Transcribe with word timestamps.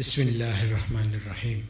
بسم 0.00 0.22
الله 0.22 0.64
الرحمن 0.64 1.14
الرحيم. 1.14 1.66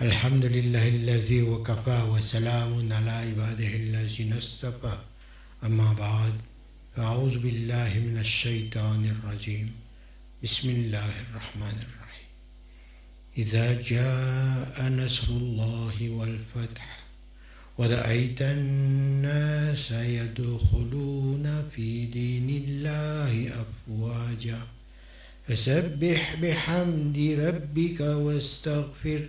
الحمد 0.00 0.44
لله 0.44 0.88
الذي 0.88 1.42
وكفى 1.42 2.02
وسلام 2.02 2.92
على 2.92 3.10
عباده 3.10 3.66
الذين 3.76 4.32
اصطفى. 4.32 4.98
أما 5.64 5.92
بعد 5.92 6.32
فأعوذ 6.96 7.38
بالله 7.38 7.98
من 7.98 8.18
الشيطان 8.20 9.04
الرجيم. 9.04 9.72
بسم 10.44 10.68
الله 10.68 11.12
الرحمن 11.20 11.76
الرحيم. 11.88 12.30
إذا 13.38 13.82
جاء 13.82 14.88
نصر 14.88 15.28
الله 15.28 16.10
والفتح 16.10 16.98
ورأيت 17.78 18.42
الناس 18.42 19.92
يدخلون 19.92 21.70
في 21.76 22.06
دين 22.06 22.48
الله 22.50 23.64
أفواجا. 23.64 24.60
فسبح 25.50 26.34
بحمد 26.34 27.18
ربك 27.18 28.00
واستغفر 28.00 29.28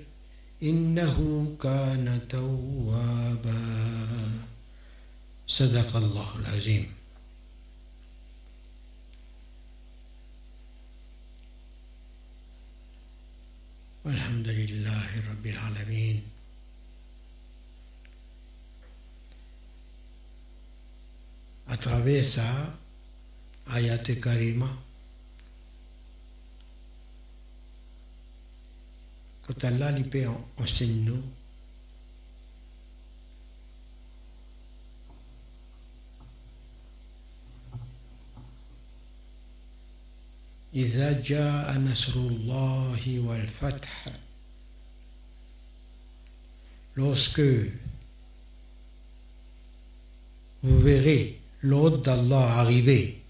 إنه 0.64 1.18
كان 1.62 2.22
توابا. 2.30 3.62
صدق 5.48 5.95
الله 5.95 6.30
العظيم. 6.40 6.86
والحمد 14.06 14.48
لله 14.48 15.09
رب 15.31 15.45
العالمين. 15.45 16.22
À 21.67 21.78
travers 21.78 22.26
ça, 22.26 22.78
Ayat 23.73 24.06
Karima, 24.22 24.70
quand 29.50 29.64
Allah 29.64 29.92
lui 29.92 30.05
peut 30.05 30.27
enseigne 30.59 31.05
nous, 31.05 31.22
إذا 40.77 41.22
جاء 41.22 41.78
نصر 41.78 42.12
الله 42.17 43.20
والفتح 43.20 44.09
lorsque 46.97 47.41
vous 50.62 50.78
verrez 50.81 51.41
l'ordre 51.62 51.98
d'Allah 51.98 52.59
arriver 52.61 53.22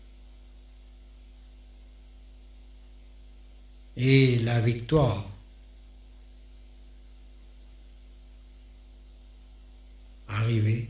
et 3.97 4.39
la 4.41 4.61
victoire 4.61 5.30
arriver. 10.31 10.89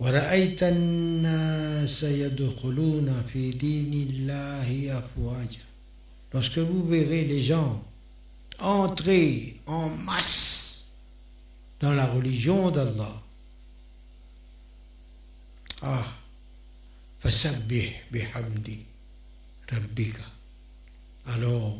ورأيت 0.00 0.62
الناس 0.62 2.02
يدخلون 2.02 3.22
في 3.32 3.50
دين 3.50 3.92
الله 3.92 4.98
أفواجا 4.98 5.64
Lorsque 6.34 6.58
vous 6.58 6.84
verrez 6.88 7.24
les 7.24 7.40
gens 7.42 7.84
entrer 8.58 9.60
en 9.66 9.88
masse 9.88 10.84
dans 11.80 11.92
la 11.92 12.06
religion 12.06 12.72
d'Allah, 12.72 13.22
ah, 15.82 16.06
fasabbih 17.20 17.88
bihamdi 18.10 18.80
rabbika. 19.68 20.24
Alors, 21.26 21.78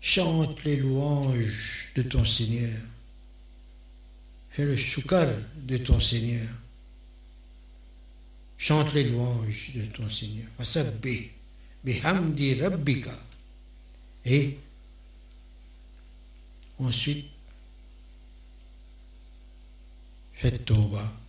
chante 0.00 0.64
les 0.64 0.76
louanges 0.76 1.92
de 1.94 2.02
ton 2.02 2.24
Seigneur. 2.24 2.80
Fais 4.51 4.65
le 4.65 4.75
shukar 4.75 5.27
de 5.55 5.77
ton 5.77 5.99
Seigneur. 5.99 6.47
Chante 8.57 8.93
les 8.93 9.05
louanges 9.05 9.71
de 9.75 9.85
ton 9.85 10.09
Seigneur. 10.09 10.47
Bihamdi 11.83 12.61
rabbika. 12.61 13.17
Et 14.25 14.57
ensuite, 16.77 17.25
faites 20.33 20.63
tauba 20.65 21.21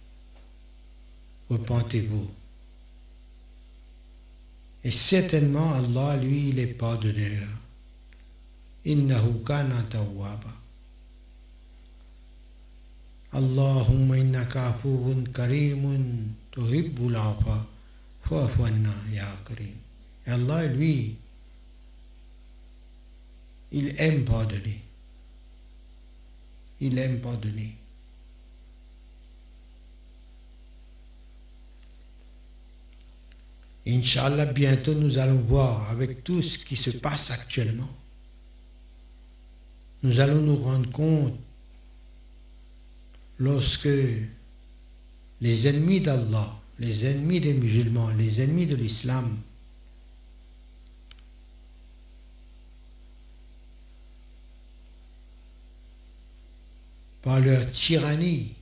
repentez-vous. 1.53 2.31
Et 4.85 4.91
certainement 4.91 5.73
Allah, 5.73 6.17
lui, 6.17 6.49
il 6.49 6.59
est 6.59 6.75
pardonneur. 6.75 7.49
Innahu 8.85 9.43
kana. 9.47 9.85
Allahumma 13.33 14.19
innaka 14.19 14.69
afuwun 14.69 15.33
karimun 15.33 16.35
tuhibbul 16.53 17.17
afa 17.17 17.67
Allah, 20.27 20.67
lui, 20.67 21.17
il 23.73 23.95
aime 23.99 24.25
pardonner. 24.25 24.81
Il 26.81 26.99
aime 26.99 27.21
pardonner. 27.21 27.77
Inch'Allah, 33.87 34.47
bientôt 34.47 34.95
nous 34.95 35.19
allons 35.19 35.41
voir 35.41 35.91
avec 35.91 36.23
tout 36.23 36.41
ce 36.41 36.59
qui 36.59 36.77
se 36.77 36.91
passe 36.91 37.31
actuellement. 37.33 37.91
Nous 40.05 40.21
allons 40.21 40.41
nous 40.41 40.57
rendre 40.57 40.91
compte 40.91 41.39
lorsque 43.43 43.89
les 45.41 45.67
ennemis 45.67 46.01
d'Allah, 46.01 46.61
les 46.79 47.07
ennemis 47.07 47.41
des 47.41 47.55
musulmans, 47.55 48.09
les 48.11 48.41
ennemis 48.41 48.67
de 48.67 48.77
l'islam, 48.77 49.37
par 57.23 57.41
leur 57.41 57.69
tyrannie, 57.73 58.55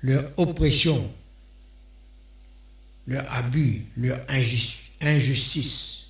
leur 0.00 0.32
oppression, 0.38 1.12
leur 3.06 3.30
abus, 3.30 3.84
leur 3.98 4.18
injustice 5.02 6.04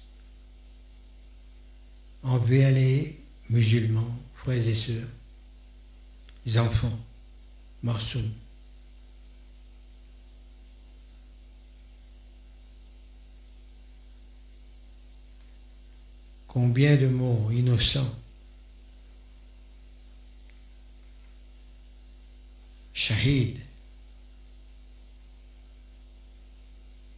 envers 2.23 2.71
les 2.71 3.19
musulmans, 3.51 4.21
frères 4.37 4.69
et 4.69 4.75
sœurs, 4.75 5.09
enfants, 6.57 6.99
marsoums. 7.83 8.33
Combien 16.47 16.97
de 16.97 17.09
morts 17.09 17.53
innocents, 17.53 18.15
shahids, 22.93 23.57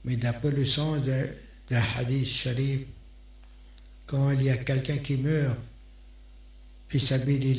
Mais 0.05 0.17
d'après 0.17 0.51
le 0.51 0.67
sens 0.67 0.99
d'un 1.01 1.83
hadith 1.97 2.27
sharif, 2.27 2.81
quand 4.07 4.33
il 4.33 4.43
y 4.43 4.51
a 4.51 4.57
quelqu'un 4.59 4.99
qui 4.99 5.17
meurt, 5.17 5.59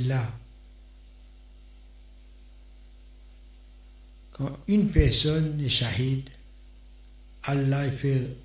là, 0.06 0.32
quand 4.38 4.52
une 4.68 4.90
personne 4.90 5.62
est 5.62 5.70
shahid, 5.70 6.30
Allah 7.44 7.90
fait 7.90 8.36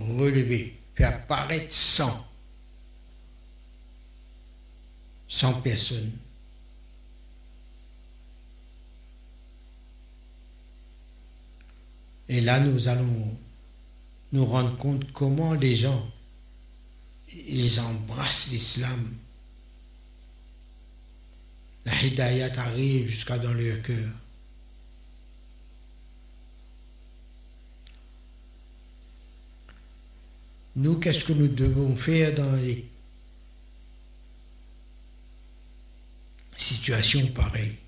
relever, 0.00 0.76
fait 0.96 1.04
apparaître 1.04 1.72
100, 1.72 2.26
100 5.28 5.60
personnes. 5.60 6.10
Et 12.28 12.40
là, 12.40 12.58
nous 12.58 12.88
allons 12.88 13.38
nous 14.32 14.46
rendre 14.46 14.76
compte 14.78 15.12
comment 15.12 15.54
les 15.54 15.76
gens, 15.76 16.10
ils 17.32 17.78
embrassent 17.78 18.48
l'islam. 18.50 19.14
La 21.84 22.02
hidayat 22.02 22.52
arrive 22.58 23.08
jusqu'à 23.08 23.38
dans 23.38 23.54
leur 23.54 23.80
cœur. 23.82 24.10
Nous, 30.76 30.98
qu'est-ce 30.98 31.24
que 31.24 31.32
nous 31.32 31.48
devons 31.48 31.96
faire 31.96 32.34
dans 32.34 32.54
les 32.56 32.84
situations 36.56 37.26
pareilles? 37.28 37.78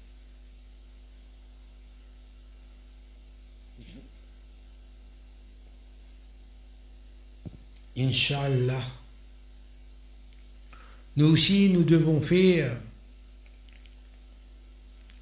Inch'Allah. 7.97 8.85
Nous 11.17 11.27
aussi, 11.27 11.69
nous 11.69 11.83
devons 11.83 12.21
faire 12.21 12.81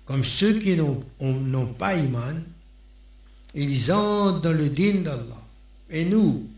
comme 0.05 0.23
ceux 0.23 0.59
qui 0.61 0.77
n'ont 0.77 1.75
pas 1.79 1.97
iman, 1.97 2.45
ils 3.55 3.93
entrent 3.93 4.43
dans 4.43 4.53
le 4.53 4.69
din 4.69 5.01
d'Allah. 5.01 5.43
Et 5.91 6.05
nous, 6.05 6.49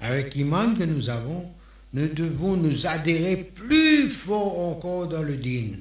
avec 0.00 0.34
l'iman 0.34 0.74
que 0.76 0.84
nous 0.84 1.10
avons, 1.10 1.50
nous 1.92 2.08
devons 2.08 2.56
nous 2.56 2.86
adhérer 2.86 3.36
plus 3.44 4.08
fort 4.08 4.68
encore 4.68 5.08
dans 5.08 5.22
le 5.22 5.36
din. 5.36 5.72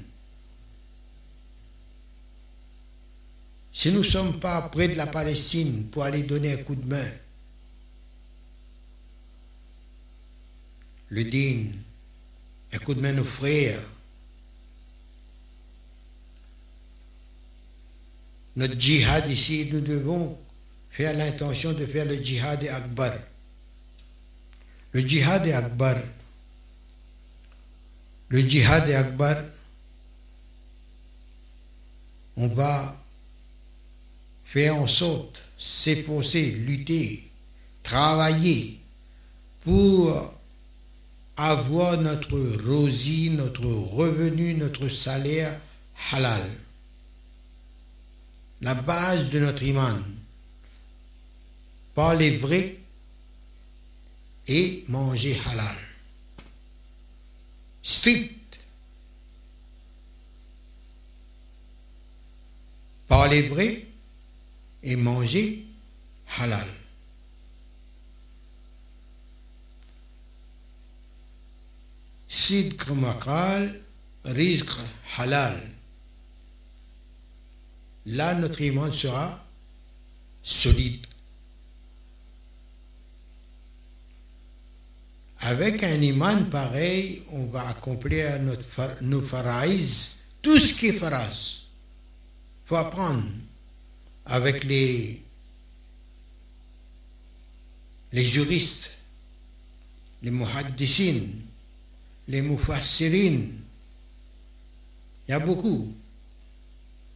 Si 3.72 3.92
nous 3.92 4.00
ne 4.00 4.04
sommes 4.04 4.40
pas 4.40 4.62
près 4.70 4.88
de 4.88 4.96
la 4.96 5.06
Palestine 5.06 5.88
pour 5.92 6.04
aller 6.04 6.24
donner 6.24 6.54
un 6.54 6.64
coup 6.64 6.76
de 6.76 6.88
main, 6.88 7.12
le 11.10 11.24
din, 11.24 11.66
un 12.74 12.78
coup 12.80 12.94
de 12.96 13.02
main 13.02 13.14
nos 13.14 13.24
frères, 13.24 13.82
notre 18.56 18.80
djihad 18.80 19.30
ici, 19.30 19.70
nous 19.72 19.82
devons 19.82 20.36
faire 20.90 21.16
l'intention 21.16 21.74
de 21.74 21.86
faire 21.86 22.06
le 22.06 22.16
djihad 22.16 22.68
akbar. 22.68 23.14
Le 24.92 25.02
djihad 25.02 25.48
akbar. 25.50 25.98
Le 28.30 28.42
djihad 28.42 28.90
akbar, 28.92 29.44
on 32.36 32.48
va 32.48 32.96
faire 34.46 34.76
en 34.76 34.88
sorte, 34.88 35.44
s'efforcer, 35.58 36.52
lutter, 36.52 37.30
travailler 37.84 38.80
pour 39.64 40.34
avoir 41.36 41.98
notre 41.98 42.40
rosie, 42.66 43.30
notre 43.30 43.66
revenu, 43.66 44.54
notre 44.56 44.90
salaire 44.90 45.60
halal. 46.12 46.42
La 48.62 48.74
base 48.74 49.30
de 49.30 49.40
notre 49.40 49.64
iman. 49.64 50.02
Parler 51.94 52.38
vrai 52.38 52.77
et 54.48 54.86
manger 54.88 55.38
halal. 55.46 55.78
Strict. 57.82 58.60
Parler 63.08 63.44
vrai 63.44 63.86
et 64.84 64.96
manger 64.96 65.66
halal. 66.38 66.68
Sidq 72.28 72.90
makal, 72.92 73.82
rizq 74.26 74.70
halal. 75.18 75.58
Là, 78.06 78.34
notre 78.36 78.62
iman 78.62 78.92
sera 78.92 79.46
solide. 80.44 81.07
Avec 85.40 85.84
un 85.84 86.02
iman 86.02 86.50
pareil, 86.50 87.22
on 87.32 87.46
va 87.46 87.68
accomplir 87.70 88.40
notre, 88.42 89.04
nos 89.04 89.22
faraïs, 89.22 90.18
tout 90.42 90.58
ce 90.58 90.74
qui 90.74 90.88
est 90.88 90.94
faraz. 90.94 91.62
Il 92.66 92.70
faut 92.70 92.76
apprendre 92.76 93.24
avec 94.26 94.64
les, 94.64 95.22
les 98.12 98.26
juristes, 98.26 98.92
les 100.24 100.32
muhaddissines, 100.32 101.34
les 102.28 102.42
mufassirines. 102.42 103.54
Il 105.28 105.32
y 105.32 105.34
a 105.34 105.40
beaucoup 105.40 105.94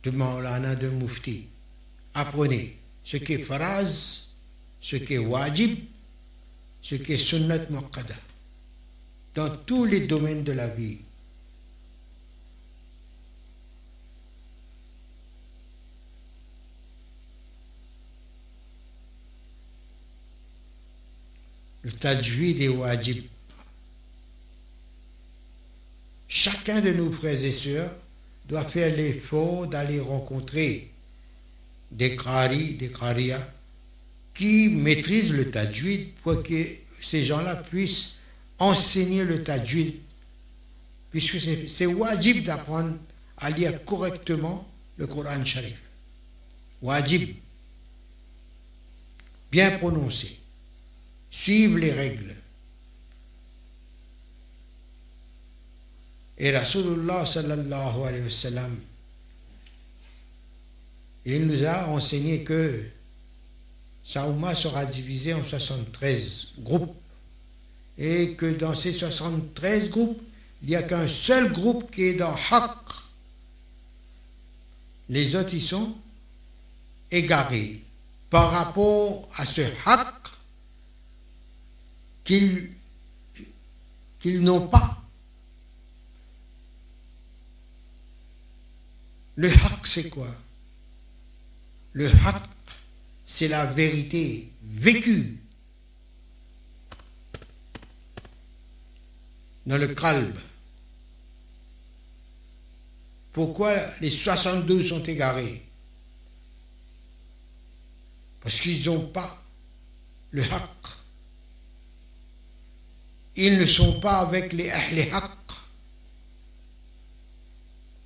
de 0.04 0.12
maulana, 0.12 0.76
de 0.76 0.90
mufti. 0.90 1.48
Apprenez 2.14 2.78
ce 3.04 3.18
qui 3.18 3.34
est 3.34 3.40
faraz, 3.40 4.28
ce 4.82 4.96
qui 4.98 5.16
est 5.16 5.18
wajib, 5.18 5.78
ce 6.82 6.96
qui 6.96 7.14
est 7.14 7.18
sunnat 7.18 7.60
muqaddar 7.70 8.18
dans 9.36 9.56
tous 9.66 9.86
les 9.86 10.08
domaines 10.08 10.44
de 10.44 10.52
la 10.52 10.68
vie. 10.68 11.00
Le 21.84 21.92
tajwid 21.94 22.62
est 22.62 22.68
wajib. 22.68 23.26
Chacun 26.28 26.80
de 26.80 26.92
nos 26.92 27.12
frères 27.12 27.44
et 27.44 27.52
sœurs 27.52 27.92
doit 28.48 28.66
faire 28.66 28.96
l'effort 28.96 29.68
d'aller 29.68 30.00
rencontrer 30.00 30.92
des 31.92 32.16
qari, 32.16 32.76
des 32.76 32.90
qariya, 32.90 33.40
qui 34.34 34.70
maîtrisent 34.70 35.32
le 35.32 35.52
tajwid 35.52 36.14
pour 36.24 36.42
que 36.44 36.66
ces 37.02 37.24
gens-là 37.24 37.56
puissent 37.56 38.14
enseigner 38.60 39.24
le 39.24 39.44
tajwid. 39.44 39.96
Puisque 41.12 41.40
c'est 41.68 41.86
wajib 41.86 42.46
d'apprendre 42.46 42.96
à 43.38 43.50
lire 43.50 43.84
correctement 43.86 44.68
le 44.98 45.08
Coran 45.08 45.44
Sharif. 45.44 45.78
Wajib. 46.82 47.36
Bien 49.52 49.72
prononcé. 49.78 50.38
Suivre 51.30 51.78
les 51.78 51.92
règles. 51.92 52.36
Et 56.38 56.50
Rasulullah 56.58 57.26
sallallahu 57.26 58.04
alayhi 58.04 58.24
wa 58.24 58.32
sallam, 58.32 58.76
il 61.24 61.46
nous 61.46 61.64
a 61.66 61.88
enseigné 61.90 62.44
que 62.44 62.84
Saouma 64.04 64.56
sera 64.56 64.86
divisé 64.86 65.34
en 65.34 65.44
73 65.44 66.54
groupes 66.60 66.96
et 67.98 68.36
que 68.36 68.48
dans 68.54 68.74
ces 68.76 68.94
73 68.94 69.90
groupes, 69.90 70.22
il 70.64 70.70
n'y 70.70 70.76
a 70.76 70.84
qu'un 70.84 71.08
seul 71.08 71.52
groupe 71.52 71.92
qui 71.92 72.04
est 72.04 72.14
dans 72.14 72.34
Haqq. 72.34 72.90
Les 75.10 75.36
autres, 75.36 75.54
ils 75.54 75.62
sont 75.62 75.96
égarés 77.12 77.82
par 78.30 78.52
rapport 78.52 79.28
à 79.36 79.46
ce 79.46 79.62
Haqq 79.86 80.32
qu'ils 82.24 82.72
n'ont 84.26 84.68
pas. 84.68 84.98
Le 89.36 89.50
Haqq, 89.50 89.86
c'est 89.88 90.10
quoi? 90.10 90.34
Le 91.94 92.08
Haqq, 92.08 92.46
c'est 93.34 93.48
la 93.48 93.66
vérité 93.66 94.52
vécue 94.62 95.40
dans 99.66 99.78
le 99.78 99.88
calme. 99.88 100.34
Pourquoi 103.32 103.74
les 104.02 104.10
62 104.12 104.84
sont 104.84 105.02
égarés? 105.04 105.66
Parce 108.42 108.60
qu'ils 108.60 108.84
n'ont 108.88 109.08
pas 109.08 109.42
le 110.32 110.44
haqq. 110.44 110.88
Ils 113.38 113.58
ne 113.58 113.66
sont 113.66 114.02
pas 114.02 114.20
avec 114.20 114.52
les 114.52 114.70
ahl 114.70 115.00
haqq. 115.14 115.52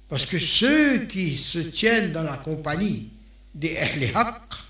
Parce 0.08 0.28
que 0.28 0.38
ceux 0.38 1.08
qui 1.08 1.36
se 1.36 1.58
tiennent 1.58 2.12
dans 2.12 2.22
la 2.22 2.38
compagnie 2.38 3.10
des 3.56 3.76
ahl 3.76 4.04
haqq, 4.14 4.65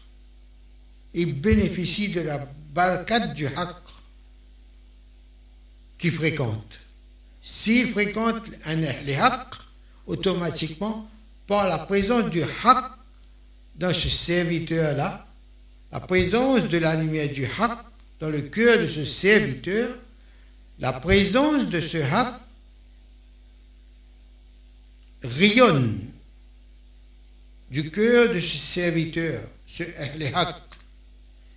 ils 1.16 1.34
bénéficient 1.34 2.10
de 2.10 2.22
la 2.22 2.46
barkat 2.74 3.28
du 3.28 3.48
haqq 3.48 3.78
qu'ils 5.98 6.12
fréquentent. 6.12 6.80
S'ils 7.42 7.88
fréquentent 7.88 8.44
un 8.66 8.84
ahl 8.84 9.10
haqq, 9.10 9.56
automatiquement, 10.08 11.10
par 11.48 11.68
la 11.70 11.78
présence 11.78 12.30
du 12.30 12.44
haqq 12.44 12.92
dans 13.76 13.94
ce 13.94 14.10
serviteur-là, 14.10 15.26
la 15.94 16.02
présence 16.02 16.68
de 16.68 16.78
la 16.80 16.96
lumière 16.96 17.32
du 17.32 17.46
haqq 17.46 17.80
dans 18.20 18.30
le 18.30 18.42
cœur 18.42 18.82
de 18.82 18.88
ce 18.88 19.06
serviteur, 19.06 19.90
la 20.80 20.92
présence 20.92 21.68
de 21.68 21.80
ce 21.80 21.98
haqq 21.98 22.36
rayonne 25.24 25.98
du 27.72 27.90
cœur 27.90 28.34
de 28.34 28.40
ce 28.42 28.58
serviteur, 28.58 29.42
ce 29.66 29.84
haqq. 30.34 30.75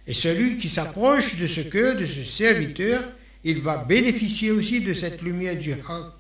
Et 0.09 0.15
celui 0.15 0.59
qui 0.59 0.71
s'approche 0.71 1.37
de 1.37 1.47
ce 1.47 1.61
cœur, 1.61 1.95
de 1.95 2.07
ce 2.07 2.25
serviteur, 2.25 3.05
il 3.45 3.61
va 3.61 3.77
bénéficier 3.77 4.51
aussi 4.51 4.81
de 4.81 4.95
cette 4.95 5.21
lumière 5.21 5.55
du 5.55 5.71
haqq. 5.71 6.13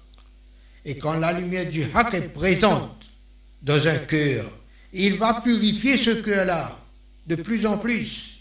Et 0.84 0.98
quand 0.98 1.14
la 1.14 1.32
lumière 1.32 1.70
du 1.70 1.82
haqq 1.94 2.12
est 2.12 2.28
présente 2.34 2.94
dans 3.62 3.88
un 3.88 3.96
cœur, 3.96 4.44
il 4.92 5.16
va 5.16 5.40
purifier 5.40 5.96
ce 5.96 6.10
cœur-là 6.10 6.78
de 7.26 7.36
plus 7.36 7.64
en 7.64 7.78
plus. 7.78 8.40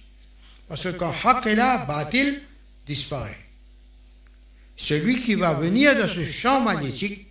Parce 0.68 0.84
que 0.84 0.90
quand 0.90 1.14
haqq 1.24 1.48
est 1.48 1.56
là, 1.56 1.78
batil, 1.78 2.42
disparaît. 2.86 3.40
Celui 4.76 5.22
qui 5.22 5.36
va 5.36 5.54
venir 5.54 5.98
dans 5.98 6.10
ce 6.10 6.26
champ 6.26 6.60
magnétique, 6.62 7.26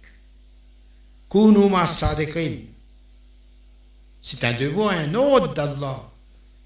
c'est 4.23 4.43
un 4.43 4.53
devoir, 4.55 4.93
un 4.93 5.15
ordre 5.15 5.53
d'Allah 5.53 6.03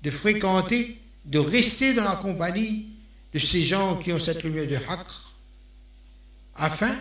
de 0.03 0.11
fréquenter, 0.13 1.00
de 1.25 1.39
rester 1.39 1.95
dans 1.95 2.05
la 2.05 2.17
compagnie 2.17 2.87
de 3.33 3.39
ces 3.39 3.63
gens 3.63 3.97
qui 3.97 4.13
ont 4.13 4.19
cette 4.19 4.43
lumière 4.43 4.67
de 4.67 4.77
haqq, 4.77 5.07
afin 6.57 6.95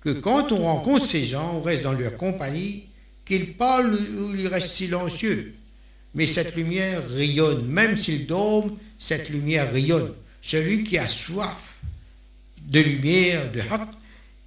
que 0.00 0.10
quand 0.10 0.52
on 0.52 0.62
rencontre 0.62 1.06
ces 1.06 1.24
gens, 1.24 1.56
on 1.56 1.62
reste 1.62 1.82
dans 1.82 1.92
leur 1.92 2.16
compagnie, 2.16 2.84
qu'ils 3.24 3.54
parlent 3.54 3.94
ou 3.94 4.34
ils 4.34 4.46
restent 4.46 4.74
silencieux. 4.74 5.54
Mais 6.14 6.26
cette 6.26 6.54
lumière 6.54 7.02
rayonne, 7.10 7.66
même 7.66 7.96
s'ils 7.96 8.26
dorment, 8.26 8.76
cette 8.98 9.28
lumière 9.28 9.70
rayonne. 9.72 10.12
Celui 10.40 10.84
qui 10.84 10.96
a 10.96 11.08
soif 11.08 11.74
de 12.68 12.80
lumière, 12.80 13.50
de 13.52 13.60
haqq, 13.60 13.88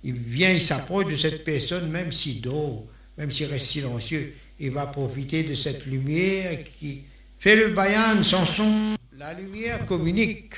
il 0.04 0.14
vient, 0.14 0.52
il 0.52 0.62
s'approche 0.62 1.12
de 1.12 1.16
cette 1.16 1.44
personne, 1.44 1.90
même 1.90 2.12
s'il 2.12 2.42
dort, 2.42 2.86
même 3.18 3.32
s'il 3.32 3.48
reste 3.48 3.68
silencieux, 3.68 4.34
il 4.60 4.72
va 4.72 4.86
profiter 4.86 5.44
de 5.44 5.56
cette 5.56 5.86
lumière 5.86 6.58
qui 6.80 7.02
fait 7.38 7.56
le 7.56 7.70
bayan 7.70 8.24
sans 8.24 8.46
son. 8.46 8.96
La 9.20 9.34
lumière 9.34 9.86
communique 9.86 10.54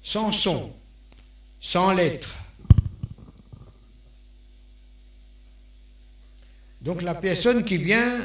sans 0.00 0.30
son, 0.30 0.72
sans 1.58 1.92
lettres. 1.92 2.36
Donc 6.82 7.02
la 7.02 7.16
personne 7.16 7.64
qui 7.64 7.78
vient 7.78 8.16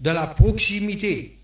de 0.00 0.10
la 0.10 0.26
proximité 0.26 1.38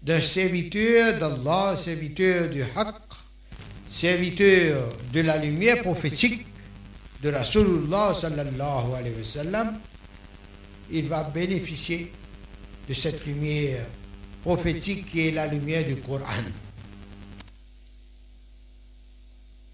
d'un 0.00 0.20
serviteur 0.20 1.18
d'Allah, 1.18 1.76
serviteur 1.76 2.48
du 2.48 2.62
Haqq, 2.62 3.02
serviteur 3.88 4.88
de 5.12 5.20
la 5.20 5.36
lumière 5.36 5.82
prophétique 5.82 6.46
de 7.24 7.28
Rasulullah 7.32 8.14
sallallahu 8.14 8.94
alayhi 8.96 9.16
wa 9.52 9.72
il 10.92 11.08
va 11.08 11.24
bénéficier 11.24 12.12
de 12.88 12.94
cette 12.94 13.26
lumière 13.26 13.84
prophétique 14.42 15.06
qui 15.10 15.28
est 15.28 15.30
la 15.32 15.46
lumière 15.46 15.86
du 15.86 15.96
Coran. 15.96 16.24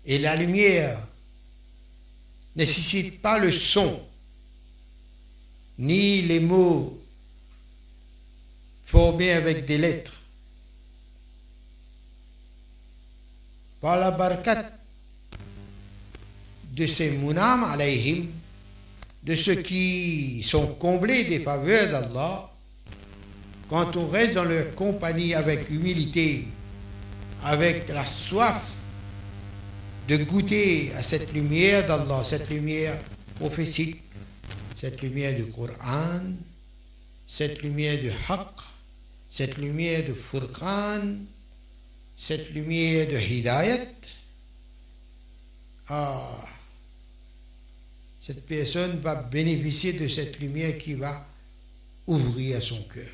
Et 0.05 0.19
la 0.19 0.37
lumière 0.37 0.99
ne 2.55 2.63
nécessite 2.63 3.21
pas 3.21 3.39
le 3.39 3.53
son, 3.53 4.01
ni 5.79 6.23
les 6.23 6.41
mots 6.41 6.99
formés 8.85 9.33
avec 9.33 9.67
des 9.67 9.79
lettres. 9.79 10.21
Par 13.81 13.99
la 13.99 14.11
barkat 14.11 14.71
de 16.73 16.87
ces 16.87 17.11
munam 17.11 17.65
alayhim, 17.65 18.27
de 19.23 19.35
ceux 19.35 19.57
qui 19.57 20.43
sont 20.45 20.75
comblés 20.75 21.25
des 21.25 21.41
faveurs 21.41 21.91
d'Allah, 21.91 22.56
quand 23.69 23.97
on 23.97 24.09
reste 24.09 24.35
dans 24.35 24.45
leur 24.45 24.75
compagnie 24.75 25.35
avec 25.35 25.71
humilité, 25.71 26.47
avec 27.43 27.89
la 27.89 28.07
soif 28.07 28.73
de 30.09 30.17
goûter 30.19 30.93
à 30.95 31.03
cette 31.03 31.33
lumière 31.33 31.87
d'Allah, 31.87 32.23
cette 32.25 32.49
lumière 32.49 32.97
prophétique, 33.37 34.03
cette 34.75 35.03
lumière 35.03 35.35
du 35.35 35.47
Coran, 35.47 36.23
cette 37.27 37.63
lumière 37.63 37.99
du 37.99 38.11
Haqq, 38.29 38.61
cette 39.29 39.59
lumière 39.59 40.07
de 40.07 40.15
Furqan, 40.15 41.17
cette 42.17 42.51
lumière 42.51 43.09
de 43.09 43.17
Hidayat. 43.17 43.87
Ah, 45.89 46.45
cette 48.21 48.45
personne 48.47 48.99
va 49.01 49.15
bénéficier 49.15 49.93
de 49.93 50.09
cette 50.09 50.39
lumière 50.41 50.79
qui 50.79 50.95
va 50.95 51.27
ouvrir 52.07 52.63
son 52.63 52.83
cœur, 52.85 53.13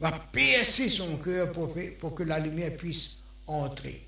va 0.00 0.10
percer 0.10 0.88
son 0.88 1.16
cœur 1.18 1.52
pour, 1.52 2.14
que 2.14 2.22
la 2.22 2.38
lumière 2.38 2.76
puisse 2.76 3.18
entrer. 3.46 4.04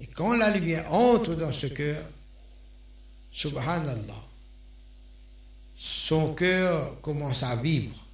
Et 0.00 0.06
quand 0.06 0.34
la 0.34 0.50
lumière 0.50 0.92
entre 0.92 1.34
dans 1.34 1.52
ce 1.52 1.66
cœur, 1.66 2.02
subhanallah, 3.30 4.26
son 5.76 6.34
cœur 6.34 7.00
commence 7.00 7.42
à 7.42 7.56
vivre. 7.56 8.06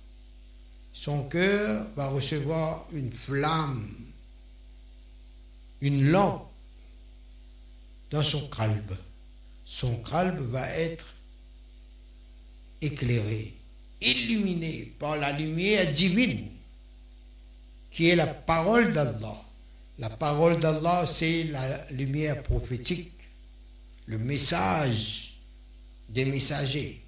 Son 0.92 1.24
cœur 1.28 1.86
va 1.96 2.08
recevoir 2.08 2.86
une 2.92 3.12
flamme, 3.12 3.88
une 5.80 6.10
lampe 6.10 6.50
dans 8.10 8.22
son 8.22 8.48
calbe. 8.48 8.96
Son 9.64 9.96
calbe 9.98 10.40
va 10.50 10.66
être 10.76 11.14
éclairé, 12.80 13.54
illuminé 14.00 14.92
par 14.98 15.16
la 15.16 15.32
lumière 15.32 15.92
divine 15.92 16.48
qui 17.90 18.08
est 18.08 18.16
la 18.16 18.26
parole 18.26 18.92
d'Allah. 18.92 19.44
La 19.98 20.08
parole 20.08 20.60
d'Allah, 20.60 21.04
c'est 21.06 21.44
la 21.44 21.90
lumière 21.90 22.42
prophétique, 22.44 23.12
le 24.06 24.18
message 24.18 25.34
des 26.08 26.24
messagers. 26.24 27.02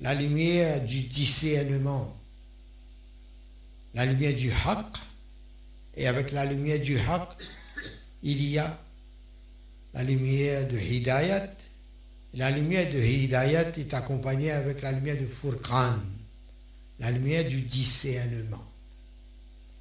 La 0.00 0.14
lumière 0.14 0.84
du 0.86 1.02
discernement, 1.02 2.16
la 3.94 4.06
lumière 4.06 4.34
du 4.36 4.50
haqq, 4.52 4.96
et 5.96 6.06
avec 6.06 6.30
la 6.30 6.44
lumière 6.44 6.80
du 6.80 6.96
haqq, 6.96 7.36
il 8.22 8.48
y 8.48 8.58
a 8.58 8.80
la 9.92 10.04
lumière 10.04 10.68
de 10.68 10.78
hidayat. 10.78 11.52
La 12.34 12.50
lumière 12.50 12.92
de 12.92 12.98
hidayat 12.98 13.76
est 13.76 13.94
accompagnée 13.94 14.52
avec 14.52 14.82
la 14.82 14.92
lumière 14.92 15.20
de 15.20 15.26
furqan, 15.26 15.98
la 17.00 17.10
lumière 17.10 17.48
du 17.48 17.62
discernement 17.62 18.70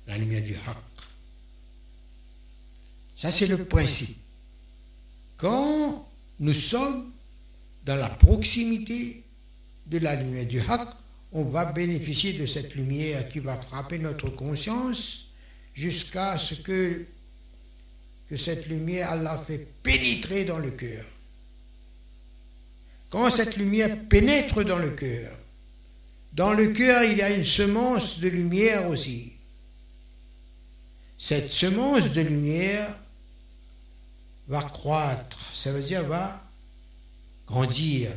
la 0.09 0.17
lumière 0.17 0.43
du 0.43 0.55
Haqq. 0.55 0.77
Ça, 3.15 3.31
c'est 3.31 3.47
le 3.47 3.63
principe. 3.63 4.17
Quand 5.37 6.09
nous 6.39 6.53
sommes 6.53 7.11
dans 7.85 7.95
la 7.95 8.09
proximité 8.09 9.23
de 9.85 9.99
la 9.99 10.15
lumière 10.15 10.47
du 10.47 10.59
Haqq, 10.59 10.89
on 11.31 11.43
va 11.43 11.71
bénéficier 11.71 12.33
de 12.33 12.47
cette 12.47 12.73
lumière 12.73 13.29
qui 13.29 13.39
va 13.39 13.55
frapper 13.55 13.99
notre 13.99 14.29
conscience 14.29 15.27
jusqu'à 15.75 16.37
ce 16.39 16.55
que, 16.55 17.05
que 18.27 18.35
cette 18.35 18.65
lumière, 18.67 19.11
Allah 19.11 19.37
fait 19.45 19.67
pénétrer 19.83 20.45
dans 20.45 20.57
le 20.57 20.71
cœur. 20.71 21.05
Quand 23.09 23.29
cette 23.31 23.57
lumière 23.57 23.97
pénètre 24.07 24.63
dans 24.63 24.77
le 24.77 24.91
cœur, 24.91 25.31
dans 26.33 26.53
le 26.53 26.67
cœur, 26.67 27.03
il 27.03 27.17
y 27.17 27.21
a 27.21 27.31
une 27.31 27.43
semence 27.43 28.19
de 28.19 28.27
lumière 28.27 28.87
aussi. 28.89 29.33
Cette 31.17 31.51
semence 31.51 32.11
de 32.11 32.21
lumière 32.21 32.95
va 34.47 34.61
croître, 34.61 35.37
ça 35.53 35.71
veut 35.73 35.81
dire 35.81 36.03
va 36.05 36.41
grandir, 37.47 38.11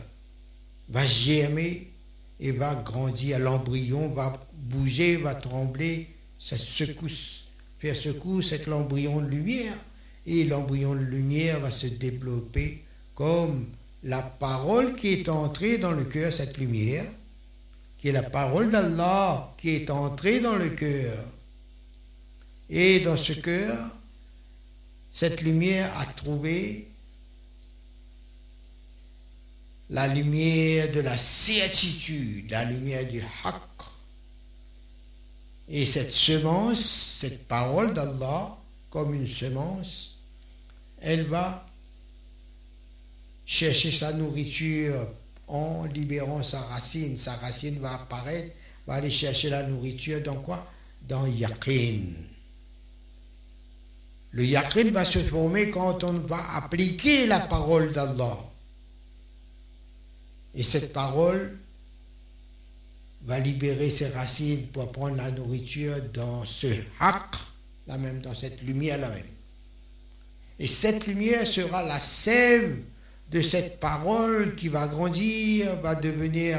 va 0.88 1.06
germer 1.06 1.90
et 2.38 2.52
va 2.52 2.74
grandir. 2.74 3.38
L'embryon 3.38 4.08
va 4.10 4.46
bouger, 4.52 5.16
va 5.16 5.34
trembler, 5.34 6.08
ça 6.38 6.58
secousse, 6.58 7.48
faire 7.78 7.96
secousse 7.96 8.50
cet 8.50 8.68
embryon 8.68 9.20
de 9.22 9.28
lumière. 9.28 9.76
Et 10.26 10.44
l'embryon 10.44 10.94
de 10.94 11.00
lumière 11.00 11.58
va 11.60 11.70
se 11.70 11.86
développer 11.86 12.84
comme 13.14 13.66
la 14.04 14.20
parole 14.20 14.96
qui 14.96 15.08
est 15.08 15.28
entrée 15.28 15.78
dans 15.78 15.92
le 15.92 16.04
cœur, 16.04 16.32
cette 16.32 16.58
lumière, 16.58 17.04
qui 17.98 18.08
est 18.08 18.12
la 18.12 18.22
parole 18.24 18.70
d'Allah 18.70 19.54
qui 19.58 19.70
est 19.70 19.90
entrée 19.90 20.40
dans 20.40 20.56
le 20.56 20.70
cœur. 20.70 21.24
Et 22.68 23.00
dans 23.00 23.16
ce 23.16 23.32
cœur, 23.32 23.78
cette 25.12 25.40
lumière 25.42 25.92
a 26.00 26.06
trouvé 26.06 26.88
la 29.90 30.08
lumière 30.08 30.90
de 30.90 31.00
la 31.00 31.16
certitude, 31.16 32.50
la 32.50 32.64
lumière 32.64 33.08
du 33.08 33.22
haqq. 33.44 33.60
Et 35.68 35.86
cette 35.86 36.10
semence, 36.10 37.18
cette 37.20 37.46
parole 37.46 37.94
d'Allah, 37.94 38.56
comme 38.90 39.14
une 39.14 39.28
semence, 39.28 40.16
elle 41.00 41.24
va 41.24 41.66
chercher 43.46 43.90
sa 43.90 44.12
nourriture 44.12 45.06
en 45.48 45.84
libérant 45.84 46.42
sa 46.42 46.60
racine. 46.60 47.16
Sa 47.16 47.34
racine 47.36 47.78
va 47.78 47.94
apparaître, 47.94 48.54
va 48.86 48.94
aller 48.94 49.10
chercher 49.10 49.50
la 49.50 49.62
nourriture 49.62 50.22
dans 50.22 50.40
quoi? 50.40 50.70
Dans 51.08 51.26
yaqin. 51.26 52.00
Le 54.30 54.44
yaqin 54.44 54.90
va 54.90 55.04
se 55.04 55.18
former 55.18 55.68
quand 55.68 56.04
on 56.04 56.12
va 56.20 56.56
appliquer 56.56 57.26
la 57.26 57.40
parole 57.40 57.92
d'Allah. 57.92 58.38
Et 60.54 60.62
cette 60.62 60.92
parole 60.92 61.58
va 63.24 63.38
libérer 63.38 63.90
ses 63.90 64.08
racines 64.08 64.66
pour 64.68 64.90
prendre 64.92 65.16
la 65.16 65.30
nourriture 65.30 65.96
dans 66.14 66.44
ce 66.44 66.66
haq, 66.98 67.36
là 67.86 67.98
même, 67.98 68.20
dans 68.20 68.34
cette 68.34 68.60
lumière 68.62 68.98
là 68.98 69.08
même. 69.08 69.26
Et 70.58 70.66
cette 70.66 71.06
lumière 71.06 71.46
sera 71.46 71.82
la 71.82 72.00
sève 72.00 72.78
de 73.32 73.40
cette 73.40 73.80
parole 73.80 74.54
qui 74.54 74.68
va 74.68 74.86
grandir, 74.86 75.74
va 75.76 75.94
devenir 75.94 76.58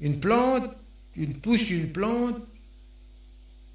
une 0.00 0.20
plante, 0.20 0.70
une 1.16 1.34
pousse 1.34 1.70
une 1.70 1.90
plante, 1.90 2.38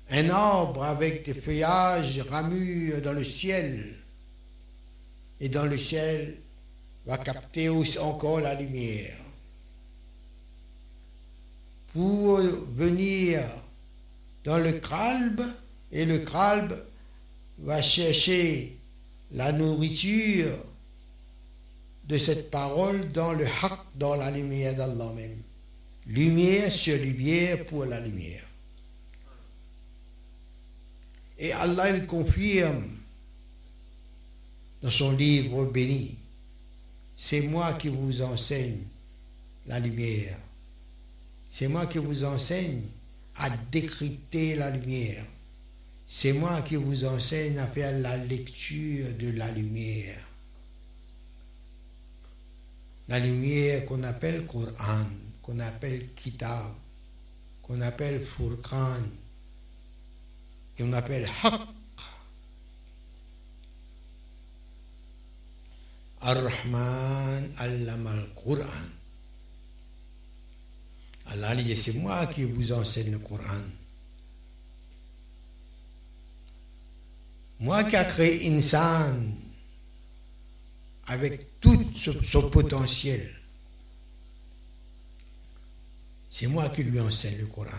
un 0.09 0.29
arbre 0.29 0.83
avec 0.83 1.25
des 1.25 1.33
feuillages 1.33 2.19
ramus 2.29 2.93
dans 3.03 3.13
le 3.13 3.23
ciel. 3.23 3.95
Et 5.39 5.49
dans 5.49 5.65
le 5.65 5.77
ciel 5.77 6.37
va 7.07 7.17
capter 7.17 7.69
encore 7.99 8.39
la 8.39 8.53
lumière. 8.53 9.17
Pour 11.93 12.37
venir 12.75 13.41
dans 14.45 14.59
le 14.59 14.71
kralb, 14.73 15.41
et 15.91 16.05
le 16.05 16.19
kralb 16.19 16.73
va 17.59 17.81
chercher 17.81 18.77
la 19.31 19.51
nourriture 19.51 20.53
de 22.05 22.17
cette 22.17 22.51
parole 22.51 23.11
dans 23.11 23.33
le 23.33 23.45
haq, 23.45 23.79
dans 23.95 24.15
la 24.15 24.29
lumière 24.31 24.75
d'Allah 24.75 25.11
même. 25.15 25.37
Lumière 26.07 26.71
sur 26.71 26.97
lumière 26.97 27.65
pour 27.65 27.85
la 27.85 27.99
lumière. 27.99 28.43
Et 31.39 31.51
Allah 31.53 31.89
il 31.91 32.05
confirme 32.05 32.89
dans 34.81 34.91
son 34.91 35.13
livre 35.13 35.65
béni, 35.65 36.17
c'est 37.15 37.41
moi 37.41 37.73
qui 37.75 37.87
vous 37.87 38.21
enseigne 38.21 38.83
la 39.65 39.79
lumière. 39.79 40.37
C'est 41.49 41.69
moi 41.69 41.85
qui 41.85 41.99
vous 41.99 42.25
enseigne 42.25 42.81
à 43.35 43.49
décrypter 43.71 44.55
la 44.55 44.69
lumière. 44.71 45.23
C'est 46.07 46.33
moi 46.33 46.61
qui 46.63 46.75
vous 46.75 47.05
enseigne 47.05 47.57
à 47.59 47.67
faire 47.67 47.97
la 47.99 48.17
lecture 48.17 49.07
de 49.17 49.29
la 49.31 49.49
lumière. 49.51 50.32
La 53.13 53.19
lumière 53.19 53.85
qu'on 53.85 54.01
appelle 54.01 54.43
Coran, 54.47 55.05
qu'on 55.43 55.59
appelle 55.59 56.15
Kitab, 56.15 56.73
qu'on 57.61 57.79
appelle 57.81 58.25
Furqan, 58.25 59.03
qu'on 60.75 60.91
appelle 60.93 61.29
Haqq. 61.43 61.61
Ar-Rahman 66.21 67.51
allama 67.57 68.09
al-Qur'an. 68.13 68.87
Allah 71.27 71.55
dit, 71.55 71.77
c'est 71.77 71.93
moi 71.93 72.25
qui 72.25 72.45
vous 72.45 72.71
enseigne 72.71 73.11
le 73.11 73.19
Coran. 73.19 73.61
Moi 77.59 77.83
qui 77.83 77.95
a 77.95 78.05
créé 78.05 78.51
Insan 78.51 79.35
avec 81.05 81.52
tout 81.63 81.87
son 81.95 82.49
potentiel, 82.49 83.25
c'est 86.29 86.47
moi 86.47 86.67
qui 86.69 86.83
lui 86.83 86.99
enseigne 86.99 87.37
le 87.37 87.45
Coran. 87.47 87.71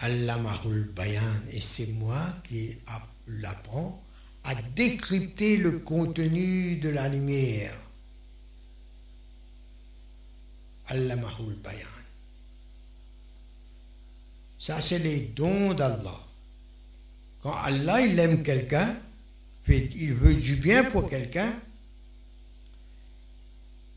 Mahul 0.00 0.90
Bayan, 0.94 1.22
et 1.50 1.60
c'est 1.60 1.86
moi 1.88 2.20
qui 2.48 2.76
l'apprends 3.28 4.02
à 4.44 4.54
décrypter 4.54 5.56
le 5.56 5.78
contenu 5.78 6.76
de 6.76 6.88
la 6.88 7.08
lumière. 7.08 7.76
Mahul 10.90 11.54
Bayan. 11.62 11.86
Ça, 14.58 14.80
c'est 14.80 14.98
les 14.98 15.20
dons 15.20 15.74
d'Allah. 15.74 16.26
Quand 17.40 17.54
Allah, 17.54 18.00
il 18.00 18.18
aime 18.18 18.42
quelqu'un, 18.42 18.96
il 19.76 20.14
veut 20.14 20.34
du 20.34 20.56
bien 20.56 20.84
pour 20.84 21.08
quelqu'un, 21.08 21.52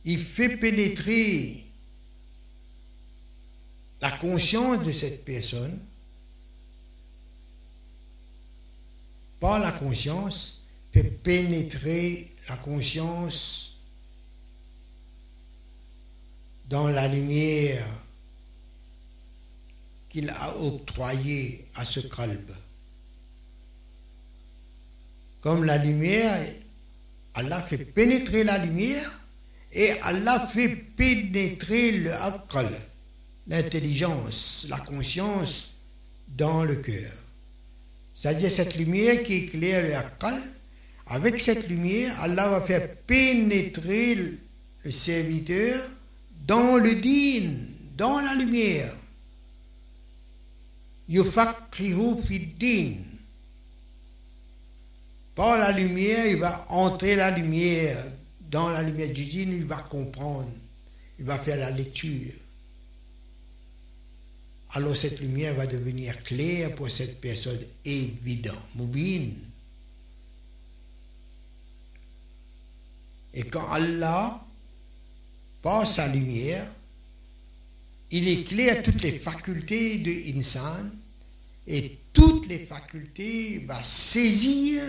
il 0.04 0.20
fait 0.20 0.58
pénétrer 0.58 1.66
la 4.02 4.12
conscience 4.12 4.84
de 4.84 4.92
cette 4.92 5.24
personne 5.24 5.80
par 9.40 9.60
la 9.60 9.72
conscience, 9.72 10.62
fait 10.92 11.04
pénétrer 11.04 12.32
la 12.50 12.58
conscience 12.58 13.78
dans 16.66 16.88
la 16.88 17.08
lumière 17.08 17.86
qu'il 20.10 20.30
a 20.30 20.58
octroyée 20.58 21.66
à 21.76 21.86
ce 21.86 22.02
kalb. 22.02 22.52
Comme 25.42 25.66
la 25.66 25.78
lumière, 25.78 26.38
Allah 27.34 27.62
fait 27.62 27.78
pénétrer 27.78 28.44
la 28.44 28.58
lumière 28.58 29.20
et 29.74 29.90
Allah 30.04 30.40
fait 30.40 30.70
pénétrer 30.70 31.92
le 31.94 32.14
akal, 32.14 32.70
l'intelligence, 33.48 34.68
la 34.70 34.78
conscience 34.78 35.74
dans 36.28 36.64
le 36.64 36.76
cœur. 36.76 37.12
C'est-à-dire 38.14 38.52
cette 38.52 38.76
lumière 38.76 39.24
qui 39.24 39.34
éclaire 39.36 39.84
le 39.84 39.96
avec 41.08 41.42
cette 41.42 41.68
lumière, 41.68 42.16
Allah 42.22 42.48
va 42.48 42.62
faire 42.62 42.96
pénétrer 43.08 44.16
le 44.84 44.92
serviteur 44.92 45.82
dans 46.48 46.78
le 46.78 46.96
din, 46.96 47.52
dans 47.98 48.20
la 48.22 48.36
lumière. 48.36 48.94
Din. 52.60 52.94
Par 55.36 55.58
la 55.58 55.72
lumière, 55.72 56.28
il 56.28 56.38
va 56.38 56.66
entrer 56.70 57.16
la 57.16 57.32
lumière. 57.32 58.04
Dans 58.50 58.70
la 58.70 58.82
lumière 58.82 59.14
du 59.14 59.26
din, 59.26 59.52
il 59.52 59.66
va 59.66 59.78
comprendre. 59.78 60.52
Il 61.20 61.26
va 61.26 61.38
faire 61.40 61.58
la 61.58 61.72
lecture 61.72 62.34
alors 64.74 64.96
cette 64.96 65.20
lumière 65.20 65.56
va 65.56 65.66
devenir 65.66 66.24
claire 66.24 66.74
pour 66.76 66.90
cette 66.90 67.20
personne 67.20 67.60
évidente, 67.84 68.56
mobile. 68.76 69.34
Et 73.34 73.44
quand 73.44 73.68
Allah 73.70 74.42
passe 75.62 75.96
sa 75.96 76.08
lumière, 76.08 76.66
il 78.12 78.28
éclaire 78.28 78.82
toutes 78.84 79.02
les 79.04 79.12
facultés 79.12 80.00
de 80.00 80.38
insan 80.38 80.90
et 81.68 81.98
toutes 82.14 82.48
les 82.48 82.60
facultés 82.60 83.66
vont 83.68 83.84
saisir 83.84 84.84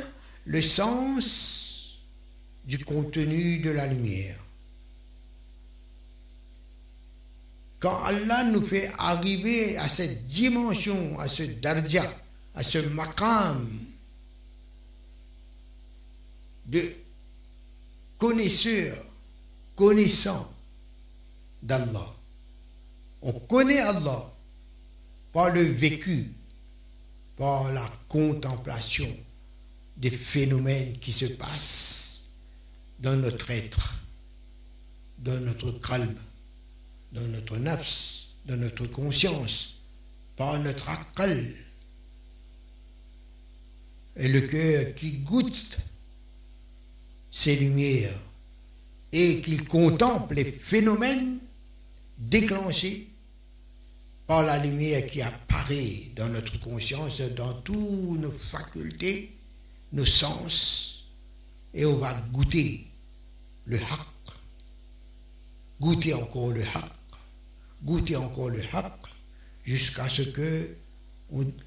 le 0.45 0.63
sens 0.63 1.99
du 2.65 2.85
contenu 2.85 3.59
de 3.59 3.71
la 3.71 3.87
lumière. 3.87 4.39
Quand 7.81 8.03
Allah 8.05 8.45
nous 8.45 8.65
fait 8.65 8.91
arriver 8.99 9.77
à 9.77 9.89
cette 9.89 10.25
dimension, 10.27 11.19
à 11.19 11.27
ce 11.29 11.43
darja, 11.43 12.05
à 12.55 12.63
ce 12.63 12.79
maqam 12.79 13.69
de 16.67 16.93
connaisseur, 18.19 18.97
connaissant 19.75 20.53
d'Allah. 21.63 22.15
On 23.23 23.33
connaît 23.33 23.81
Allah 23.81 24.33
par 25.33 25.51
le 25.51 25.63
vécu, 25.63 26.31
par 27.37 27.73
la 27.73 27.89
contemplation 28.09 29.13
des 29.97 30.11
phénomènes 30.11 30.99
qui 30.99 31.13
se 31.13 31.27
passent 31.27 32.23
dans 32.99 33.17
notre 33.17 33.51
être, 33.51 33.95
dans 35.19 35.41
notre 35.41 35.73
calme 35.73 36.15
dans 37.13 37.27
notre 37.29 37.59
nafs, 37.59 38.25
dans 38.47 38.57
notre 38.57 38.87
conscience, 38.87 39.77
par 40.37 40.59
notre 40.59 40.89
akal. 40.89 41.53
Et 44.17 44.29
le 44.29 44.41
cœur 44.43 44.95
qui 44.95 45.19
goûte 45.19 45.79
ces 47.31 47.57
lumières 47.57 48.19
et 49.13 49.41
qu'il 49.43 49.65
contemple 49.65 50.35
les 50.35 50.45
phénomènes 50.45 51.39
déclenchés 52.19 53.09
par 54.27 54.43
la 54.43 54.59
lumière 54.59 55.07
qui 55.09 55.21
apparaît 55.23 56.11
dans 56.17 56.29
notre 56.29 56.59
conscience, 56.61 57.21
dans 57.37 57.55
toutes 57.63 58.21
nos 58.21 58.33
facultés, 58.33 59.33
nos 59.93 60.07
sens, 60.07 61.05
et 61.75 61.85
on 61.85 61.97
va 61.97 62.13
goûter 62.33 62.87
le 63.67 63.79
haq, 63.79 64.37
goûter 65.81 66.15
encore 66.15 66.51
le 66.51 66.63
haq, 66.63 66.93
goûter 67.85 68.17
encore 68.17 68.49
le 68.51 68.63
haq 68.73 68.93
jusqu'à 69.65 70.09
ce 70.09 70.23
que 70.23 70.75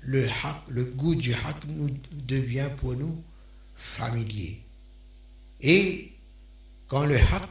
le, 0.01 0.27
le 0.69 0.85
goût 0.85 1.15
du 1.15 1.33
haq 1.33 1.65
nous 1.67 1.89
devient 2.11 2.69
pour 2.77 2.95
nous 2.95 3.23
familier. 3.75 4.61
Et 5.61 6.11
quand 6.87 7.05
le 7.05 7.17
haq 7.17 7.49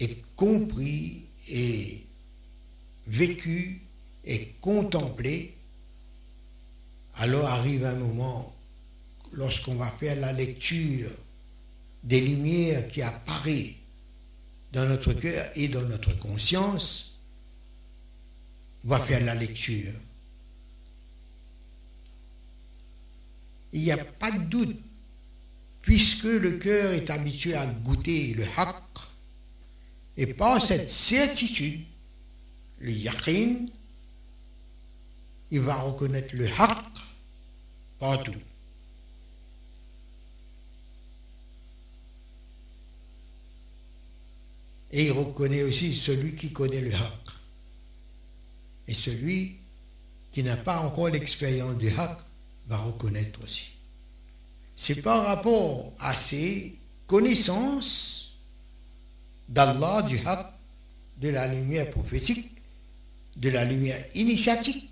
est 0.00 0.22
compris 0.36 1.22
et 1.48 2.04
vécu 3.06 3.82
et 4.24 4.54
contemplé, 4.60 5.56
alors 7.20 7.46
arrive 7.48 7.84
un 7.84 7.96
moment, 7.96 8.50
lorsqu'on 9.32 9.74
va 9.74 9.86
faire 9.90 10.16
la 10.16 10.32
lecture 10.32 11.10
des 12.02 12.22
lumières 12.22 12.88
qui 12.88 13.02
apparaissent 13.02 13.74
dans 14.72 14.86
notre 14.86 15.12
cœur 15.12 15.46
et 15.54 15.68
dans 15.68 15.82
notre 15.82 16.16
conscience, 16.18 17.18
on 18.84 18.88
va 18.88 18.98
faire 18.98 19.22
la 19.22 19.34
lecture. 19.34 19.92
Il 23.74 23.82
n'y 23.82 23.92
a 23.92 24.02
pas 24.02 24.30
de 24.30 24.44
doute, 24.44 24.80
puisque 25.82 26.24
le 26.24 26.52
cœur 26.52 26.92
est 26.92 27.10
habitué 27.10 27.54
à 27.54 27.66
goûter 27.66 28.32
le 28.32 28.44
haqq, 28.56 28.98
et 30.16 30.32
par 30.32 30.62
cette 30.62 30.90
certitude, 30.90 31.82
le 32.78 32.92
yaqin, 32.92 33.66
il 35.50 35.60
va 35.60 35.74
reconnaître 35.74 36.34
le 36.34 36.46
haqq 36.46 37.09
partout. 38.00 38.34
Et 44.92 45.06
il 45.06 45.12
reconnaît 45.12 45.62
aussi 45.62 45.94
celui 45.94 46.34
qui 46.34 46.52
connaît 46.52 46.80
le 46.80 46.92
haqq. 46.92 47.28
Et 48.88 48.94
celui 48.94 49.56
qui 50.32 50.42
n'a 50.42 50.56
pas 50.56 50.80
encore 50.80 51.10
l'expérience 51.10 51.76
du 51.76 51.88
haqq 51.90 52.18
va 52.66 52.78
reconnaître 52.78 53.40
aussi. 53.44 53.68
C'est 54.74 55.02
par 55.02 55.26
rapport 55.26 55.92
à 56.00 56.16
ces 56.16 56.74
connaissances 57.06 58.34
d'Allah, 59.48 60.02
du 60.02 60.18
haqq, 60.26 60.46
de 61.18 61.28
la 61.28 61.46
lumière 61.46 61.90
prophétique, 61.90 62.50
de 63.36 63.50
la 63.50 63.64
lumière 63.64 64.02
initiatique, 64.14 64.90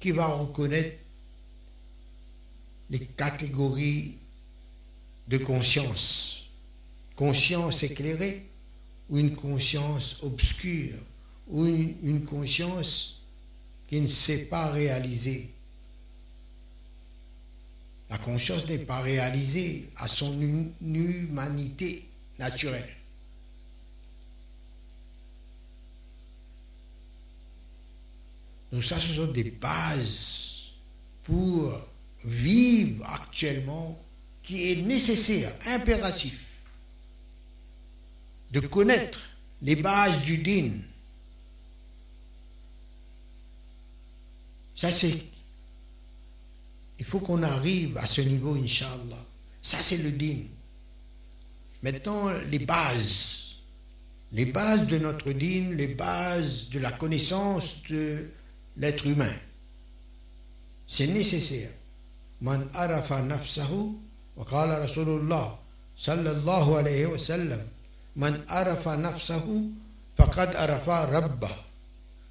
qui 0.00 0.10
va 0.10 0.26
reconnaître 0.26 1.01
les 2.92 3.00
catégories 3.00 4.18
de 5.26 5.38
conscience. 5.38 6.50
Conscience 7.16 7.82
éclairée 7.82 8.46
ou 9.08 9.18
une 9.18 9.34
conscience 9.34 10.22
obscure 10.22 10.98
ou 11.48 11.64
une, 11.64 11.96
une 12.02 12.24
conscience 12.24 13.22
qui 13.88 13.98
ne 13.98 14.06
sait 14.06 14.44
pas 14.44 14.70
réaliser. 14.70 15.50
La 18.10 18.18
conscience 18.18 18.66
n'est 18.68 18.84
pas 18.84 19.00
réalisée 19.00 19.88
à 19.96 20.06
son 20.06 20.38
humanité 20.82 22.06
naturelle. 22.38 22.94
Donc 28.70 28.84
ça, 28.84 29.00
ce 29.00 29.14
sont 29.14 29.32
des 29.32 29.50
bases 29.50 30.72
pour 31.24 31.72
vivre 32.24 33.04
actuellement 33.10 34.00
qui 34.42 34.72
est 34.72 34.82
nécessaire, 34.82 35.52
impératif, 35.66 36.40
de 38.50 38.60
connaître 38.60 39.20
les 39.62 39.76
bases 39.76 40.20
du 40.22 40.38
din. 40.38 40.72
Ça, 44.74 44.90
c'est. 44.90 45.22
Il 46.98 47.04
faut 47.04 47.20
qu'on 47.20 47.42
arrive 47.42 47.96
à 47.98 48.06
ce 48.06 48.20
niveau, 48.20 48.54
Inch'Allah. 48.54 49.24
Ça, 49.60 49.82
c'est 49.82 49.98
le 49.98 50.10
din. 50.10 50.38
Maintenant, 51.82 52.28
les 52.50 52.58
bases. 52.58 53.56
Les 54.32 54.46
bases 54.46 54.86
de 54.86 54.98
notre 54.98 55.30
din, 55.32 55.74
les 55.74 55.94
bases 55.94 56.68
de 56.70 56.78
la 56.78 56.90
connaissance 56.90 57.82
de 57.88 58.28
l'être 58.76 59.06
humain. 59.06 59.34
C'est 60.86 61.06
nécessaire. 61.06 61.70
Man 62.42 62.68
arafa 62.74 63.22
nafsahu, 63.22 63.94
wa 64.36 64.44
qala 64.44 64.80
Rasulullah 64.80 65.58
sallallahu 65.96 66.76
alayhi 66.76 67.06
wa 67.06 67.16
sallam, 67.16 67.60
man 68.16 68.34
arafa 68.48 68.96
nafsahu, 68.96 69.70
faqad 70.18 70.50
arafa 70.56 71.06
rabbah. 71.06 71.54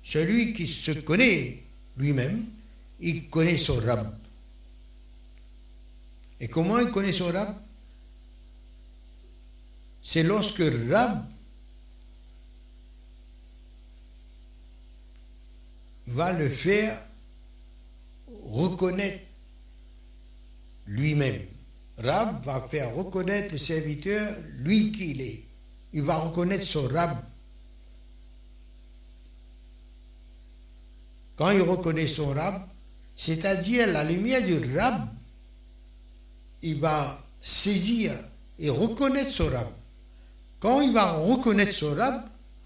Celui 0.04 0.54
qui 0.54 0.68
se 0.68 0.92
connaît 0.92 1.64
lui-même, 1.96 2.46
il 3.00 3.30
connaît 3.30 3.58
son 3.58 3.80
Rabb. 3.80 4.14
Et 6.42 6.50
comment 6.50 6.80
il 6.80 6.92
connaît 6.92 7.14
son 7.14 7.32
Rabb? 7.32 7.56
C'est 10.04 10.24
lorsque 10.24 10.64
Rabb 10.90 11.24
va 16.08 16.34
le 16.34 16.50
faire 16.50 17.00
reconnaître 18.52 19.31
lui-même. 20.92 21.42
Rab 21.98 22.44
va 22.46 22.62
faire 22.70 22.94
reconnaître 22.96 23.54
le 23.54 23.58
serviteur 23.58 24.36
lui 24.58 24.92
qui 24.92 25.12
il 25.12 25.22
est. 25.22 25.44
Il 25.94 26.04
va 26.04 26.18
reconnaître 26.18 26.66
son 26.66 26.88
Rab. 26.88 27.18
Quand 31.38 31.52
il 31.52 31.62
reconnaît 31.62 32.08
son 32.08 32.28
Rab, 32.28 32.68
c'est-à-dire 33.16 33.88
la 33.88 34.04
lumière 34.04 34.46
du 34.46 34.58
Rab, 34.78 35.08
il 36.62 36.80
va 36.80 37.24
saisir 37.42 38.12
et 38.60 38.70
reconnaître 38.70 39.32
son 39.32 39.48
Rab. 39.50 39.68
Quand 40.60 40.82
il 40.82 40.92
va 40.92 41.14
reconnaître 41.14 41.74
son 41.74 41.96
Rab, 41.96 42.24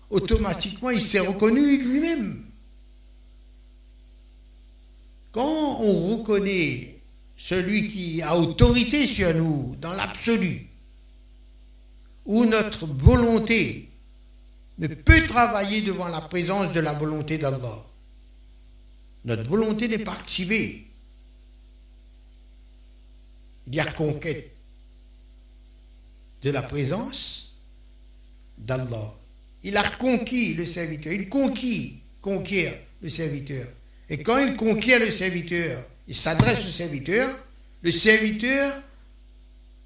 automatiquement 0.09 0.89
il 0.89 1.01
s'est 1.01 1.19
reconnu 1.19 1.77
lui-même. 1.77 2.43
Quand 5.31 5.81
on 5.81 6.17
reconnaît 6.17 6.94
celui 7.37 7.89
qui 7.89 8.21
a 8.21 8.37
autorité 8.37 9.07
sur 9.07 9.33
nous 9.35 9.75
dans 9.81 9.93
l'absolu, 9.93 10.67
où 12.25 12.45
notre 12.45 12.85
volonté 12.87 13.89
ne 14.77 14.87
peut 14.87 15.21
travailler 15.27 15.81
devant 15.81 16.07
la 16.07 16.21
présence 16.21 16.73
de 16.73 16.79
la 16.79 16.93
volonté 16.93 17.37
d'Allah, 17.37 17.83
notre 19.25 19.49
volonté 19.49 19.87
n'est 19.87 19.99
pas 19.99 20.13
activée. 20.13 20.85
Il 23.67 23.75
y 23.75 23.79
a 23.79 23.85
conquête 23.85 24.51
de 26.43 26.51
la 26.51 26.61
présence 26.61 27.55
d'Allah. 28.57 29.13
Il 29.63 29.75
a 29.77 29.89
conquis 29.97 30.53
le 30.53 30.65
serviteur, 30.65 31.11
il 31.11 31.27
conquit, 31.27 32.01
conquiert 32.21 32.75
le 33.01 33.09
serviteur. 33.09 33.67
Et 34.09 34.21
quand 34.21 34.37
il 34.37 34.55
conquiert 34.55 34.99
le 34.99 35.09
serviteur, 35.09 35.83
il 36.07 36.15
s'adresse 36.15 36.65
au 36.65 36.69
serviteur, 36.69 37.35
le 37.81 37.91
serviteur 37.91 38.81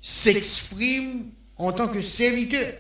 s'exprime 0.02 1.30
en 1.58 1.72
tant 1.72 1.88
que 1.88 2.02
serviteur. 2.02 2.74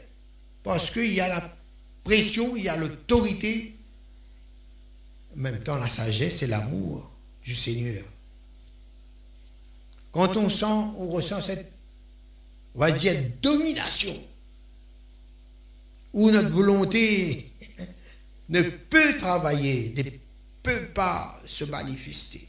Parce 0.63 0.89
qu'il 0.89 1.13
y 1.13 1.21
a 1.21 1.27
la 1.27 1.57
pression, 2.03 2.55
il 2.55 2.63
y 2.63 2.69
a 2.69 2.75
l'autorité, 2.75 3.75
en 5.33 5.39
même 5.39 5.59
temps 5.63 5.77
la 5.77 5.89
sagesse 5.89 6.43
et 6.43 6.47
l'amour 6.47 7.09
du 7.43 7.55
Seigneur. 7.55 8.03
Quand 10.11 10.35
on 10.35 10.49
sent, 10.49 10.65
on 10.65 11.07
ressent 11.09 11.41
cette, 11.41 11.71
va 12.75 12.91
dire, 12.91 13.13
domination, 13.41 14.21
où 16.13 16.29
notre 16.31 16.49
volonté 16.49 17.49
ne 18.49 18.61
peut 18.61 19.17
travailler, 19.17 19.93
peut 20.61 20.87
pas 20.93 21.41
se 21.45 21.63
manifester 21.65 22.48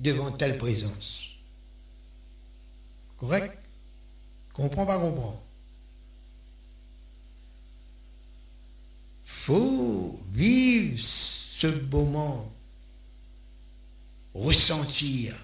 devant 0.00 0.32
telle 0.32 0.58
présence. 0.58 1.28
Correct? 3.18 3.58
Comprends 4.52 4.86
pas 4.86 4.98
comprends? 4.98 5.42
Faut 9.24 10.20
vivre 10.32 10.98
ce 10.98 11.66
moment, 11.66 12.50
ressentir 14.34 15.34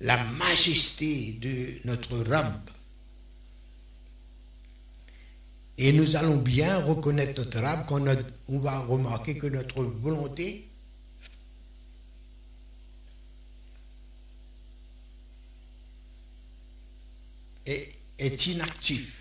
la 0.00 0.22
majesté 0.24 1.32
de 1.40 1.80
notre 1.84 2.18
Rab. 2.18 2.70
Et 5.78 5.92
nous 5.92 6.16
allons 6.16 6.36
bien 6.36 6.78
reconnaître 6.84 7.42
notre 7.42 7.60
Rab 7.60 7.86
quand 7.86 8.04
on 8.48 8.58
va 8.58 8.78
remarquer 8.80 9.36
que 9.36 9.46
notre 9.48 9.82
volonté 9.82 10.69
est, 17.66 18.46
inactif. 18.46 19.16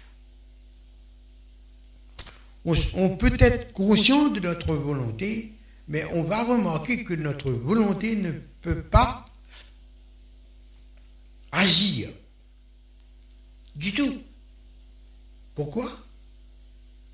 On, 2.65 3.15
peut 3.17 3.35
être 3.39 3.73
conscient 3.73 4.29
de 4.29 4.39
notre 4.41 4.75
volonté, 4.75 5.53
mais 5.87 6.03
on 6.13 6.23
va 6.23 6.43
remarquer 6.43 7.03
que 7.03 7.13
notre 7.13 7.51
volonté 7.51 8.15
ne 8.15 8.31
peut 8.61 8.83
pas 8.83 9.25
agir 11.51 12.09
du 13.75 13.93
tout. 13.93 14.21
Pourquoi? 15.55 15.89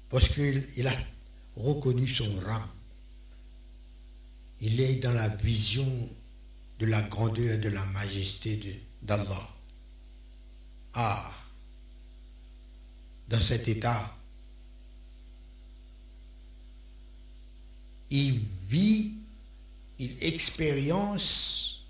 Parce 0.09 0.27
qu'il 0.27 0.87
a 0.87 0.93
reconnu 1.55 2.07
son 2.07 2.29
rang. 2.45 2.61
Il 4.61 4.79
est 4.81 4.95
dans 4.95 5.13
la 5.13 5.27
vision 5.27 5.87
de 6.79 6.85
la 6.85 7.01
grandeur 7.03 7.53
et 7.53 7.57
de 7.57 7.69
la 7.69 7.85
majesté 7.85 8.81
d'Allah. 9.01 9.54
Ah, 10.95 11.33
dans 13.27 13.41
cet 13.41 13.67
état, 13.67 14.17
il 18.09 18.39
vit, 18.69 19.13
il 19.99 20.23
expérience 20.23 21.83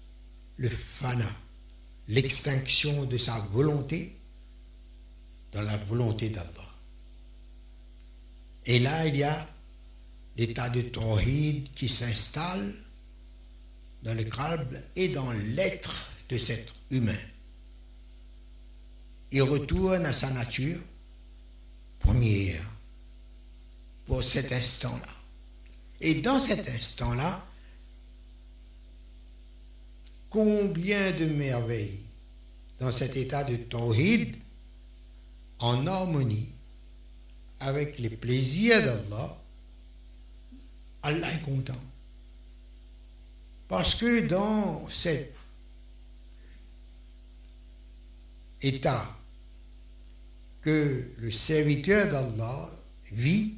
le 0.58 0.70
fana, 0.70 1.30
l'extinction 2.08 3.06
de 3.06 3.18
sa 3.18 3.38
volonté 3.52 4.16
dans 5.52 5.62
la 5.62 5.78
volonté 5.78 6.30
d'Allah. 6.30 6.50
Et 8.66 8.80
là, 8.80 9.06
il 9.06 9.18
y 9.18 9.24
a 9.24 9.48
l'état 10.38 10.70
de 10.70 10.82
tawhid 10.82 11.72
qui 11.76 11.88
s'installe 11.88 12.74
dans 14.02 14.16
le 14.16 14.24
crâne 14.24 14.84
et 14.96 15.10
dans 15.10 15.32
l'être 15.32 16.12
de 16.30 16.38
cet 16.40 16.74
humain. 16.90 17.18
Il 19.32 19.42
retourne 19.42 20.06
à 20.06 20.14
sa 20.14 20.30
nature 20.32 20.80
première 22.00 22.64
pour 24.06 24.24
cet 24.24 24.52
instant-là. 24.52 25.14
Et 26.02 26.16
dans 26.22 26.40
cet 26.40 26.68
instant-là, 26.70 27.46
combien 30.30 31.12
de 31.12 31.26
merveilles 31.26 32.00
dans 32.80 32.92
cet 32.92 33.16
état 33.16 33.44
de 33.44 33.56
tawhid 33.56 34.36
en 35.60 35.88
harmonie 35.88 36.50
avec 37.62 37.98
les 38.00 38.10
plaisirs 38.10 38.84
d'Allah, 38.84 39.38
Allah 41.04 41.34
est 41.34 41.42
content. 41.44 41.82
Parce 43.68 43.96
que 43.96 44.28
dans 44.28 44.88
cet 44.90 45.35
état 48.66 49.16
que 50.62 51.12
le 51.20 51.32
serviteur 51.32 52.12
d'Allah 52.12 52.70
vit, 53.12 53.54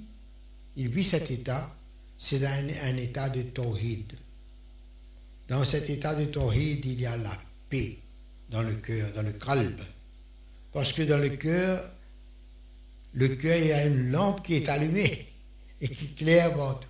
il 0.76 0.89
vit 0.89 1.04
cet 1.04 1.32
état, 1.32 1.74
c'est 2.17 2.46
un, 2.46 2.98
état 2.98 3.30
de 3.30 3.43
tawhid. 3.43 4.12
Dans 5.48 5.63
cet 5.63 5.89
état 5.89 6.13
de 6.13 6.26
tawhid, 6.26 6.86
il 6.86 7.00
y 7.00 7.06
a 7.06 7.15
la 7.15 7.32
paix 7.70 7.98
dans 8.50 8.62
le 8.62 8.74
cœur, 8.74 9.10
dans 9.15 9.22
le 9.22 9.32
kalb. 9.32 9.80
Parce 10.74 10.91
que 10.91 11.04
dans 11.04 11.17
le 11.17 11.30
cœur, 11.30 11.82
le 13.13 13.30
cœur, 13.30 13.58
il 13.58 13.67
y 13.67 13.72
a 13.72 13.86
une 13.86 14.12
lampe 14.12 14.46
qui 14.46 14.56
est 14.56 14.70
allumée 14.70 15.28
et 15.82 15.88
qui 15.88 16.13
claire 16.13 16.56
votre. 16.58 16.88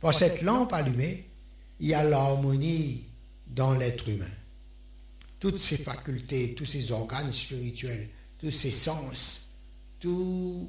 Par 0.00 0.14
cette 0.14 0.42
lampe 0.42 0.72
allumée, 0.72 1.24
il 1.80 1.88
y 1.88 1.94
a 1.94 2.02
l'harmonie 2.02 3.04
dans 3.46 3.74
l'être 3.74 4.08
humain. 4.08 4.26
Toutes 5.40 5.58
ses 5.58 5.78
facultés, 5.78 6.54
tous 6.54 6.66
ses 6.66 6.90
organes 6.90 7.32
spirituels, 7.32 8.08
tous 8.38 8.50
ses 8.50 8.72
sens, 8.72 9.48
tout 10.00 10.68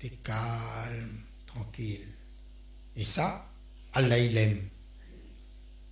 est 0.00 0.22
calme, 0.22 1.22
tranquille. 1.46 2.06
Et 2.96 3.04
ça, 3.04 3.48
Allah, 3.94 4.18
il 4.18 4.36
aime. 4.36 4.60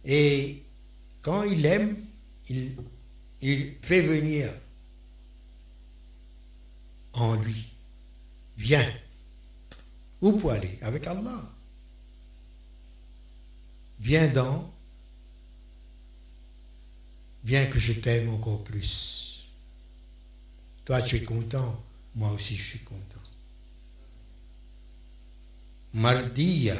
Et 0.04 0.62
quand 1.22 1.42
il 1.44 1.64
aime, 1.64 2.04
il, 2.48 2.76
il 3.40 3.74
fait 3.82 4.02
venir 4.02 4.48
en 7.14 7.34
lui. 7.36 7.72
Viens. 8.56 8.92
Où 10.20 10.32
pour 10.32 10.50
aller? 10.52 10.78
Avec 10.82 11.06
Allah. 11.06 11.50
Viens 14.00 14.28
donc. 14.28 14.70
Viens 17.44 17.66
que 17.66 17.78
je 17.78 17.94
t'aime 17.94 18.28
encore 18.30 18.62
plus. 18.64 19.48
Toi, 20.84 21.02
tu 21.02 21.16
es 21.16 21.22
content. 21.22 21.82
Moi 22.14 22.30
aussi, 22.32 22.56
je 22.56 22.62
suis 22.62 22.78
content. 22.80 23.00
Mardiya. 25.94 26.76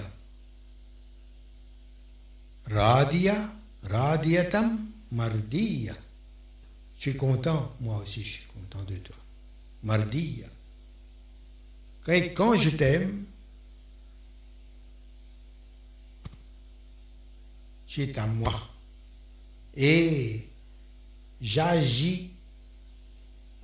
Radia. 2.66 3.36
Radiatam. 3.84 4.78
Mardiya. 5.12 5.94
Tu 6.98 7.10
es 7.10 7.16
content. 7.16 7.74
Moi 7.80 7.96
aussi, 8.02 8.22
je 8.22 8.30
suis 8.30 8.46
content 8.46 8.82
de 8.84 8.96
toi 8.96 9.16
mardi. 9.82 10.42
Quand 12.34 12.54
je 12.56 12.70
t'aime, 12.70 13.24
tu 17.86 18.02
es 18.02 18.18
à 18.18 18.26
moi. 18.26 18.68
Et 19.76 20.48
j'agis 21.40 22.30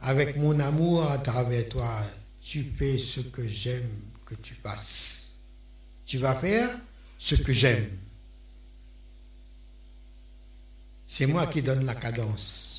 avec 0.01 0.37
mon 0.37 0.59
amour 0.61 1.11
à 1.11 1.19
travers 1.19 1.69
toi. 1.69 2.01
Tu 2.41 2.63
fais 2.63 2.99
ce 2.99 3.21
que 3.21 3.47
j'aime 3.47 3.89
que 4.25 4.35
tu 4.37 4.55
fasses. 4.55 5.33
Tu 6.05 6.19
vas 6.19 6.35
faire 6.35 6.71
ce 7.19 7.35
que 7.35 7.53
j'aime. 7.53 7.91
C'est 11.09 11.27
moi 11.27 11.47
qui 11.47 11.63
donne 11.63 11.85
la 11.85 11.95
cadence. 11.95 12.77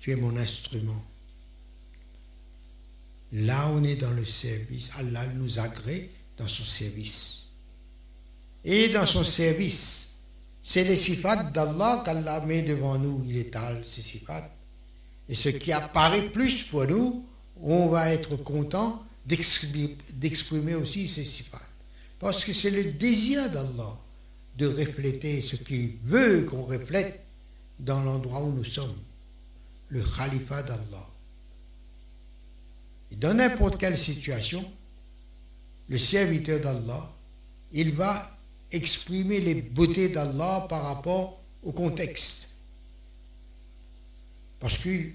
tu 0.00 0.10
es 0.10 0.16
mon 0.16 0.36
instrument. 0.36 1.04
Là, 3.32 3.68
on 3.68 3.84
est 3.84 3.96
dans 3.96 4.10
le 4.10 4.24
service. 4.24 4.90
Allah 4.98 5.24
nous 5.34 5.58
agrée 5.58 6.10
dans 6.36 6.48
son 6.48 6.64
service. 6.64 7.42
Et 8.64 8.88
dans 8.88 9.06
son 9.06 9.22
service, 9.22 10.09
c'est 10.62 10.84
les 10.84 10.96
sifat 10.96 11.44
d'Allah 11.44 12.02
qu'Allah 12.04 12.40
met 12.46 12.62
devant 12.62 12.98
nous. 12.98 13.24
Il 13.26 13.36
étale 13.36 13.82
ces 13.84 14.02
sifat. 14.02 14.50
Et 15.28 15.34
ce 15.34 15.48
qui 15.48 15.72
apparaît 15.72 16.28
plus 16.30 16.64
pour 16.64 16.86
nous, 16.86 17.24
on 17.62 17.88
va 17.88 18.10
être 18.10 18.36
content 18.36 19.04
d'exprimer 19.26 20.74
aussi 20.74 21.08
ces 21.08 21.24
sifat. 21.24 21.60
Parce 22.18 22.44
que 22.44 22.52
c'est 22.52 22.70
le 22.70 22.92
désir 22.92 23.48
d'Allah 23.50 23.96
de 24.58 24.66
refléter 24.66 25.40
ce 25.40 25.56
qu'il 25.56 25.92
veut 26.04 26.42
qu'on 26.42 26.62
reflète 26.62 27.22
dans 27.78 28.02
l'endroit 28.02 28.42
où 28.42 28.52
nous 28.52 28.64
sommes 28.64 28.96
le 29.88 30.02
khalifa 30.04 30.62
d'Allah. 30.62 31.08
Dans 33.12 33.34
n'importe 33.34 33.78
quelle 33.78 33.98
situation, 33.98 34.64
le 35.88 35.98
serviteur 35.98 36.60
d'Allah, 36.60 37.10
il 37.72 37.92
va 37.92 38.30
exprimer 38.72 39.40
les 39.40 39.62
beautés 39.62 40.08
d'Allah 40.10 40.66
par 40.68 40.84
rapport 40.84 41.40
au 41.62 41.72
contexte. 41.72 42.48
Parce 44.60 44.78
que 44.78 45.10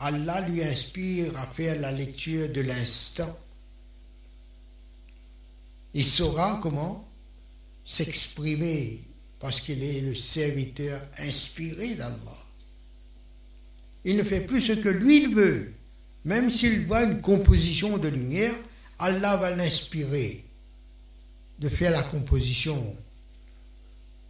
Allah 0.00 0.48
lui 0.48 0.62
inspire 0.62 1.36
à 1.38 1.46
faire 1.46 1.80
la 1.80 1.90
lecture 1.90 2.48
de 2.48 2.60
l'instant. 2.60 3.36
Il 5.94 6.04
saura 6.04 6.60
comment 6.62 7.08
s'exprimer 7.84 9.02
parce 9.40 9.60
qu'il 9.60 9.82
est 9.82 10.00
le 10.00 10.14
serviteur 10.14 11.00
inspiré 11.18 11.94
d'Allah. 11.94 12.44
Il 14.04 14.16
ne 14.16 14.22
fait 14.22 14.42
plus 14.42 14.60
ce 14.60 14.72
que 14.72 14.88
lui 14.88 15.24
il 15.24 15.34
veut. 15.34 15.72
Même 16.24 16.50
s'il 16.50 16.86
voit 16.86 17.02
une 17.04 17.20
composition 17.20 17.98
de 17.98 18.08
lumière, 18.08 18.54
Allah 18.98 19.36
va 19.36 19.50
l'inspirer 19.50 20.44
de 21.58 21.68
faire 21.68 21.90
la 21.90 22.02
composition 22.02 22.96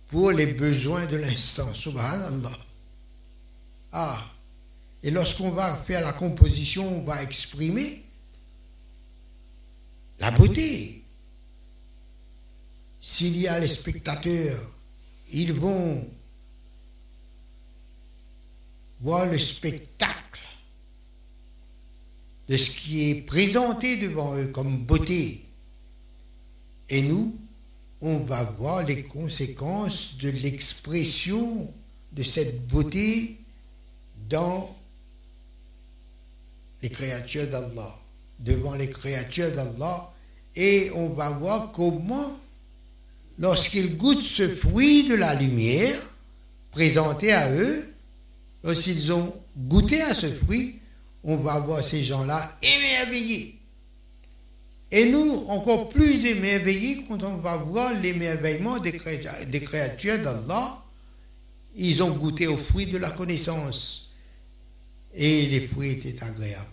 pour 0.09 0.33
les 0.33 0.47
besoins 0.47 1.07
de 1.07 1.17
l'instant. 1.17 1.73
Subhanallah. 1.75 2.59
Ah. 3.93 4.31
Et 5.03 5.11
lorsqu'on 5.11 5.51
va 5.51 5.77
faire 5.77 6.03
la 6.03 6.13
composition, 6.13 7.01
on 7.01 7.05
va 7.05 7.23
exprimer 7.23 8.03
la 10.19 10.31
beauté. 10.33 11.03
S'il 13.01 13.39
y 13.39 13.47
a 13.47 13.61
les 13.61 13.69
spectateurs, 13.69 14.61
ils 15.31 15.53
vont 15.53 16.09
voir 19.01 19.27
le 19.27 19.39
spectacle 19.39 20.19
de 22.49 22.57
ce 22.57 22.71
qui 22.71 23.11
est 23.11 23.23
présenté 23.23 23.99
devant 23.99 24.37
eux 24.37 24.49
comme 24.49 24.79
beauté. 24.79 25.48
Et 26.91 27.03
nous, 27.03 27.37
on 28.01 28.19
va 28.19 28.43
voir 28.45 28.85
les 28.85 29.03
conséquences 29.03 30.17
de 30.19 30.31
l'expression 30.31 31.73
de 32.13 32.23
cette 32.23 32.67
beauté 32.69 33.37
dans 34.29 34.75
les 36.83 36.89
créatures 36.89 37.47
d'Allah, 37.49 37.99
devant 38.41 38.75
les 38.75 38.89
créatures 38.89 39.53
d'Allah, 39.53 40.13
et 40.55 40.91
on 40.95 41.09
va 41.09 41.31
voir 41.31 41.73
comment, 41.73 42.39
lorsqu'ils 43.39 43.97
goûtent 43.97 44.23
ce 44.23 44.49
fruit 44.49 45.09
de 45.09 45.15
la 45.15 45.35
lumière 45.35 45.99
présenté 46.71 47.33
à 47.33 47.51
eux, 47.53 47.95
lorsqu'ils 48.63 49.13
ont 49.13 49.35
goûter 49.57 50.01
à 50.03 50.15
ce 50.15 50.33
fruit, 50.33 50.79
on 51.25 51.37
va 51.37 51.59
voir 51.59 51.85
ces 51.85 52.05
gens-là 52.05 52.59
émerveillés. 52.63 53.58
Et 54.91 55.11
nous, 55.11 55.45
encore 55.49 55.91
plus 55.91 56.25
émerveillés 56.25 57.05
quand 57.07 57.23
on 57.23 57.37
va 57.37 57.57
voir 57.57 57.93
l'émerveillement 57.95 58.79
des 58.79 58.93
créatures 58.93 60.19
d'Allah. 60.19 60.83
Ils 61.77 62.03
ont 62.03 62.17
goûté 62.17 62.47
au 62.47 62.57
fruit 62.57 62.87
de 62.87 62.97
la 62.99 63.11
connaissance. 63.11 64.11
Et 65.15 65.47
les 65.47 65.61
fruits 65.69 65.91
étaient 65.91 66.23
agréables. 66.23 66.67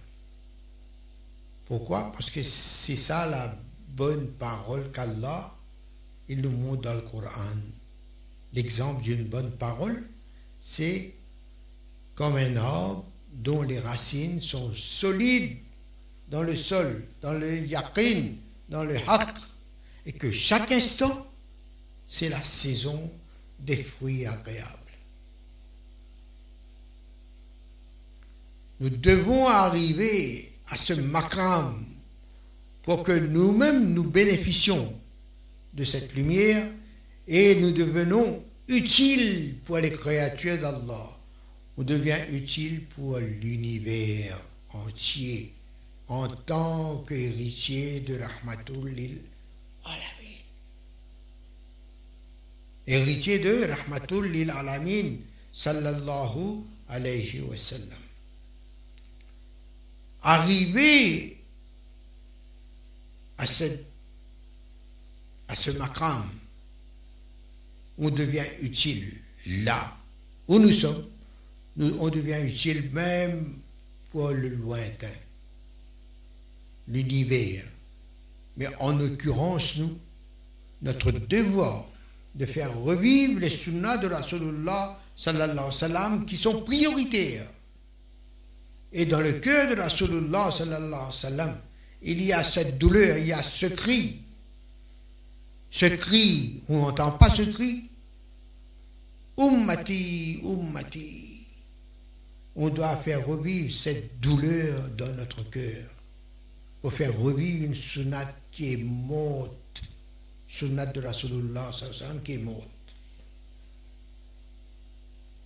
Pourquoi? 1.68 2.12
Parce 2.14 2.30
que 2.30 2.44
c'est 2.44 2.96
ça 2.96 3.26
la 3.26 3.54
bonne 3.90 4.28
parole 4.40 4.92
qu'Allah, 4.92 5.54
nous 6.30 6.52
montre 6.52 6.82
dans 6.84 6.94
le 6.94 7.02
Coran. 7.02 7.30
L'exemple 8.54 9.02
d'une 9.02 9.26
bonne 9.26 9.52
parole, 9.52 10.04
c'est 10.62 11.14
comme 12.16 12.36
un 12.38 12.56
arbre 12.56 13.06
dont 13.34 13.62
les 13.62 13.80
racines 13.80 14.42
sont 14.42 14.74
solides 14.74 15.58
dans 16.30 16.42
le 16.42 16.56
sol, 16.56 17.04
dans 17.22 17.34
le 17.34 17.58
yaqin, 17.60 18.34
dans 18.70 18.84
le 18.84 18.96
haqq, 19.08 19.38
et 20.06 20.12
que 20.12 20.32
chaque 20.32 20.72
instant, 20.72 21.28
c'est 22.08 22.30
la 22.30 22.44
saison 22.44 23.12
des 23.60 23.78
fruits 23.78 24.26
agréables. 24.26 24.70
Nous 28.80 28.90
devons 28.90 29.48
arriver 29.48 30.52
à 30.68 30.78
ce 30.78 30.94
makram 30.94 31.86
pour 32.84 33.04
que 33.04 33.14
nous-mêmes 33.14 33.94
nous 33.94 34.04
bénéficions 34.04 34.94
de 35.74 35.84
cette 35.84 36.14
lumière 36.14 36.66
et 37.28 37.56
nous 37.62 37.72
devenons 37.72 38.44
utiles 38.68 39.56
pour 39.66 39.78
les 39.78 39.92
créatures 39.92 40.60
d'Allah. 40.60 41.18
On 41.78 41.84
devient 41.84 42.20
utile 42.32 42.84
pour 42.84 43.18
l'univers 43.18 44.40
entier 44.74 45.55
en 46.08 46.28
tant 46.28 47.04
qu'héritier 47.08 48.02
de 48.02 48.20
Rahmatul 48.20 48.90
Alamin. 49.84 50.26
Héritier 52.88 53.40
de 53.40 53.66
Rahmatul 53.72 54.32
lil 54.32 54.52
Alamin, 54.52 55.16
sallallahu 55.52 56.64
alayhi 56.90 57.42
wa 57.42 57.58
sallam. 57.58 58.04
Arrivé 60.22 61.38
à, 63.38 63.44
à 63.44 65.56
ce 65.56 65.72
makram, 65.72 66.30
on 67.98 68.10
devient 68.10 68.46
utile 68.62 69.14
là 69.48 69.98
où 70.48 70.60
nous 70.60 70.72
sommes, 70.72 71.06
on 71.80 72.10
devient 72.10 72.42
utile 72.48 72.90
même 72.92 73.58
pour 74.12 74.30
le 74.30 74.50
lointain 74.50 75.08
l'univers. 76.88 77.64
Mais 78.58 78.68
en 78.80 78.92
l'occurrence, 78.92 79.78
nous, 79.78 79.98
notre 80.82 81.12
devoir 81.12 81.86
de 82.36 82.46
faire 82.46 82.78
revivre 82.80 83.40
les 83.40 83.50
sunnahs 83.50 83.98
de 83.98 84.08
Rasulullah 84.08 85.00
sallallahu 85.16 85.50
alayhi 85.52 85.66
wa 85.66 85.72
sallam 85.72 86.26
qui 86.26 86.38
sont 86.38 86.62
prioritaires. 86.62 87.48
Et 88.92 89.06
dans 89.06 89.20
le 89.22 89.34
cœur 89.34 89.74
de 89.74 89.82
Rasulullah 89.82 90.52
sallallahu 90.52 90.88
alayhi 90.94 91.06
wa 91.06 91.12
sallam, 91.12 91.58
il 92.02 92.22
y 92.22 92.34
a 92.34 92.44
cette 92.44 92.78
douleur, 92.78 93.18
il 93.18 93.28
y 93.28 93.34
a 93.34 93.42
ce 93.42 93.66
cri. 93.68 94.22
Ce 95.72 95.86
cri, 95.86 96.62
on 96.70 96.82
n'entend 96.82 97.12
pas 97.12 97.30
ce 97.30 97.42
cri. 97.42 97.90
Ummati, 99.38 100.40
ummati. 100.44 101.48
On 102.56 102.70
doit 102.70 102.96
faire 102.96 103.26
revivre 103.26 103.74
cette 103.74 104.20
douleur 104.22 104.90
dans 104.98 105.12
notre 105.16 105.44
cœur 105.50 105.95
pour 106.86 106.94
faire 106.94 107.18
revivre 107.18 107.66
une 107.66 107.74
sunnate 107.74 108.36
qui 108.52 108.74
est 108.74 108.78
morte, 108.78 109.82
sunnate 110.48 110.94
de 110.94 111.02
Rasulullah 111.02 111.72
qui 112.24 112.34
est 112.34 112.38
morte. 112.38 112.70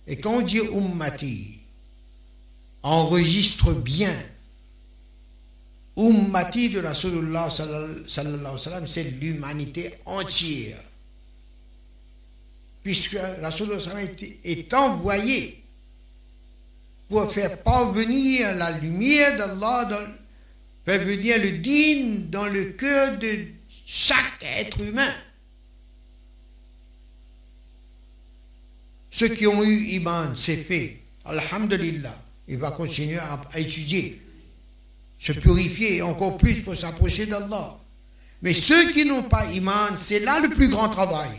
Et 0.06 0.18
quand 0.20 0.34
on 0.34 0.40
dit 0.42 0.58
ummati, 0.58 1.60
enregistre 2.82 3.72
bien. 3.72 4.14
Ummati 5.96 6.68
de 6.68 6.80
Rasulullah 6.80 7.48
sallallahu 7.48 8.86
c'est 8.86 9.04
l'humanité 9.04 9.94
entière. 10.04 10.82
Puisque 12.82 13.16
Rasulullah 13.40 13.78
est 14.44 14.74
envoyé 14.74 15.64
pour 17.08 17.32
faire 17.32 17.62
parvenir 17.62 18.54
la 18.56 18.72
lumière 18.72 19.38
d'Allah 19.38 19.84
dans 19.86 20.19
fait 20.84 20.98
venir 20.98 21.38
le 21.38 21.58
digne 21.58 22.28
dans 22.30 22.46
le 22.46 22.64
cœur 22.72 23.18
de 23.18 23.46
chaque 23.86 24.42
être 24.58 24.80
humain. 24.80 25.14
Ceux 29.10 29.28
qui 29.28 29.46
ont 29.46 29.62
eu 29.62 29.76
Iman, 29.96 30.34
c'est 30.36 30.56
fait. 30.56 31.00
Alhamdulillah. 31.24 32.16
Il 32.48 32.58
va 32.58 32.70
continuer 32.70 33.18
à, 33.18 33.40
étudier, 33.58 34.20
se 35.18 35.32
purifier 35.32 36.02
encore 36.02 36.36
plus 36.36 36.60
pour 36.62 36.76
s'approcher 36.76 37.26
d'Allah. 37.26 37.78
Mais 38.42 38.54
ceux 38.54 38.92
qui 38.92 39.04
n'ont 39.04 39.22
pas 39.24 39.44
Iman, 39.52 39.96
c'est 39.96 40.20
là 40.20 40.40
le 40.40 40.48
plus 40.48 40.68
grand 40.68 40.88
travail. 40.88 41.30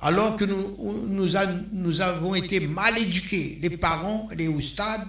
Alors 0.00 0.36
que 0.36 0.44
nous, 0.44 1.06
nous, 1.08 1.28
nous 1.72 2.00
avons 2.00 2.34
été 2.34 2.58
mal 2.66 2.98
éduqués, 2.98 3.58
les 3.62 3.76
parents, 3.76 4.28
les 4.36 4.48
oustades, 4.48 5.06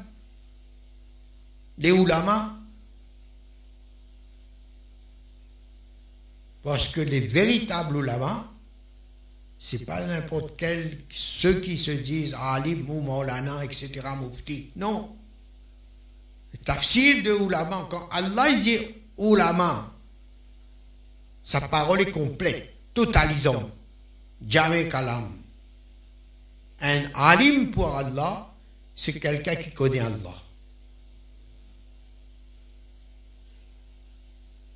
les 1.83 1.91
oulamas, 1.91 2.49
parce 6.63 6.87
que 6.87 7.01
les 7.01 7.19
véritables 7.19 7.97
oulamas, 7.97 8.47
c'est 9.59 9.85
pas 9.85 10.05
n'importe 10.05 10.53
quel, 10.57 10.97
ceux 11.11 11.59
qui 11.59 11.77
se 11.77 11.91
disent 11.91 12.35
alim 12.39 12.89
ou 12.89 13.01
maulana, 13.01 13.63
etc., 13.65 13.89
mufti. 14.21 14.71
Non. 14.77 15.13
Le 16.53 16.57
tafsir 16.59 17.23
de 17.23 17.31
oulama, 17.31 17.87
quand 17.89 18.07
Allah 18.11 18.53
dit 18.53 18.77
oulama, 19.17 19.93
sa 21.43 21.61
parole 21.61 22.01
est 22.01 22.11
complète, 22.11 22.73
totalisante. 22.93 23.69
Jamais 24.47 24.87
kalam. 24.87 25.29
Un 26.81 27.01
alim 27.15 27.71
pour 27.71 27.95
Allah, 27.95 28.53
c'est 28.95 29.19
quelqu'un 29.19 29.55
qui 29.55 29.71
connaît 29.71 29.99
Allah. 29.99 30.42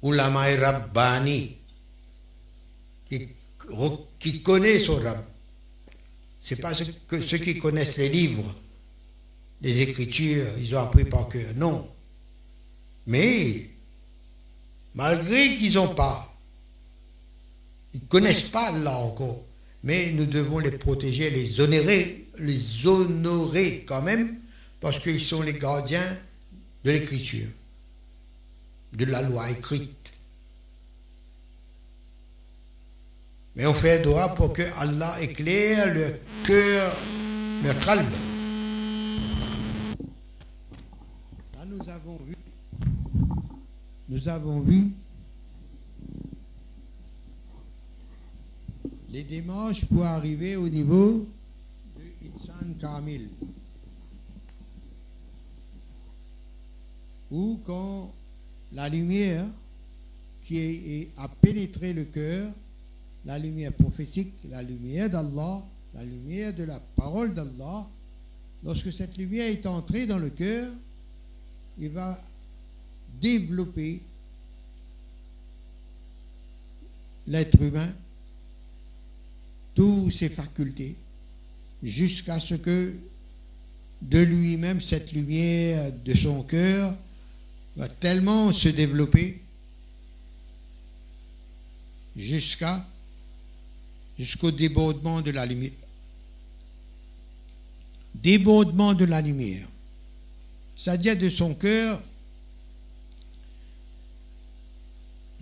Ulama 0.04 0.44
Rabbani, 0.56 1.58
qui, 3.10 3.28
qui 4.20 4.42
connaît 4.42 4.80
son 4.80 4.96
Rabb. 4.96 5.24
Ce 6.40 6.54
n'est 6.54 6.62
pas 6.62 6.74
que, 7.08 7.22
ceux 7.22 7.38
qui 7.40 7.58
connaissent 7.60 7.98
les 7.98 8.10
livres, 8.10 8.56
les 9.62 9.82
écritures, 9.82 10.48
ils 10.60 10.76
ont 10.76 10.80
appris 10.80 11.06
par 11.06 11.28
cœur. 11.28 11.50
Non. 11.56 11.90
Mais, 13.08 13.70
malgré 14.96 15.58
qu'ils 15.58 15.74
n'ont 15.74 15.94
pas, 15.94 16.34
ils 17.94 18.02
ne 18.02 18.06
connaissent 18.06 18.50
pas 18.50 18.72
là 18.72 18.98
encore, 18.98 19.44
mais 19.84 20.12
nous 20.12 20.26
devons 20.26 20.60
les 20.60 20.72
protéger, 20.72 21.30
les 21.30 21.60
honorer, 21.60 22.28
les 22.40 22.86
honorer 22.86 23.84
quand 23.88 24.02
même, 24.02 24.38
parce 24.80 25.00
qu'ils 25.00 25.22
sont 25.22 25.42
les 25.42 25.54
gardiens 25.54 26.18
de 26.84 26.92
l'écriture 26.92 27.48
de 28.94 29.06
la 29.06 29.22
loi 29.22 29.50
écrite. 29.52 30.14
Mais 33.56 33.66
on 33.66 33.74
fait 33.74 34.04
droit 34.04 34.36
pour 34.36 34.54
que 34.54 34.62
Allah 34.80 35.20
éclaire 35.22 35.94
le 35.94 36.20
cœur, 36.46 36.96
le 37.64 37.74
calme. 37.86 38.06
Là, 41.56 41.66
nous 41.66 41.90
avons 41.90 42.18
vu, 42.18 42.36
nous 44.10 44.28
avons 44.28 44.60
vu 44.60 44.92
les 49.10 49.24
démarches 49.24 49.86
pour 49.86 50.06
arriver 50.06 50.56
au 50.56 50.70
niveau 50.70 51.28
de 51.98 52.28
Insan 52.36 52.76
Kamil. 52.80 53.28
Ou 57.32 57.60
quand 57.66 58.14
la 58.74 58.90
lumière 58.90 59.46
qui 60.44 61.08
a 61.18 61.28
pénétré 61.28 61.94
le 61.94 62.06
cœur, 62.06 62.52
la 63.26 63.38
lumière 63.38 63.74
prophétique, 63.74 64.34
la 64.50 64.64
lumière 64.64 65.10
d'Allah, 65.10 65.62
la 65.94 66.04
lumière 66.04 66.54
de 66.54 66.64
la 66.64 66.80
parole 66.96 67.34
d'Allah, 67.34 67.88
lorsque 68.64 68.92
cette 68.94 69.18
lumière 69.18 69.52
est 69.52 69.66
entrée 69.66 70.06
dans 70.06 70.20
le 70.20 70.30
cœur, 70.30 70.72
il 71.80 71.90
va 71.90 72.20
développer 73.22 74.02
l'être 77.28 77.62
humain, 77.62 77.92
toutes 79.76 80.12
ses 80.12 80.30
facultés, 80.30 80.96
jusqu'à 81.84 82.40
ce 82.40 82.56
que 82.56 82.94
de 84.02 84.20
lui-même, 84.20 84.80
cette 84.82 85.12
lumière 85.12 85.92
de 86.06 86.14
son 86.14 86.44
cœur 86.44 86.96
va 87.78 87.88
tellement 87.88 88.52
se 88.52 88.70
développer 88.70 89.40
jusqu'à 92.16 92.84
jusqu'au 94.18 94.50
débordement 94.50 95.22
de 95.22 95.30
la 95.30 95.46
lumière. 95.46 95.72
Débordement 98.16 98.96
de 98.96 99.06
la 99.06 99.22
lumière. 99.22 99.68
C'est-à-dire 100.76 101.18
de 101.20 101.30
son 101.30 101.54
cœur, 101.54 102.02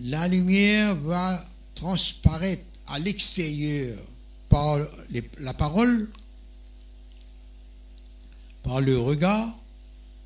la 0.00 0.28
lumière 0.28 0.94
va 0.94 1.42
transparaître 1.74 2.66
à 2.86 2.98
l'extérieur 2.98 3.98
par 4.50 4.78
la 5.38 5.54
parole, 5.54 6.10
par 8.62 8.82
le 8.82 8.98
regard, 8.98 9.58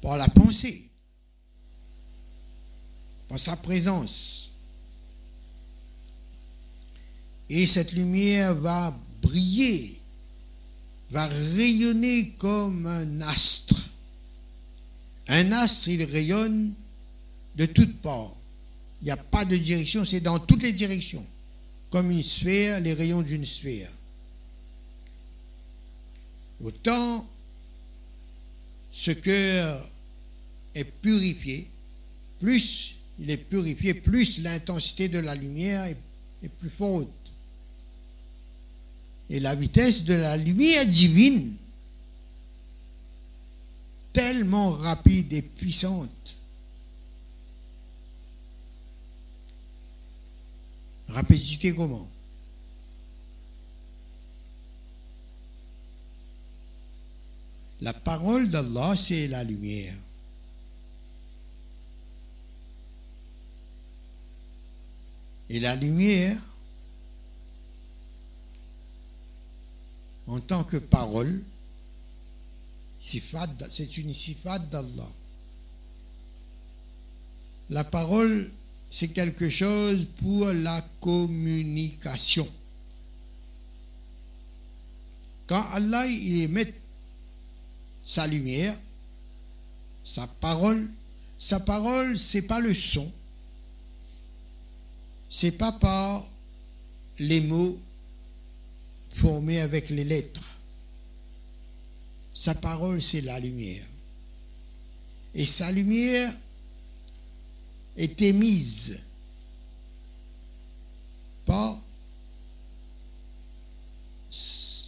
par 0.02 0.16
la 0.16 0.26
pensée, 0.26 0.89
par 3.30 3.38
sa 3.38 3.54
présence. 3.54 4.50
Et 7.48 7.68
cette 7.68 7.92
lumière 7.92 8.56
va 8.56 8.98
briller, 9.22 10.00
va 11.12 11.28
rayonner 11.28 12.30
comme 12.38 12.86
un 12.88 13.20
astre. 13.20 13.88
Un 15.28 15.52
astre, 15.52 15.88
il 15.88 16.02
rayonne 16.02 16.74
de 17.54 17.66
toutes 17.66 18.00
parts. 18.00 18.34
Il 19.00 19.04
n'y 19.04 19.10
a 19.12 19.16
pas 19.16 19.44
de 19.44 19.56
direction, 19.56 20.04
c'est 20.04 20.20
dans 20.20 20.40
toutes 20.40 20.64
les 20.64 20.72
directions. 20.72 21.24
Comme 21.88 22.10
une 22.10 22.24
sphère, 22.24 22.80
les 22.80 22.94
rayons 22.94 23.22
d'une 23.22 23.46
sphère. 23.46 23.92
Autant 26.64 27.28
ce 28.90 29.12
cœur 29.12 29.88
est 30.74 30.84
purifié, 30.84 31.70
plus 32.40 32.96
il 33.20 33.30
est 33.30 33.36
purifié, 33.36 33.94
plus 33.94 34.40
l'intensité 34.40 35.08
de 35.08 35.18
la 35.18 35.34
lumière 35.34 35.84
est, 35.84 35.96
plus 36.58 36.70
forte. 36.70 37.08
Et 39.28 39.38
la 39.40 39.54
vitesse 39.54 40.04
de 40.04 40.14
la 40.14 40.36
lumière 40.36 40.86
divine, 40.86 41.54
tellement 44.12 44.72
rapide 44.72 45.32
et 45.32 45.42
puissante, 45.42 46.36
Rapidité 51.10 51.74
comment? 51.74 52.08
La 57.80 57.92
parole 57.92 58.48
d'Allah, 58.48 58.94
c'est 58.96 59.26
la 59.26 59.42
lumière. 59.42 59.94
Et 65.50 65.60
la 65.60 65.76
lumière, 65.76 66.38
en 70.26 70.40
tant 70.40 70.64
que 70.64 70.78
parole, 70.78 71.42
c'est 73.00 73.96
une 73.96 74.14
sifat 74.14 74.58
d'Allah. 74.58 75.10
La 77.68 77.84
parole, 77.84 78.50
c'est 78.90 79.08
quelque 79.08 79.50
chose 79.50 80.06
pour 80.20 80.46
la 80.46 80.80
communication. 81.00 82.48
Quand 85.46 85.64
Allah 85.72 86.06
il 86.06 86.42
émet 86.42 86.72
sa 88.04 88.26
lumière, 88.26 88.76
sa 90.04 90.26
parole. 90.26 90.88
Sa 91.38 91.58
parole, 91.58 92.18
c'est 92.18 92.42
pas 92.42 92.60
le 92.60 92.74
son. 92.74 93.10
C'est 95.30 95.52
pas 95.52 95.70
par 95.70 96.28
les 97.20 97.40
mots 97.40 97.78
formés 99.14 99.60
avec 99.60 99.88
les 99.90 100.04
lettres. 100.04 100.42
Sa 102.34 102.54
parole, 102.54 103.00
c'est 103.00 103.20
la 103.20 103.38
lumière. 103.38 103.86
Et 105.34 105.46
sa 105.46 105.70
lumière 105.70 106.32
est 107.96 108.20
émise 108.22 108.98
par 111.44 111.80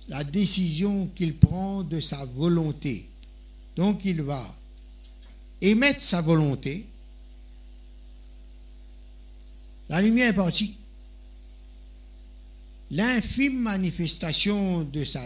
la 0.09 0.25
décision 0.25 1.09
qu'il 1.15 1.37
prend 1.37 1.83
de 1.83 2.01
sa 2.01 2.25
volonté. 2.25 3.09
Donc 3.77 4.05
il 4.05 4.23
va 4.23 4.43
émettre 5.61 6.03
sa 6.03 6.21
volonté. 6.21 6.87
La 9.93 10.01
lumière 10.03 10.31
est 10.31 10.35
partie. 10.35 10.75
L'infime 12.91 13.59
manifestation 13.59 14.83
de 14.85 15.05
sa 15.05 15.23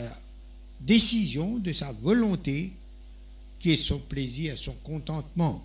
décision, 0.80 1.58
de 1.58 1.72
sa 1.72 1.92
volonté, 1.92 2.72
qui 3.58 3.72
est 3.72 3.76
son 3.76 4.00
plaisir, 4.00 4.58
son 4.58 4.74
contentement, 4.82 5.64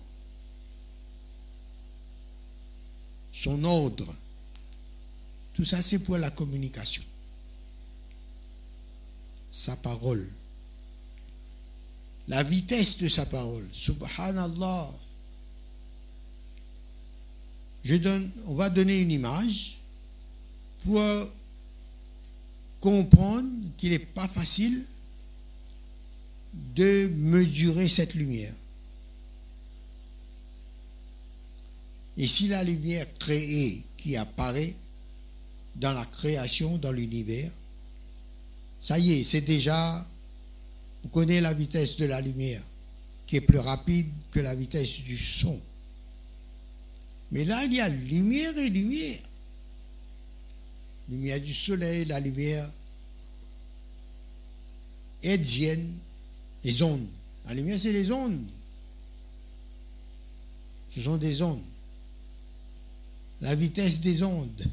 son 3.32 3.62
ordre, 3.64 4.14
tout 5.52 5.64
ça 5.64 5.82
c'est 5.82 5.98
pour 5.98 6.16
la 6.16 6.30
communication 6.30 7.02
sa 9.50 9.76
parole. 9.76 10.26
La 12.28 12.42
vitesse 12.42 12.98
de 12.98 13.08
sa 13.08 13.26
parole. 13.26 13.68
Subhanallah. 13.72 14.88
On 18.46 18.54
va 18.54 18.70
donner 18.70 19.00
une 19.00 19.10
image 19.10 19.78
pour 20.84 21.00
comprendre 22.80 23.48
qu'il 23.76 23.90
n'est 23.90 23.98
pas 23.98 24.28
facile 24.28 24.84
de 26.76 27.10
mesurer 27.14 27.88
cette 27.88 28.14
lumière. 28.14 28.54
Et 32.16 32.26
si 32.26 32.48
la 32.48 32.62
lumière 32.62 33.06
créée 33.18 33.82
qui 33.96 34.16
apparaît 34.16 34.74
dans 35.76 35.94
la 35.94 36.04
création, 36.04 36.76
dans 36.76 36.92
l'univers, 36.92 37.50
ça 38.80 38.98
y 38.98 39.12
est, 39.12 39.24
c'est 39.24 39.40
déjà, 39.40 40.06
vous 41.02 41.08
connaissez 41.08 41.40
la 41.40 41.54
vitesse 41.54 41.96
de 41.96 42.04
la 42.04 42.20
lumière, 42.20 42.62
qui 43.26 43.36
est 43.36 43.40
plus 43.40 43.58
rapide 43.58 44.08
que 44.30 44.40
la 44.40 44.54
vitesse 44.54 45.00
du 45.00 45.16
son. 45.16 45.58
Mais 47.32 47.46
là, 47.46 47.64
il 47.64 47.74
y 47.74 47.80
a 47.80 47.88
lumière 47.88 48.56
et 48.58 48.68
lumière. 48.68 49.20
Lumière 51.08 51.40
du 51.40 51.54
soleil, 51.54 52.04
la 52.04 52.20
lumière 52.20 52.70
hertzienne, 55.22 55.92
les 56.62 56.82
ondes. 56.82 57.08
La 57.46 57.54
lumière, 57.54 57.80
c'est 57.80 57.92
les 57.92 58.10
ondes. 58.12 58.46
Ce 60.94 61.00
sont 61.00 61.16
des 61.16 61.40
ondes. 61.40 61.62
La 63.40 63.54
vitesse 63.54 64.00
des 64.00 64.22
ondes, 64.22 64.64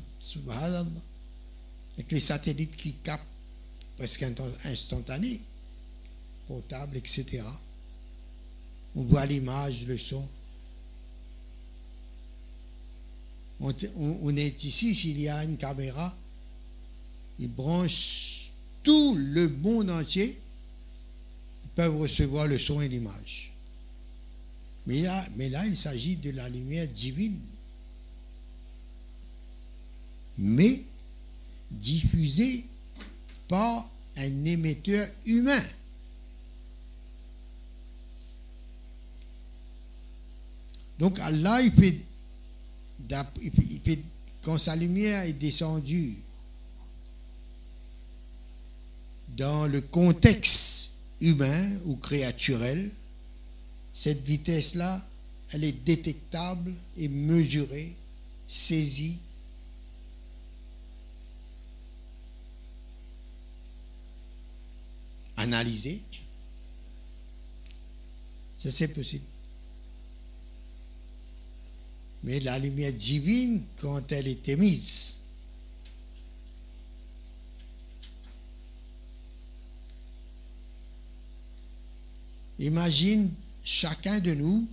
avec 1.93 2.11
les 2.11 2.19
satellites 2.19 2.75
qui 2.75 2.93
captent 2.93 3.23
presque 3.97 4.23
instantané, 4.65 5.41
portable, 6.47 6.97
etc. 6.97 7.43
On 8.95 9.05
voit 9.05 9.25
l'image, 9.25 9.85
le 9.87 9.97
son. 9.97 10.27
On, 13.61 14.37
est 14.37 14.63
ici, 14.63 14.95
s'il 14.95 15.19
y 15.19 15.27
a 15.27 15.43
une 15.43 15.57
caméra, 15.57 16.15
il 17.39 17.49
branche 17.49 18.49
tout 18.83 19.15
le 19.15 19.49
monde 19.49 19.89
entier, 19.89 20.39
ils 21.65 21.69
peuvent 21.75 21.97
recevoir 21.97 22.47
le 22.47 22.57
son 22.57 22.81
et 22.81 22.87
l'image. 22.87 23.51
Mais 24.87 25.03
mais 25.35 25.49
là, 25.49 25.65
il 25.65 25.75
s'agit 25.75 26.15
de 26.15 26.31
la 26.31 26.47
lumière 26.47 26.87
divine. 26.87 27.39
Mais 30.37 30.83
diffusée 31.69 32.65
par 33.47 33.89
un 34.17 34.45
émetteur 34.45 35.07
humain. 35.25 35.63
Donc 40.97 41.17
Allah, 41.19 41.61
il 41.61 41.71
fait, 41.71 41.97
quand 44.41 44.57
sa 44.57 44.75
lumière 44.75 45.23
est 45.23 45.33
descendue 45.33 46.15
dans 49.37 49.67
le 49.67 49.81
contexte 49.81 50.91
humain 51.21 51.69
ou 51.85 51.95
créaturel, 51.95 52.89
cette 53.93 54.23
vitesse-là, 54.23 55.05
elle 55.51 55.63
est 55.63 55.83
détectable 55.83 56.73
et 56.97 57.07
mesurée, 57.07 57.95
saisie 58.47 59.19
analyser. 65.39 66.01
Ça, 68.57 68.69
c'est 68.71 68.89
possible. 68.89 69.23
Mais 72.23 72.39
la 72.39 72.59
lumière 72.59 72.93
divine, 72.93 73.61
quand 73.81 74.11
elle 74.11 74.27
est 74.27 74.49
émise, 74.49 75.17
imagine 82.59 83.31
chacun 83.63 84.19
de 84.19 84.33
nous 84.33 84.67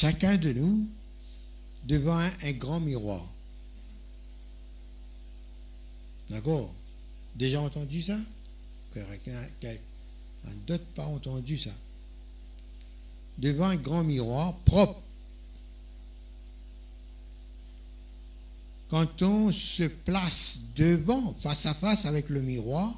chacun 0.00 0.36
de 0.36 0.52
nous 0.52 0.88
devant 1.84 2.16
un, 2.16 2.52
grand 2.52 2.80
miroir. 2.80 3.22
D'accord 6.30 6.72
Déjà 7.34 7.60
entendu 7.60 8.02
ça? 8.02 8.16
D'autres 10.66 10.84
pas 10.94 11.06
entendu 11.06 11.58
ça? 11.58 11.70
Devant 13.38 13.66
un 13.66 13.76
grand 13.76 14.04
miroir 14.04 14.54
propre. 14.60 15.00
Quand 18.88 19.22
on 19.22 19.52
se 19.52 19.84
place 19.84 20.60
devant, 20.76 21.34
face 21.34 21.66
à 21.66 21.74
face 21.74 22.06
avec 22.06 22.28
le 22.28 22.42
miroir, 22.42 22.92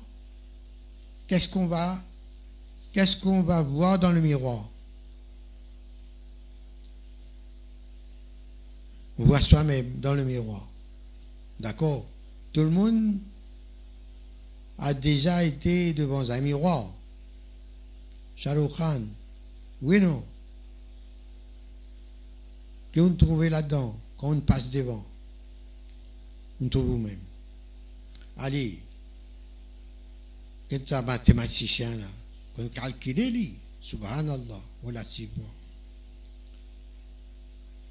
qu'est-ce 1.26 1.48
qu'on 1.48 1.66
va, 1.66 2.02
qu'est-ce 2.92 3.16
qu'on 3.16 3.42
va 3.42 3.60
voir 3.60 3.98
dans 3.98 4.10
le 4.10 4.20
miroir? 4.20 4.64
On 9.18 9.24
voit 9.24 9.40
soi-même 9.42 10.00
dans 10.00 10.14
le 10.14 10.24
miroir. 10.24 10.66
D'accord? 11.60 12.06
Tout 12.52 12.62
le 12.62 12.70
monde 12.70 13.18
a 14.78 14.94
déjà 14.94 15.44
été 15.44 15.92
devant 15.92 16.28
un 16.30 16.40
miroir. 16.40 16.90
Shahrukh 18.36 18.76
Khan. 18.76 19.02
Oui, 19.82 20.00
non 20.00 20.24
Que 22.92 23.00
vous 23.00 23.10
trouvez 23.10 23.48
là-dedans 23.48 23.96
quand 24.16 24.30
on 24.30 24.40
passe 24.40 24.70
devant 24.70 25.04
Vous 26.60 26.68
trouvez 26.68 26.86
vous-même. 26.88 27.18
Allez, 28.38 28.78
quest 30.68 30.92
un 30.92 31.02
mathématicien 31.02 31.96
là 31.96 32.06
Qu'on 32.54 32.68
calcule, 32.68 33.50
subhanallah, 33.80 34.60
relativement 34.82 35.50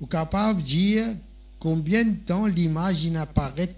ou 0.02 0.08
capable 0.08 0.62
de 0.62 0.66
dire 0.66 1.06
combien 1.60 2.04
de 2.04 2.16
temps 2.16 2.48
l'image 2.48 3.06
apparaît 3.16 3.74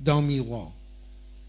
dans 0.00 0.20
le 0.20 0.26
miroir. 0.26 0.70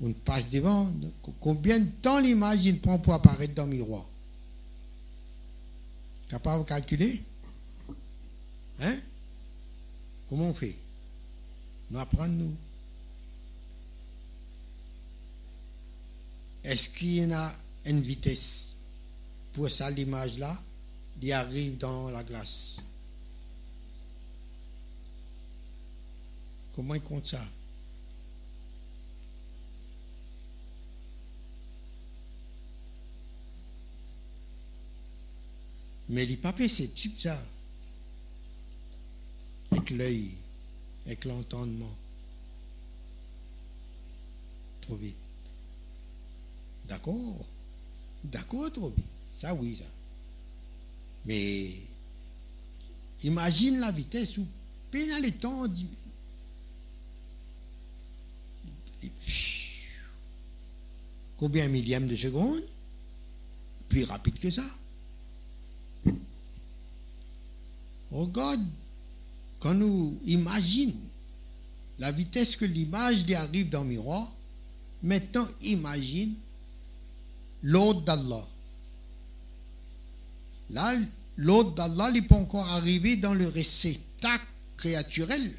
On 0.03 0.11
passe 0.13 0.49
devant, 0.49 0.91
combien 1.39 1.79
de 1.79 1.89
temps 2.01 2.19
l'image 2.19 2.79
prend 2.81 2.99
pour 2.99 3.13
apparaître 3.13 3.53
dans 3.53 3.65
le 3.65 3.71
miroir? 3.71 4.05
Capable 6.27 6.63
de 6.63 6.69
calculer 6.69 7.21
Hein? 8.79 8.97
Comment 10.27 10.49
on 10.49 10.53
fait? 10.53 10.75
Nous 11.89 11.99
apprenons, 11.99 12.33
nous. 12.33 12.55
Est-ce 16.63 16.89
qu'il 16.89 17.27
y 17.27 17.33
a 17.33 17.55
une 17.85 18.01
vitesse 18.01 18.75
pour 19.53 19.69
ça, 19.69 19.91
l'image 19.91 20.37
là, 20.37 20.59
qui 21.19 21.31
arrive 21.31 21.77
dans 21.77 22.09
la 22.09 22.23
glace? 22.23 22.77
Comment 26.73 26.95
il 26.95 27.01
compte 27.01 27.27
ça? 27.27 27.45
Mais 36.11 36.25
il 36.25 36.31
n'est 36.31 36.37
pas 36.37 36.51
petit 36.51 37.15
ça. 37.17 37.41
Avec 39.71 39.91
l'œil, 39.91 40.31
avec 41.05 41.23
l'entendement. 41.23 41.95
Trop 44.81 44.97
vite. 44.97 45.15
D'accord 46.89 47.45
D'accord, 48.25 48.69
trop 48.73 48.89
vite. 48.89 49.05
Ça, 49.37 49.53
oui, 49.53 49.77
ça. 49.77 49.85
Mais 51.25 51.75
imagine 53.23 53.79
la 53.79 53.91
vitesse 53.91 54.37
où, 54.37 54.45
pendant 54.91 55.19
le 55.19 55.31
temps, 55.31 55.65
combien 61.37 61.69
millième 61.69 62.09
de 62.09 62.17
seconde? 62.17 62.61
Plus 63.87 64.03
rapide 64.03 64.37
que 64.39 64.51
ça. 64.51 64.65
Regarde, 68.11 68.65
quand 69.59 69.73
nous 69.73 70.17
imaginons 70.25 70.95
la 71.99 72.11
vitesse 72.11 72.55
que 72.55 72.65
l'image 72.65 73.31
arrive 73.31 73.69
dans 73.69 73.83
le 73.83 73.89
miroir, 73.89 74.31
maintenant 75.03 75.47
imagine 75.61 76.35
l'ordre 77.63 78.01
d'Allah. 78.01 78.47
Là, 80.71 80.95
l'ordre 81.37 81.75
d'Allah 81.75 82.11
n'est 82.11 82.21
pas 82.21 82.35
encore 82.35 82.67
arrivé 82.69 83.15
dans 83.17 83.33
le 83.33 83.47
réceptacle 83.47 84.47
créaturel. 84.77 85.53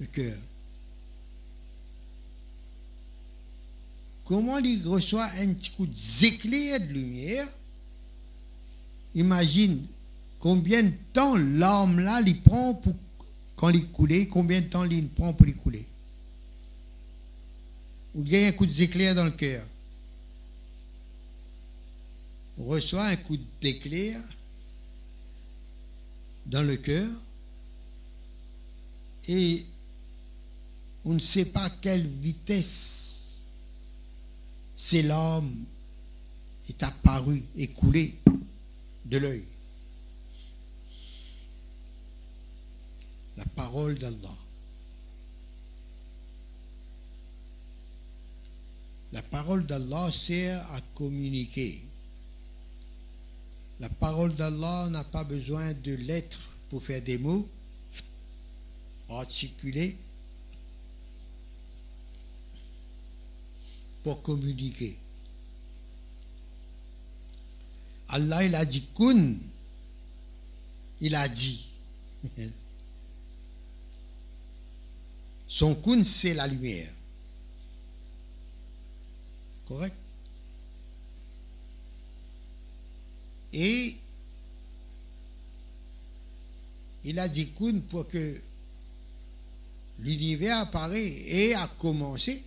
le 0.00 0.06
cœur. 0.06 0.36
Comment 4.24 4.58
il 4.58 4.86
reçoit 4.88 5.28
un 5.38 5.52
petit 5.52 5.70
coup 5.70 5.86
d'éclair 5.86 6.80
de 6.80 6.86
lumière 6.86 7.46
Imagine 9.14 9.86
combien 10.38 10.82
de 10.82 10.92
temps 11.12 11.36
l'âme 11.36 12.00
là 12.00 12.20
il 12.26 12.40
prend 12.40 12.74
pour 12.74 12.94
quand 13.56 13.70
il 13.70 14.28
combien 14.28 14.60
de 14.60 14.66
temps 14.66 14.84
il 14.84 15.08
prend 15.08 15.32
pour 15.32 15.46
y 15.46 15.54
couler. 15.54 15.86
Ou 18.14 18.24
a 18.32 18.48
un 18.48 18.52
coup 18.52 18.66
d'éclair 18.66 19.14
dans 19.14 19.24
le 19.24 19.30
cœur. 19.30 19.64
Reçoit 22.58 23.06
un 23.06 23.16
coup 23.16 23.38
d'éclair 23.60 24.20
dans 26.46 26.62
le 26.62 26.76
cœur 26.76 27.08
et 29.28 29.64
on 31.04 31.14
ne 31.14 31.18
sait 31.20 31.46
pas 31.46 31.68
quelle 31.80 32.06
vitesse 32.06 33.13
c'est 34.76 35.02
l'homme 35.02 35.64
est 36.68 36.82
apparu, 36.82 37.42
écoulé 37.56 38.14
de 39.04 39.18
l'œil. 39.18 39.44
La 43.36 43.44
parole 43.44 43.98
d'Allah. 43.98 44.38
La 49.12 49.22
parole 49.22 49.66
d'Allah 49.66 50.10
sert 50.10 50.60
à 50.72 50.80
communiquer. 50.94 51.82
La 53.80 53.88
parole 53.88 54.34
d'Allah 54.34 54.88
n'a 54.90 55.04
pas 55.04 55.24
besoin 55.24 55.72
de 55.72 55.94
lettres 55.94 56.48
pour 56.68 56.82
faire 56.82 57.02
des 57.02 57.18
mots 57.18 57.48
articulés. 59.08 59.96
Pour 64.04 64.22
communiquer. 64.22 64.96
Allah, 68.08 68.44
il 68.44 68.54
a 68.54 68.64
dit 68.64 68.86
kun. 68.94 69.36
Il 71.00 71.14
a 71.14 71.26
dit. 71.26 71.70
Son 75.48 75.74
kun, 75.74 76.04
c'est 76.04 76.34
la 76.34 76.46
lumière. 76.46 76.92
Correct? 79.66 79.96
Et 83.54 83.96
il 87.04 87.18
a 87.18 87.28
dit 87.28 87.52
kun 87.52 87.80
pour 87.88 88.06
que 88.06 88.40
l'univers 90.00 90.58
apparaît 90.58 91.06
et 91.06 91.54
a 91.54 91.66
commencé 91.78 92.44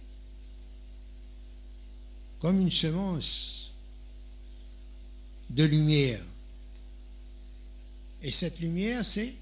comme 2.40 2.62
une 2.62 2.72
semence 2.72 3.72
de 5.50 5.64
lumière. 5.64 6.24
Et 8.22 8.32
cette 8.32 8.60
lumière, 8.60 9.06
c'est 9.06 9.34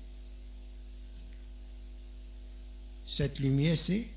cette 3.08 3.39
lumière, 3.39 3.78
c'est 3.78 4.08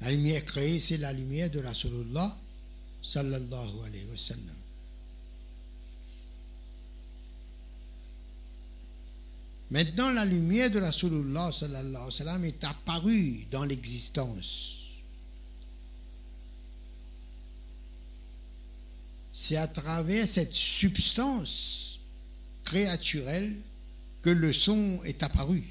La 0.00 0.10
lumière 0.10 0.44
créée, 0.44 0.80
c'est 0.80 0.98
la 0.98 1.12
lumière 1.12 1.50
de 1.50 1.60
Rasulullah 1.60 2.36
sallallahu 3.02 3.86
alayhi 3.86 4.04
wa 4.04 4.18
sallam. 4.18 4.56
Maintenant, 9.70 10.12
la 10.12 10.26
lumière 10.26 10.70
de 10.70 10.78
Rasulullah 10.78 11.50
sallallahu 11.52 12.04
wa 12.04 12.10
sallam 12.10 12.44
est 12.44 12.62
apparue 12.64 13.46
dans 13.50 13.64
l'existence. 13.64 14.83
C'est 19.36 19.56
à 19.56 19.66
travers 19.66 20.28
cette 20.28 20.54
substance 20.54 21.98
créaturelle 22.62 23.52
que 24.22 24.30
le 24.30 24.52
son 24.52 25.02
est 25.02 25.24
apparu. 25.24 25.64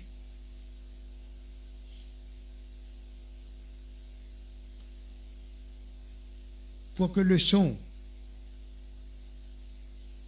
Pour 6.96 7.14
que 7.14 7.22
le 7.22 7.40
son 7.40 7.76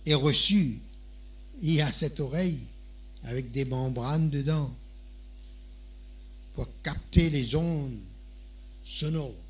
ait 0.06 0.16
reçu, 0.16 0.80
il 1.62 1.74
y 1.74 1.82
a 1.82 1.92
cette 1.92 2.22
oreille 2.22 2.62
avec 3.26 3.52
des 3.52 3.66
membranes 3.66 4.30
dedans 4.30 4.74
pour 6.56 6.68
capter 6.82 7.30
les 7.30 7.54
ondes 7.54 8.00
sonores. 8.86 9.45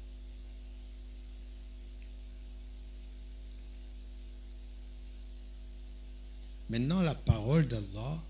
Maintenant, 6.70 7.02
la 7.02 7.16
parole 7.16 7.68
d'Allah 7.68 8.24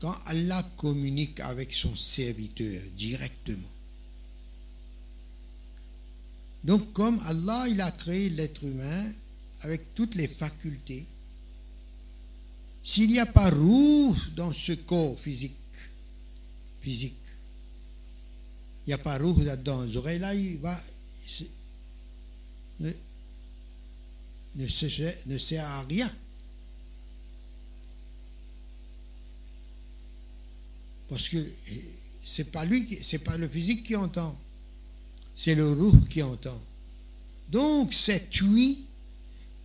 quand 0.00 0.16
Allah 0.26 0.66
communique 0.78 1.40
avec 1.40 1.72
son 1.74 1.94
serviteur 1.94 2.80
directement. 2.96 3.68
Donc 6.64 6.92
comme 6.92 7.20
Allah, 7.26 7.66
il 7.68 7.80
a 7.80 7.90
créé 7.90 8.30
l'être 8.30 8.64
humain 8.64 9.12
avec 9.60 9.94
toutes 9.94 10.14
les 10.14 10.28
facultés, 10.28 11.06
s'il 12.82 13.10
n'y 13.10 13.18
a 13.18 13.26
pas 13.26 13.50
roue 13.50 14.16
dans 14.34 14.52
ce 14.52 14.72
corps 14.72 15.18
physique, 15.18 15.54
physique, 16.80 17.14
il 18.86 18.90
n'y 18.90 18.94
a 18.94 18.98
pas 18.98 19.18
roue 19.18 19.42
là-dedans, 19.42 19.84
là, 19.84 20.34
il 20.34 20.58
va, 20.58 20.80
ne, 22.80 22.90
ne, 24.56 24.66
sert, 25.38 25.66
à 25.66 25.82
rien. 25.82 26.10
Parce 31.08 31.28
que 31.28 31.44
c'est 32.24 32.50
pas 32.50 32.64
lui, 32.64 32.98
c'est 33.02 33.18
pas 33.18 33.36
le 33.36 33.48
physique 33.48 33.84
qui 33.84 33.96
entend, 33.96 34.38
c'est 35.34 35.54
le 35.54 35.72
roux 35.72 35.98
qui 36.08 36.22
entend. 36.22 36.60
Donc 37.48 37.94
cette 37.94 38.40
oui 38.42 38.84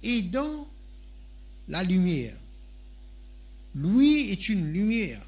est 0.02 0.32
dans 0.32 0.68
la 1.68 1.84
lumière. 1.84 2.36
Lui 3.76 4.32
est 4.32 4.50
une 4.50 4.72
lumière 4.72 5.22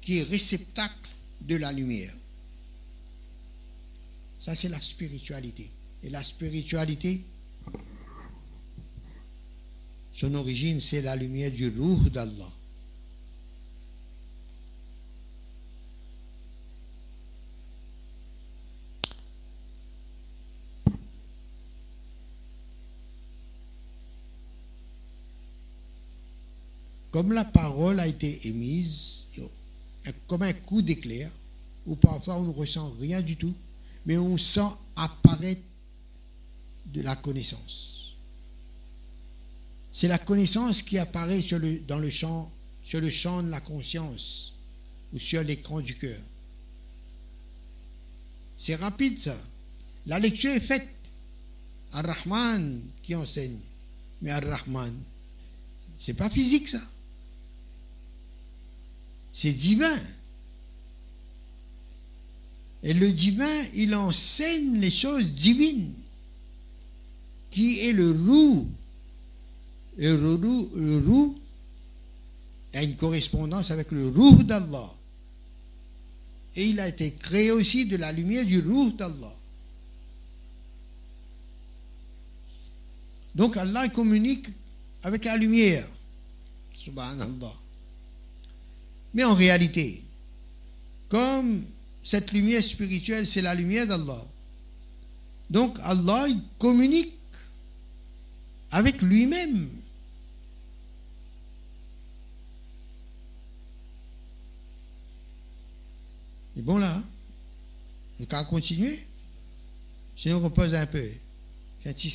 qui 0.00 0.18
est 0.18 0.22
réceptacle 0.22 1.10
de 1.42 1.56
la 1.56 1.72
lumière. 1.72 2.14
Ça, 4.38 4.54
c'est 4.54 4.68
la 4.68 4.80
spiritualité. 4.80 5.68
Et 6.06 6.08
la 6.08 6.22
spiritualité, 6.22 7.24
son 10.12 10.32
origine, 10.36 10.80
c'est 10.80 11.02
la 11.02 11.16
lumière 11.16 11.50
du 11.50 11.68
roux 11.68 12.08
d'Allah. 12.08 12.52
comme 27.10 27.32
la 27.32 27.44
parole 27.46 27.98
a 27.98 28.06
été 28.06 28.46
émise, 28.46 29.24
comme 30.26 30.42
un 30.42 30.52
coup 30.52 30.82
d'éclair, 30.82 31.30
ou 31.86 31.96
parfois 31.96 32.36
on 32.36 32.42
ne 32.42 32.52
ressent 32.52 32.92
rien 33.00 33.22
du 33.22 33.36
tout, 33.36 33.54
mais 34.04 34.18
on 34.18 34.36
sent 34.36 34.68
apparaître 34.96 35.62
de 36.86 37.02
la 37.02 37.16
connaissance. 37.16 38.14
C'est 39.92 40.08
la 40.08 40.18
connaissance 40.18 40.82
qui 40.82 40.98
apparaît 40.98 41.40
sur 41.40 41.58
le, 41.58 41.78
dans 41.80 41.98
le 41.98 42.10
champ, 42.10 42.52
sur 42.84 43.00
le 43.00 43.10
champ 43.10 43.42
de 43.42 43.50
la 43.50 43.60
conscience 43.60 44.52
ou 45.12 45.18
sur 45.18 45.42
l'écran 45.42 45.80
du 45.80 45.96
cœur. 45.96 46.18
C'est 48.58 48.76
rapide 48.76 49.18
ça. 49.18 49.36
La 50.06 50.18
lecture 50.18 50.50
est 50.50 50.60
faite. 50.60 50.88
Ar-Rahman 51.92 52.80
qui 53.02 53.14
enseigne. 53.14 53.58
Mais 54.22 54.30
Ar-Rahman, 54.30 54.94
c'est 55.98 56.14
pas 56.14 56.30
physique 56.30 56.68
ça. 56.68 56.82
C'est 59.32 59.52
divin. 59.52 59.98
Et 62.82 62.94
le 62.94 63.10
divin, 63.12 63.64
il 63.74 63.94
enseigne 63.94 64.78
les 64.78 64.90
choses 64.90 65.32
divines, 65.32 65.92
qui 67.56 67.80
est 67.80 67.92
le 67.92 68.10
roux. 68.10 68.68
Le 69.96 70.34
roux, 70.34 70.70
le 70.76 71.30
a 72.74 72.82
une 72.82 72.96
correspondance 72.96 73.70
avec 73.70 73.90
le 73.92 74.08
roux 74.08 74.42
d'Allah. 74.42 74.92
Et 76.54 76.66
il 76.66 76.78
a 76.78 76.88
été 76.88 77.14
créé 77.14 77.50
aussi 77.50 77.86
de 77.86 77.96
la 77.96 78.12
lumière 78.12 78.44
du 78.44 78.60
roux 78.60 78.90
d'Allah. 78.90 79.34
Donc 83.34 83.56
Allah 83.56 83.88
communique 83.88 84.48
avec 85.02 85.24
la 85.24 85.38
lumière. 85.38 85.88
Subhanallah. 86.70 87.54
Mais 89.14 89.24
en 89.24 89.34
réalité, 89.34 90.02
comme 91.08 91.64
cette 92.02 92.32
lumière 92.32 92.62
spirituelle, 92.62 93.26
c'est 93.26 93.40
la 93.40 93.54
lumière 93.54 93.86
d'Allah, 93.86 94.26
donc 95.48 95.78
Allah 95.84 96.26
communique 96.58 97.15
avec 98.76 99.00
lui-même. 99.00 99.70
Et 106.58 106.60
bon 106.60 106.76
là, 106.76 107.02
on 108.20 108.24
va 108.24 108.44
continuer. 108.44 109.02
On 110.26 110.40
repose 110.40 110.74
un 110.74 110.84
peu. 110.84 111.08
Fait 111.82 111.88
un 111.88 111.92
petit 111.94 112.10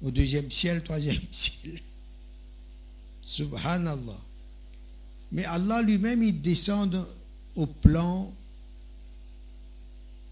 au 0.00 0.10
deuxième 0.10 0.50
ciel, 0.50 0.82
troisième 0.82 1.20
ciel. 1.30 1.78
Subhanallah. 3.20 4.18
Mais 5.30 5.44
Allah 5.44 5.82
lui-même, 5.82 6.22
il 6.22 6.40
descend 6.40 7.06
au 7.54 7.66
plan 7.66 8.34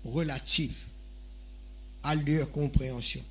relatif 0.05 0.87
à 2.03 2.14
leur 2.14 2.51
compréhension. 2.51 3.23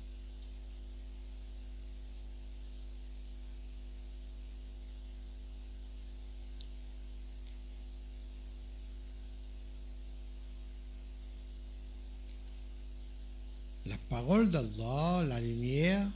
Parole 14.08 14.50
d'Allah, 14.50 15.24
la 15.28 15.40
lumière, 15.40 16.06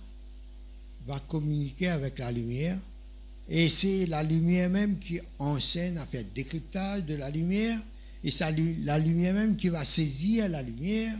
va 1.06 1.18
communiquer 1.20 1.88
avec 1.88 2.18
la 2.18 2.30
lumière 2.30 2.78
et 3.48 3.68
c'est 3.68 4.06
la 4.06 4.22
lumière 4.22 4.70
même 4.70 4.98
qui 4.98 5.20
enseigne 5.38 5.98
à 5.98 6.06
faire 6.06 6.24
décryptage 6.34 7.04
de 7.04 7.14
la 7.14 7.30
lumière. 7.30 7.78
Et 8.24 8.30
c'est 8.30 8.50
la 8.84 8.98
lumière 8.98 9.34
même 9.34 9.56
qui 9.56 9.68
va 9.68 9.84
saisir 9.84 10.48
la 10.48 10.62
lumière. 10.62 11.14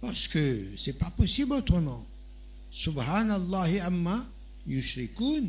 Parce 0.00 0.28
que 0.28 0.66
c'est 0.76 0.98
pas 0.98 1.10
possible 1.10 1.52
autrement. 1.52 2.04
Subhanallah 2.70 3.84
amma 3.84 4.24
yushrikun. 4.66 5.48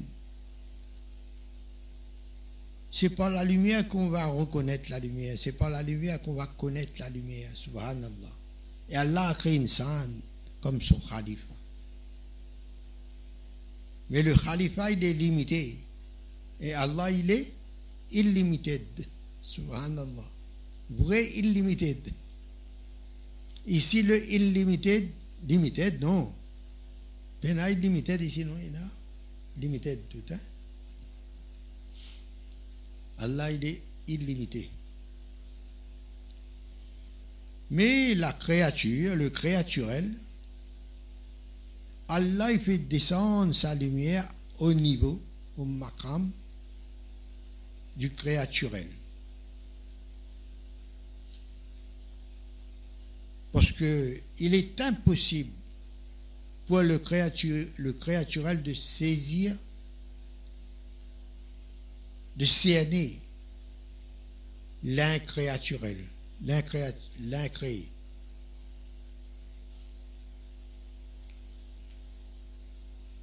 C'est 2.92 3.10
par 3.10 3.32
la 3.32 3.44
lumière 3.44 3.88
qu'on 3.88 4.10
va 4.10 4.26
reconnaître 4.28 4.90
la 4.92 5.00
lumière. 5.00 5.38
C'est 5.38 5.52
par 5.52 5.70
la 5.70 5.82
lumière 5.82 6.22
qu'on 6.22 6.34
va 6.34 6.46
connaître 6.46 6.94
la 7.00 7.10
lumière. 7.10 7.50
Subhanallah. 7.54 8.34
Et 8.90 8.96
Allah 8.96 9.30
a 9.30 9.34
créé 9.34 9.56
une 9.56 9.68
sainte 9.68 10.10
comme 10.64 10.82
son 10.82 10.98
khalifa. 10.98 11.54
Mais 14.10 14.24
le 14.24 14.34
khalifa, 14.34 14.90
il 14.92 15.04
est 15.04 15.14
limité. 15.14 15.78
Et 16.62 16.74
Allah, 16.74 17.12
il 17.12 17.30
est 17.30 17.52
illimited. 18.12 18.82
Subhanallah. 19.42 20.30
Vrai 20.90 21.30
illimited. 21.36 22.00
Ici, 23.68 24.04
le 24.04 24.26
illimited, 24.32 25.10
limited, 25.48 26.00
non. 26.02 26.34
Il 27.44 27.50
y 27.50 27.60
a 27.60 27.70
illimited 27.70 28.22
ici, 28.22 28.46
non, 28.46 28.56
il 28.58 28.74
a 28.76 28.90
limited 29.60 30.00
tout. 30.10 30.24
Hein? 30.32 30.40
Allah, 33.18 33.52
il 33.52 33.66
est 33.66 33.82
illimité. 34.08 34.70
Mais 37.72 38.16
la 38.16 38.32
créature, 38.32 39.16
le 39.16 39.30
créaturel, 39.30 40.10
Allah 42.08 42.52
il 42.52 42.60
fait 42.60 42.78
descendre 42.78 43.54
sa 43.54 43.74
lumière 43.76 44.28
au 44.60 44.74
niveau, 44.74 45.22
au 45.58 45.66
makram 45.66 46.30
du 47.96 48.12
créaturel. 48.12 48.88
Parce 53.52 53.72
qu'il 53.72 54.56
est 54.56 54.82
impossible 54.82 55.52
pour 56.66 56.82
le, 56.82 57.00
le 57.78 57.94
créaturel 57.94 58.64
de 58.64 58.74
saisir, 58.74 59.56
de 62.36 62.46
cerner 62.46 63.20
l'incréaturel, 64.84 65.98
l'incréé. 66.44 67.88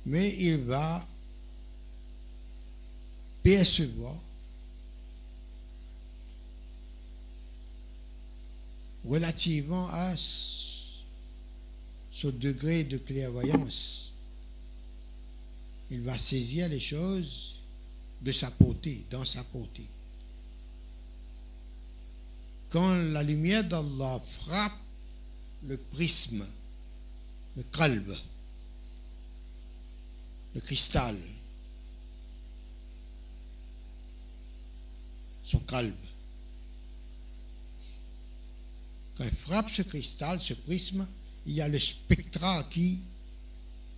Mais 0.07 0.35
il 0.39 0.59
va 0.59 1.07
percevoir 3.43 4.17
relativement 9.05 9.89
à 9.89 10.15
ce 10.17 12.27
degré 12.29 12.85
de 12.85 12.99
clairvoyance. 12.99 14.13
Il 15.91 16.03
va 16.03 16.19
saisir 16.19 16.69
les 16.69 16.81
choses 16.81 17.57
de 18.21 18.33
sa 18.33 18.51
portée, 18.51 19.05
dans 19.11 19.25
sa 19.25 19.43
portée. 19.45 19.87
Quand 22.69 22.95
la 22.95 23.23
lumière 23.23 23.65
d'Allah 23.65 24.21
frappe 24.25 24.79
le 25.67 25.77
prisme, 25.77 26.47
le 27.57 27.63
kalb, 27.65 28.15
le 30.55 30.61
cristal, 30.61 31.17
son 35.43 35.59
kalb, 35.61 35.95
quand 39.21 39.27
il 39.27 39.37
frappe 39.37 39.69
ce 39.69 39.83
cristal, 39.83 40.41
ce 40.41 40.55
prisme, 40.55 41.07
il 41.45 41.53
y 41.53 41.61
a 41.61 41.69
le 41.69 41.79
spectra 41.79 42.65
qui 42.71 43.01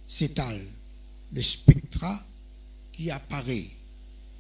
s'étale, 0.09 0.66
le 1.32 1.42
spectra 1.42 2.26
qui 2.92 3.09
apparaît. 3.09 3.68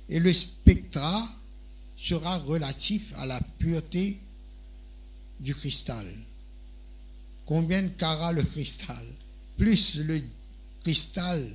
Et 0.08 0.18
le 0.18 0.34
spectra 0.34 1.32
sera 1.96 2.36
relatif 2.38 3.12
à 3.18 3.26
la 3.26 3.40
pureté 3.58 4.18
du 5.38 5.54
cristal. 5.54 6.12
Combien 7.44 7.84
de 7.84 7.88
carats 7.90 8.32
le 8.32 8.42
cristal? 8.42 9.06
Plus 9.56 9.98
le 9.98 10.20
cristal, 10.80 11.48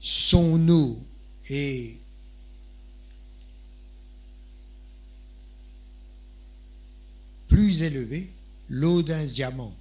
son 0.00 0.68
eau 0.68 0.98
est 1.50 1.96
plus 7.48 7.82
élevée, 7.82 8.30
l'eau 8.68 9.02
d'un 9.02 9.24
diamant. 9.24 9.74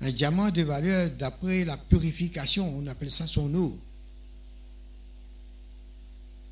Un 0.00 0.12
diamant 0.12 0.50
de 0.50 0.62
valeur 0.62 1.10
d'après 1.10 1.64
la 1.64 1.76
purification, 1.76 2.72
on 2.78 2.86
appelle 2.86 3.10
ça 3.10 3.26
son 3.26 3.52
eau. 3.54 3.76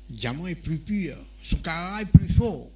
Le 0.09 0.15
diamant 0.17 0.47
est 0.47 0.55
plus 0.55 0.79
pur, 0.79 1.15
son 1.41 1.57
caractère 1.57 2.07
est 2.07 2.17
plus 2.17 2.33
fort. 2.33 2.69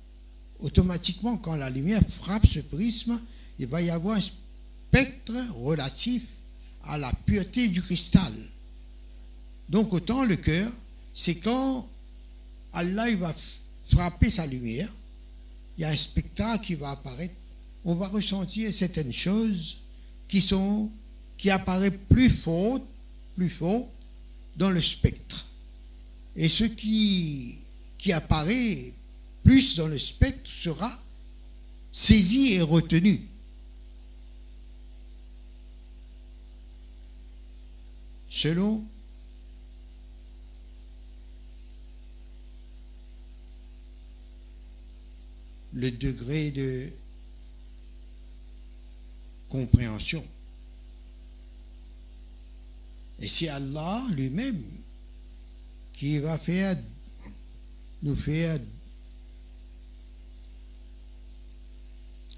Automatiquement, 0.59 1.37
quand 1.37 1.55
la 1.55 1.69
lumière 1.69 2.01
frappe 2.07 2.45
ce 2.45 2.59
prisme, 2.59 3.19
il 3.59 3.67
va 3.67 3.81
y 3.81 3.89
avoir 3.89 4.17
un 4.17 4.21
spectre 4.21 5.33
relatif 5.55 6.23
à 6.85 6.97
la 6.97 7.11
pureté 7.25 7.67
du 7.67 7.81
cristal. 7.81 8.33
Donc 9.69 9.93
autant 9.93 10.23
le 10.23 10.35
cœur, 10.35 10.71
c'est 11.13 11.35
quand 11.35 11.87
Allah 12.73 13.15
va 13.15 13.33
frapper 13.89 14.29
sa 14.29 14.45
lumière, 14.45 14.91
il 15.77 15.81
y 15.81 15.85
a 15.85 15.89
un 15.89 15.97
spectacle 15.97 16.65
qui 16.65 16.75
va 16.75 16.91
apparaître, 16.91 17.33
on 17.83 17.95
va 17.95 18.07
ressentir 18.07 18.73
certaines 18.73 19.13
choses 19.13 19.77
qui 20.27 20.41
sont 20.41 20.89
qui 21.41 21.49
apparaissent 21.49 21.97
plus 22.07 22.29
fort, 22.29 22.79
plus 23.35 23.49
fort 23.49 23.89
dans 24.55 24.69
le 24.69 24.81
spectre. 24.81 25.47
Et 26.35 26.47
ce 26.47 26.65
qui, 26.65 27.55
qui 27.97 28.13
apparaît 28.13 28.93
plus 29.43 29.75
dans 29.75 29.87
le 29.87 29.97
spectre 29.97 30.49
sera 30.51 31.01
saisi 31.91 32.53
et 32.53 32.61
retenu. 32.61 33.21
Selon 38.31 38.81
le 45.73 45.91
degré 45.91 46.49
de 46.51 46.89
compréhension. 49.49 50.25
Et 53.19 53.27
c'est 53.27 53.49
Allah 53.49 54.01
lui-même 54.11 54.63
qui 55.91 56.17
va 56.19 56.37
faire, 56.37 56.77
nous 58.01 58.15
faire 58.15 58.59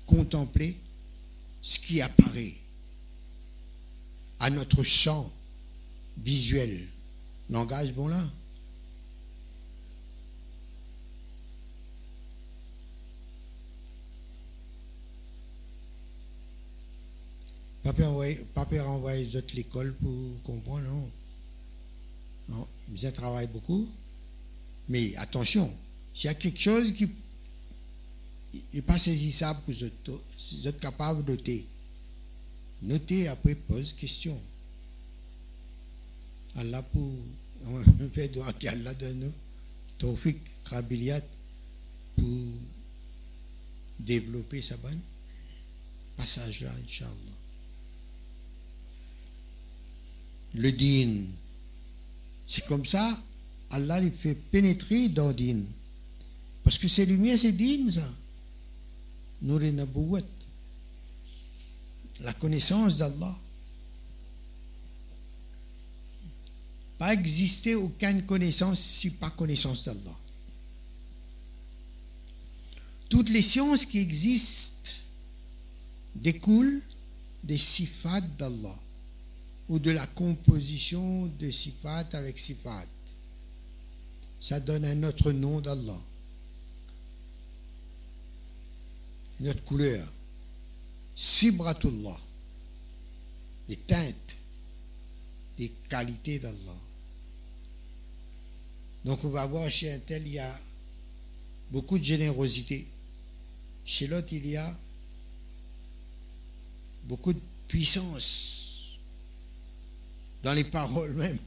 contempler 0.08 0.76
ce 1.62 1.78
qui 1.78 2.02
apparaît 2.02 2.56
à 4.40 4.50
notre 4.50 4.84
champ 4.84 5.32
visuel. 6.18 6.88
Langage 7.50 7.94
bon 7.94 8.08
là. 8.08 8.24
Papa 17.84 18.04
papa 18.54 18.82
renvoie 18.82 19.16
les 19.16 19.36
autres 19.36 19.54
l'école 19.56 19.94
pour 19.96 20.42
comprendre, 20.44 20.88
non? 20.88 21.12
non. 22.50 22.68
Ils 22.96 23.12
travaillent 23.12 23.48
beaucoup. 23.48 23.90
Mais 24.88 25.16
attention, 25.18 25.72
s'il 26.14 26.26
y 26.26 26.30
a 26.30 26.34
quelque 26.34 26.60
chose 26.60 26.94
qui 26.94 27.10
n'est 28.74 28.82
pas 28.82 28.98
saisissable 28.98 29.60
pour 29.62 29.74
les 29.74 29.84
autres, 29.84 30.24
de 31.24 31.32
noter, 31.32 31.68
notez 32.82 33.28
après, 33.28 33.56
pose 33.56 33.92
question. 33.94 34.40
Allah 36.56 36.82
pour, 36.82 37.14
on 37.66 38.10
fait 38.10 38.28
de 38.30 38.42
Allah 38.68 38.94
donne 38.94 39.32
Tawfiq, 39.98 40.38
Krabiliat, 40.66 41.22
pour 42.16 42.48
développer 44.00 44.62
sa 44.62 44.78
bonne 44.78 45.00
passage 46.18 46.62
là, 46.62 46.72
Inch'Allah 46.84 47.34
le 50.54 50.72
din. 50.72 51.26
C'est 52.46 52.66
comme 52.66 52.86
ça, 52.86 53.22
Allah 53.72 54.00
lui 54.00 54.12
fait 54.12 54.36
pénétrer 54.36 55.10
dans 55.10 55.30
le 55.30 55.34
din. 55.34 55.62
Parce 56.64 56.78
que 56.78 56.88
c'est 56.88 57.06
lumière, 57.06 57.38
c'est 57.38 57.52
din, 57.52 57.90
ça. 57.92 58.08
Les 59.42 59.74
La 62.22 62.34
connaissance 62.34 62.98
d'Allah. 62.98 63.38
Pas 67.04 67.12
exister 67.12 67.76
aucune 67.76 68.24
connaissance 68.24 68.80
si 68.80 69.10
pas 69.10 69.30
connaissance 69.30 69.84
d'Allah. 69.84 70.18
Toutes 73.10 73.28
les 73.28 73.42
sciences 73.42 73.86
qui 73.86 74.00
existent 74.00 74.90
découlent 76.16 76.82
des 77.44 77.58
sifat 77.58 78.22
d'Allah 78.22 78.80
ou 79.68 79.80
de 79.80 79.92
la 79.92 80.08
composition 80.08 81.26
de 81.26 81.52
sifat 81.52 82.08
avec 82.14 82.40
sifat. 82.40 82.88
Ça 84.40 84.62
donne 84.62 84.86
un 84.86 85.04
autre 85.04 85.34
nom 85.34 85.60
d'Allah. 85.60 86.02
Une 89.42 89.50
autre 89.50 89.64
couleur. 89.66 90.08
Sibratullah. 91.18 92.22
Les 93.68 93.76
teintes, 93.76 94.38
des 95.58 95.70
qualités 95.90 96.40
d'Allah. 96.40 96.80
Donc 99.06 99.24
on 99.24 99.30
va 99.30 99.46
voir 99.46 99.70
chez 99.70 99.92
un 99.92 100.00
tel, 100.00 100.26
il 100.26 100.34
y 100.34 100.40
a 100.40 100.60
beaucoup 101.72 101.98
de 101.98 102.04
générosité. 102.04 102.88
Chez 103.86 104.08
l'autre, 104.08 104.28
il 104.32 104.48
y 104.48 104.56
a 104.56 104.78
beaucoup 107.04 107.34
de 107.34 107.42
puissance 107.68 108.98
dans 110.42 110.54
les 110.54 110.64
paroles 110.64 111.14
même. 111.14 111.38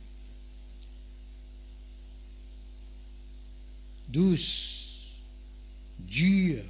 douce, 4.09 5.13
dure, 5.99 6.63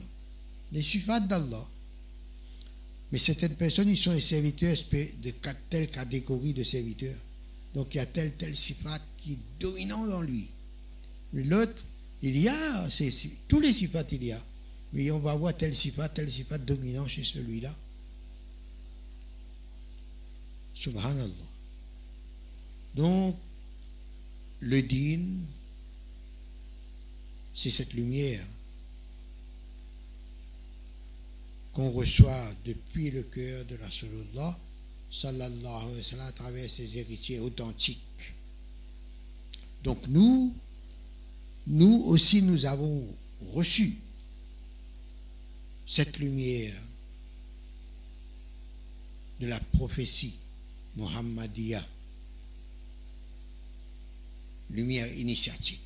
les 0.73 0.83
sifat 0.83 1.21
d'Allah. 1.21 1.67
Mais 3.13 3.19
certaines 3.19 3.55
personnes, 3.55 3.89
ils 3.89 3.97
sont 3.97 4.13
les 4.13 4.21
serviteurs 4.21 4.77
de 5.23 5.31
telle 5.71 5.89
catégorie 5.89 6.55
de 6.55 6.65
serviteurs. 6.65 7.19
Donc 7.75 7.95
il 7.95 7.99
y 7.99 8.01
a 8.01 8.07
tel, 8.07 8.33
tel 8.37 8.57
sifat 8.57 9.01
qui 9.19 9.35
est 9.35 9.39
dominant 9.61 10.07
dans 10.07 10.23
lui. 10.23 10.49
L'autre, 11.45 11.85
il 12.23 12.39
y 12.39 12.49
a, 12.49 12.89
tous 13.49 13.61
les 13.61 13.73
sifats 13.73 14.07
il 14.13 14.25
y 14.25 14.33
a. 14.33 14.43
Mais 14.93 15.11
on 15.11 15.19
va 15.19 15.35
voir 15.35 15.57
tel 15.57 15.75
sifat, 15.75 16.09
tel 16.09 16.33
sifat 16.33 16.59
dominant 16.59 17.07
chez 17.07 17.25
celui-là. 17.25 17.75
Subhanallah. 20.73 21.31
Donc, 22.95 23.37
le 24.61 24.83
din, 24.83 25.21
c'est 27.55 27.71
cette 27.71 27.93
lumière 27.93 28.45
qu'on 31.73 31.91
reçoit 31.91 32.55
depuis 32.65 33.11
le 33.11 33.23
cœur 33.25 33.65
de 33.67 33.77
la 33.77 33.85
Rasulullah 33.85 34.59
sallallahu 35.11 35.85
alayhi 35.85 35.97
wa 35.97 36.03
sallam 36.03 36.27
à 36.27 36.33
travers 36.33 36.71
ses 36.71 36.97
héritiers 36.97 37.39
authentiques. 37.41 38.01
Donc 39.85 40.07
nous, 40.09 40.55
nous 41.67 42.05
aussi 42.07 42.43
nous 42.43 42.65
avons 42.65 43.07
reçu 43.53 43.97
cette 45.87 46.19
lumière 46.19 46.75
de 49.41 49.47
la 49.47 49.61
prophétie 49.61 50.39
Muhammadiyah, 50.97 51.87
lumière 54.71 55.13
initiatique. 55.17 55.81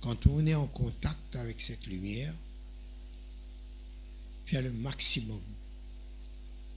Quand 0.00 0.26
on 0.28 0.46
est 0.46 0.54
en 0.54 0.66
contact 0.68 1.36
avec 1.36 1.60
cette 1.60 1.86
lumière, 1.86 2.32
faire 4.46 4.62
le 4.62 4.72
maximum 4.72 5.40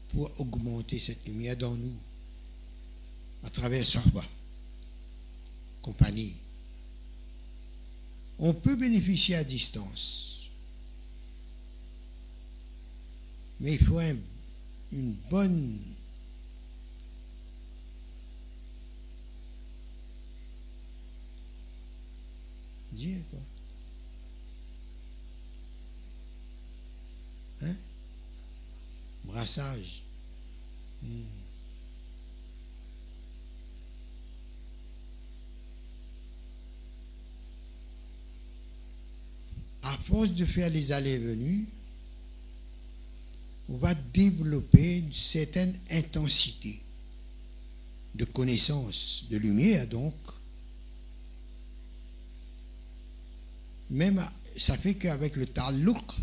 pour 0.10 0.32
augmenter 0.40 1.00
cette 1.00 1.24
lumière 1.26 1.56
dans 1.56 1.76
nous, 1.76 1.94
à 3.44 3.50
travers 3.50 3.86
Sorba, 3.86 4.24
compagnie. 5.82 6.36
On 8.38 8.54
peut 8.54 8.76
bénéficier 8.76 9.36
à 9.36 9.44
distance, 9.44 10.50
mais 13.60 13.74
il 13.74 13.84
faut 13.84 14.00
une 14.92 15.14
bonne 15.30 15.80
Dire 22.92 23.20
quoi 23.30 23.40
Hein? 27.62 27.76
Brassage. 29.26 30.02
Hmm. 31.04 31.39
À 39.90 39.98
force 39.98 40.30
de 40.34 40.46
faire 40.46 40.70
les 40.70 40.92
allées 40.92 41.14
et 41.14 41.18
venues, 41.18 41.66
on 43.70 43.78
va 43.78 43.96
développer 44.14 45.00
une 45.00 45.12
certaine 45.12 45.76
intensité 45.90 46.80
de 48.14 48.24
connaissance, 48.24 49.26
de 49.32 49.38
lumière 49.38 49.88
donc. 49.88 50.14
Même 53.90 54.24
ça 54.58 54.78
fait 54.78 54.94
qu'avec 54.94 55.36
le 55.36 55.48
talouk, 55.48 56.14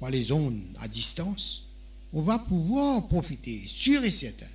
par 0.00 0.10
les 0.10 0.32
ondes 0.32 0.62
à 0.80 0.88
distance, 0.88 1.66
on 2.14 2.22
va 2.22 2.38
pouvoir 2.38 3.06
profiter, 3.06 3.66
sûr 3.66 4.02
et 4.02 4.10
certain. 4.10 4.48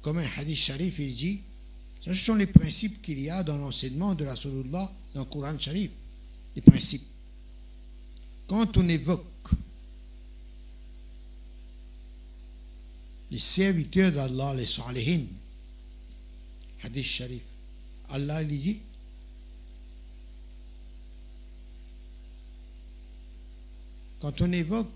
Comme 0.00 0.16
un 0.16 0.28
hadith 0.38 0.56
sharif, 0.56 0.98
il 1.00 1.14
dit, 1.14 1.42
ce 2.00 2.14
sont 2.14 2.34
les 2.34 2.46
principes 2.46 3.02
qu'il 3.02 3.20
y 3.20 3.28
a 3.28 3.42
dans 3.42 3.58
l'enseignement 3.58 4.14
de 4.14 4.24
la 4.24 4.36
Salullah 4.36 4.90
dans 5.14 5.20
le 5.20 5.26
Coran 5.26 5.58
sharif. 5.58 5.90
Les 6.54 6.62
principes. 6.62 7.06
Quand 8.46 8.76
on 8.76 8.88
évoque 8.88 9.24
les 13.30 13.38
serviteurs 13.38 14.10
d'Allah, 14.12 14.54
les 14.54 14.66
salihin, 14.66 15.22
hadith 16.82 17.04
sharif, 17.04 17.42
Allah 18.08 18.42
il 18.42 18.58
dit, 18.58 18.80
Quand 24.20 24.38
on 24.42 24.52
évoque 24.52 24.86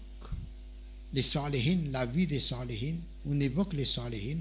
les 1.15 1.23
salihin, 1.23 1.91
la 1.91 2.05
vie 2.05 2.27
des 2.27 2.41
salihin, 2.41 2.97
on 3.27 3.41
évoque 3.41 3.73
les 3.73 3.87
salihin, 3.87 4.37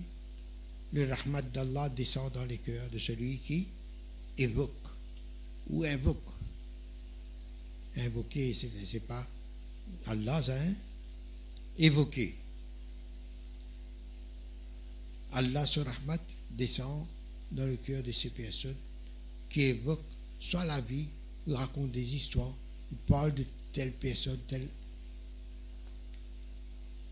le 0.91 1.05
rahmat 1.05 1.41
d'Allah 1.41 1.87
descend 1.89 2.31
dans 2.33 2.43
les 2.45 2.57
cœurs 2.57 2.89
de 2.91 2.99
celui 2.99 3.37
qui 3.37 3.67
évoque 4.37 4.82
ou 5.69 5.83
invoque. 5.83 6.17
Invoquer, 7.95 8.53
ce 8.53 8.65
n'est 8.65 8.99
pas 9.01 9.27
Allah, 10.07 10.41
ça, 10.41 10.55
hein? 10.55 10.73
Évoquer. 11.77 12.35
Allah, 15.31 15.65
ce 15.65 15.79
rahmat, 15.79 16.21
descend 16.51 17.05
dans 17.51 17.65
le 17.65 17.75
cœur 17.77 18.03
de 18.03 18.11
ces 18.11 18.29
personnes 18.29 18.75
qui 19.49 19.61
évoquent 19.61 20.01
soit 20.39 20.65
la 20.65 20.81
vie, 20.81 21.05
ou 21.47 21.53
racontent 21.53 21.87
des 21.87 22.15
histoires, 22.15 22.53
ou 22.91 22.95
parlent 23.07 23.33
de 23.33 23.45
telle 23.71 23.91
personne, 23.93 24.39
telle. 24.47 24.67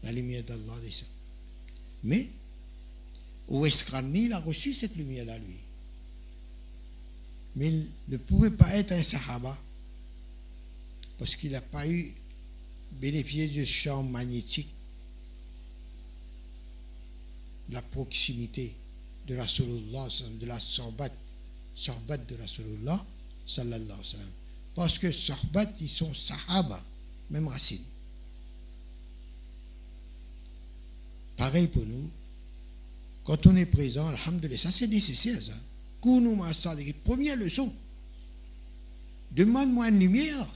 La 0.03 0.11
lumière 0.11 0.43
d'Allah 0.43 0.79
descend. 0.83 1.07
Mais, 2.03 2.29
Oueskrani, 3.47 4.25
il 4.25 4.33
a 4.33 4.39
reçu 4.39 4.73
cette 4.73 4.95
lumière-là, 4.95 5.37
lui? 5.37 5.57
Mais 7.55 7.67
il 7.67 7.87
ne 8.07 8.17
pouvait 8.17 8.51
pas 8.51 8.75
être 8.75 8.91
un 8.93 9.03
Sahaba 9.03 9.57
parce 11.17 11.35
qu'il 11.35 11.51
n'a 11.51 11.61
pas 11.61 11.87
eu 11.87 12.13
bénéficié 12.93 13.47
du 13.47 13.65
champ 13.65 14.03
magnétique, 14.03 14.69
de 17.69 17.73
la 17.75 17.81
proximité 17.81 18.73
de 19.27 19.35
la 19.35 19.47
Salullah, 19.47 20.07
de 20.39 20.45
la 20.45 20.59
sorbat, 20.59 21.11
sorbat 21.75 22.17
de 22.17 22.35
la 22.35 22.47
Salullah, 22.47 23.05
sallallahu 23.45 23.83
alayhi 23.85 23.99
wa 23.99 24.03
sallam. 24.03 24.31
Parce 24.73 24.97
que 24.97 25.11
Sorbat, 25.11 25.69
ils 25.81 25.89
sont 25.89 26.13
Sahaba, 26.13 26.83
même 27.29 27.47
racine. 27.47 27.83
Pareil 31.35 31.67
pour 31.67 31.85
nous. 31.85 32.09
Quand 33.23 33.45
on 33.47 33.55
est 33.55 33.65
présent, 33.65 34.07
Alhamdulillah, 34.07 34.57
ça 34.57 34.71
c'est 34.71 34.87
nécessaire, 34.87 35.41
ça. 35.41 35.53
Première 36.01 37.35
leçon. 37.37 37.71
Demande-moi 39.31 39.89
une 39.89 39.99
lumière 39.99 40.47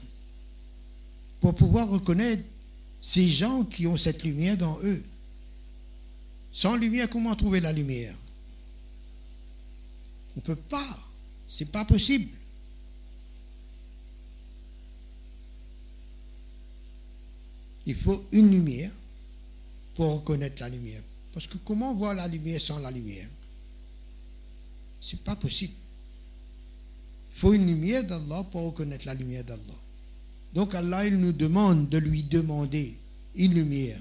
pour 1.40 1.54
pouvoir 1.54 1.88
reconnaître 1.88 2.42
ces 3.00 3.26
gens 3.28 3.64
qui 3.64 3.86
ont 3.86 3.96
cette 3.96 4.22
lumière 4.24 4.58
dans 4.58 4.78
eux. 4.82 5.02
Sans 6.52 6.76
lumière, 6.76 7.08
comment 7.08 7.34
trouver 7.36 7.60
la 7.60 7.72
lumière? 7.72 8.16
On 10.34 10.40
ne 10.40 10.42
peut 10.42 10.56
pas. 10.56 10.98
C'est 11.46 11.70
pas 11.70 11.84
possible. 11.84 12.28
Il 17.86 17.94
faut 17.94 18.26
une 18.32 18.50
lumière 18.50 18.90
pour 19.94 20.14
reconnaître 20.14 20.60
la 20.60 20.68
lumière. 20.68 21.02
Parce 21.32 21.46
que 21.46 21.56
comment 21.58 21.94
voir 21.94 22.14
la 22.14 22.26
lumière 22.26 22.60
sans 22.60 22.80
la 22.80 22.90
lumière? 22.90 23.28
C'est 25.08 25.20
pas 25.20 25.36
possible. 25.36 25.72
Il 27.32 27.38
faut 27.38 27.52
une 27.52 27.64
lumière 27.64 28.02
d'Allah 28.02 28.44
pour 28.50 28.62
reconnaître 28.62 29.06
la 29.06 29.14
lumière 29.14 29.44
d'Allah. 29.44 29.78
Donc 30.52 30.74
Allah, 30.74 31.06
il 31.06 31.16
nous 31.18 31.30
demande 31.30 31.88
de 31.88 31.98
lui 31.98 32.24
demander 32.24 32.96
une 33.36 33.54
lumière 33.54 34.00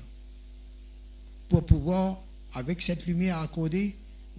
pour 1.48 1.64
pouvoir, 1.64 2.24
avec 2.54 2.82
cette 2.82 3.06
lumière 3.06 3.38
accordée, 3.38 3.96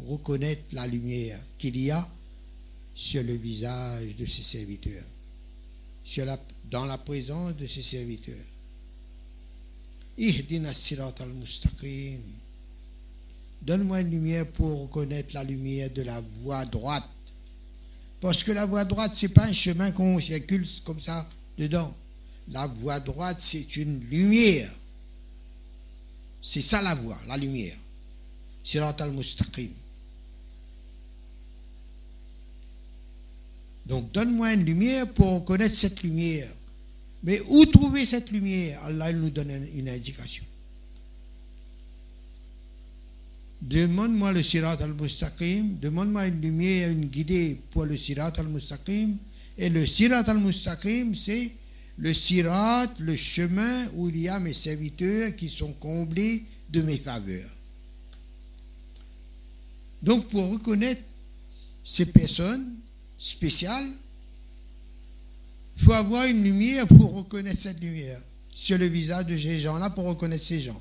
reconnaître 0.08 0.62
la 0.72 0.88
lumière 0.88 1.40
qu'il 1.56 1.78
y 1.78 1.92
a 1.92 2.10
sur 2.96 3.22
le 3.22 3.34
visage 3.34 4.16
de 4.16 4.26
ses 4.26 4.42
serviteurs, 4.42 5.06
sur 6.02 6.24
la, 6.24 6.36
dans 6.68 6.86
la 6.86 6.98
présence 6.98 7.54
de 7.54 7.68
ses 7.68 7.82
serviteurs. 7.82 8.34
Al-mustaqim. 10.18 12.22
Donne-moi 13.62 14.00
une 14.00 14.10
lumière 14.10 14.46
pour 14.52 14.82
reconnaître 14.82 15.34
la 15.34 15.42
lumière 15.44 15.90
de 15.90 16.02
la 16.02 16.20
voie 16.42 16.64
droite. 16.66 17.08
Parce 18.20 18.42
que 18.42 18.52
la 18.52 18.66
voie 18.66 18.84
droite, 18.84 19.14
ce 19.14 19.26
n'est 19.26 19.32
pas 19.32 19.44
un 19.46 19.52
chemin 19.52 19.90
qu'on 19.92 20.20
circule 20.20 20.66
comme 20.84 21.00
ça 21.00 21.28
dedans. 21.58 21.94
La 22.48 22.66
voie 22.66 23.00
droite, 23.00 23.38
c'est 23.40 23.76
une 23.76 24.00
lumière. 24.08 24.72
C'est 26.40 26.62
ça 26.62 26.80
la 26.80 26.94
voie, 26.94 27.18
la 27.26 27.36
lumière. 27.36 27.76
Sirat 28.62 28.96
al-Mustaqim. 29.00 29.70
Donc 33.86 34.10
donne-moi 34.12 34.54
une 34.54 34.64
lumière 34.64 35.12
pour 35.12 35.40
reconnaître 35.40 35.74
cette 35.74 36.02
lumière. 36.02 36.48
Mais 37.22 37.40
où 37.48 37.64
trouver 37.66 38.06
cette 38.06 38.30
lumière? 38.30 38.82
Allah 38.84 39.12
nous 39.12 39.30
donne 39.30 39.50
une 39.74 39.88
indication. 39.88 40.44
Demande-moi 43.66 44.32
le 44.32 44.44
Sirat 44.44 44.78
al-Mustaqim, 44.80 45.78
demande-moi 45.80 46.28
une 46.28 46.40
lumière, 46.40 46.88
une 46.88 47.06
guidée 47.06 47.60
pour 47.72 47.84
le 47.84 47.96
Sirat 47.96 48.32
al-Mustaqim. 48.36 49.16
Et 49.58 49.68
le 49.68 49.84
Sirat 49.84 50.22
al-Mustaqim, 50.28 51.16
c'est 51.16 51.50
le 51.98 52.14
Sirat, 52.14 52.86
le 53.00 53.16
chemin 53.16 53.88
où 53.94 54.08
il 54.08 54.18
y 54.18 54.28
a 54.28 54.38
mes 54.38 54.54
serviteurs 54.54 55.34
qui 55.34 55.48
sont 55.48 55.72
comblés 55.72 56.44
de 56.70 56.80
mes 56.82 56.98
faveurs. 56.98 57.50
Donc 60.00 60.28
pour 60.28 60.48
reconnaître 60.48 61.02
ces 61.82 62.06
personnes 62.06 62.76
spéciales, 63.18 63.90
il 65.76 65.82
faut 65.82 65.92
avoir 65.92 66.26
une 66.26 66.44
lumière 66.44 66.86
pour 66.86 67.14
reconnaître 67.14 67.60
cette 67.62 67.80
lumière 67.80 68.20
sur 68.54 68.78
le 68.78 68.86
visage 68.86 69.26
de 69.26 69.36
ces 69.36 69.58
gens-là, 69.58 69.90
pour 69.90 70.04
reconnaître 70.04 70.44
ces 70.44 70.60
gens. 70.60 70.80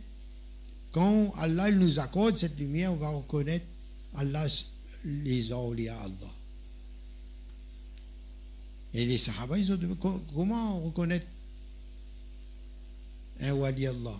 quand 0.91 1.33
Allah 1.37 1.71
nous 1.71 1.99
accorde 1.99 2.37
cette 2.37 2.57
lumière 2.57 2.91
on 2.93 2.97
va 2.97 3.09
reconnaître 3.09 3.65
Allah 4.15 4.47
les 5.03 5.51
awliya 5.51 5.99
Allah. 5.99 6.33
Et 8.93 9.05
les 9.05 9.17
Sahaba, 9.17 9.57
ils 9.57 9.71
ont 9.71 9.77
dit, 9.77 9.87
comment 10.33 10.81
reconnaître 10.81 11.25
un 13.39 13.53
wali 13.53 13.87
Allah? 13.87 14.19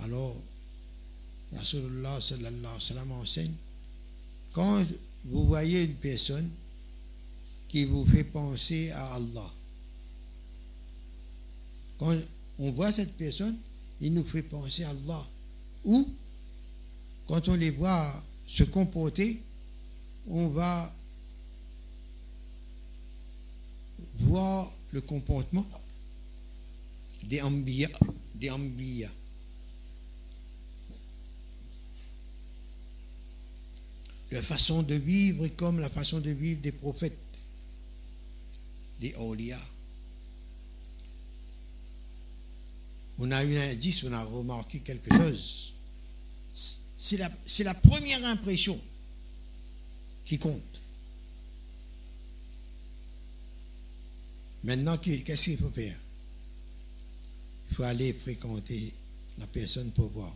Alors, 0.00 0.36
Rasulullah 1.52 2.20
sallallahu 2.20 2.58
alayhi 2.58 2.74
wa 2.74 2.80
sallam 2.80 3.12
enseigne, 3.12 3.52
quand 4.52 4.84
vous 5.24 5.46
voyez 5.46 5.84
une 5.84 5.94
personne 5.96 6.48
qui 7.68 7.84
vous 7.84 8.06
fait 8.06 8.24
penser 8.24 8.90
à 8.92 9.14
Allah, 9.14 9.50
quand 11.98 12.16
on 12.58 12.70
voit 12.70 12.92
cette 12.92 13.16
personne, 13.16 13.56
il 14.02 14.12
nous 14.12 14.24
fait 14.24 14.42
penser 14.42 14.82
à 14.82 14.90
Allah. 14.90 15.26
Ou, 15.84 16.08
quand 17.26 17.48
on 17.48 17.54
les 17.54 17.70
voit 17.70 18.22
se 18.46 18.64
comporter, 18.64 19.40
on 20.26 20.48
va 20.48 20.92
voir 24.18 24.70
le 24.90 25.00
comportement 25.00 25.66
des 27.22 27.40
ambiya, 27.40 27.88
des. 28.34 28.50
La 34.32 34.42
façon 34.42 34.82
de 34.82 34.94
vivre 34.94 35.44
est 35.44 35.50
comme 35.50 35.78
la 35.78 35.90
façon 35.90 36.18
de 36.18 36.30
vivre 36.30 36.60
des 36.60 36.72
prophètes, 36.72 37.16
des 39.00 39.14
awliya. 39.14 39.60
On 43.18 43.30
a 43.30 43.44
eu 43.44 43.56
un 43.56 43.70
indice, 43.70 44.04
on 44.04 44.12
a 44.12 44.22
remarqué 44.24 44.80
quelque 44.80 45.14
chose. 45.14 45.72
C'est 46.96 47.64
la, 47.64 47.74
première 47.74 48.24
impression 48.26 48.80
qui 50.24 50.38
compte. 50.38 50.62
Maintenant, 54.62 54.96
qu'est-ce 54.98 55.44
qu'il 55.44 55.58
faut 55.58 55.70
faire 55.70 55.98
Il 57.70 57.74
faut 57.74 57.82
aller 57.82 58.12
fréquenter 58.12 58.92
la 59.38 59.46
personne 59.48 59.90
pour 59.90 60.08
voir. 60.10 60.32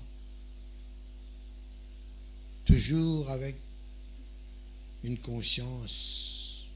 Toujours 2.65 3.31
avec 3.31 3.57
une 5.05 5.19
conscience 5.19 6.67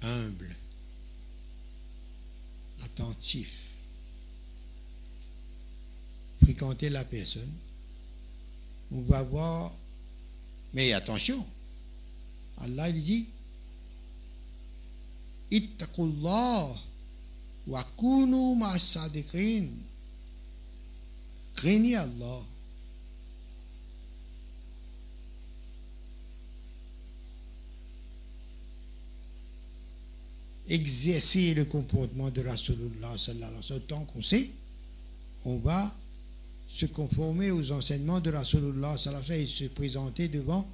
humble, 0.00 0.56
attentif. 2.94 3.70
Fréquenter 6.42 6.90
la 6.90 7.04
personne. 7.04 7.52
On 8.90 9.02
va 9.02 9.22
voir, 9.22 9.72
mais 10.74 10.92
attention, 10.92 11.44
Allah 12.58 12.88
il 12.90 13.02
dit 13.02 13.28
Ittaqullah 15.50 16.74
wa 17.66 17.86
kunu. 17.96 18.56
Craignez 21.54 21.96
Allah. 21.96 22.42
Exercer 30.72 31.52
le 31.52 31.66
comportement 31.66 32.30
de 32.30 32.40
Rasulullah 32.40 33.18
sallallahu 33.18 33.48
alayhi 33.48 33.56
wa 33.56 33.62
sallam. 33.62 33.82
Tant 33.86 34.04
qu'on 34.06 34.22
sait, 34.22 34.50
on 35.44 35.58
va 35.58 35.94
se 36.66 36.86
conformer 36.86 37.50
aux 37.50 37.72
enseignements 37.72 38.20
de 38.20 38.30
Rasulullah 38.30 38.92
wa 38.92 38.96
sallam 38.98 39.22
et 39.28 39.44
se 39.46 39.64
présenter 39.64 40.28
devant 40.28 40.66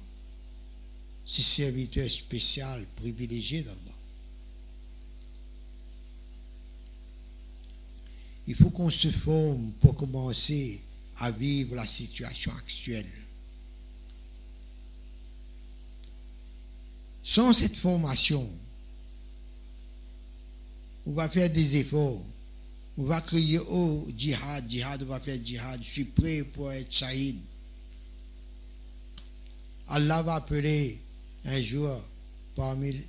ces 1.25 1.41
serviteurs 1.41 2.09
spécial, 2.09 2.85
privilégiés 2.95 3.61
d'Allah. 3.61 3.75
Il 8.47 8.55
faut 8.55 8.69
qu'on 8.69 8.89
se 8.89 9.11
forme 9.11 9.73
pour 9.81 9.97
commencer 9.97 10.81
à 11.17 11.29
vivre 11.29 11.75
la 11.75 11.85
situation 11.85 12.53
actuelle. 12.53 13.05
Sans 17.21 17.51
cette 17.51 17.75
formation, 17.75 18.49
on 21.09 21.13
va 21.13 21.27
faire 21.27 21.49
des 21.49 21.77
efforts. 21.77 22.23
On 22.95 23.03
va 23.03 23.19
crier, 23.21 23.59
oh, 23.71 24.07
djihad, 24.15 24.69
djihad, 24.69 25.01
on 25.01 25.05
va 25.07 25.19
faire 25.19 25.39
djihad, 25.43 25.81
je 25.81 25.89
suis 25.89 26.05
prêt 26.05 26.43
pour 26.43 26.71
être 26.71 26.93
shahid. 26.93 27.39
Allah 29.87 30.21
va 30.21 30.35
appeler 30.35 30.99
un 31.45 31.61
jour, 31.63 31.99
parmi 32.55 33.01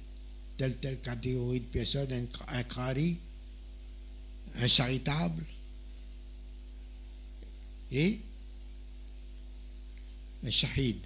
telle 0.56 0.76
telle 0.78 0.98
catégorie 1.00 1.60
de 1.60 1.66
personnes, 1.66 2.10
un, 2.10 2.54
un 2.56 2.62
crari, 2.62 3.18
un 4.54 4.66
charitable 4.66 5.44
et 7.92 8.18
un 10.42 10.50
shahid. 10.50 10.96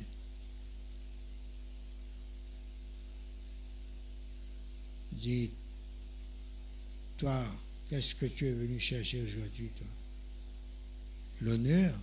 Toi, 7.17 7.45
qu'est-ce 7.89 8.15
que 8.15 8.27
tu 8.27 8.47
es 8.47 8.53
venu 8.53 8.79
chercher 8.79 9.23
aujourd'hui, 9.23 9.69
toi? 9.77 9.87
L'honneur, 11.41 11.99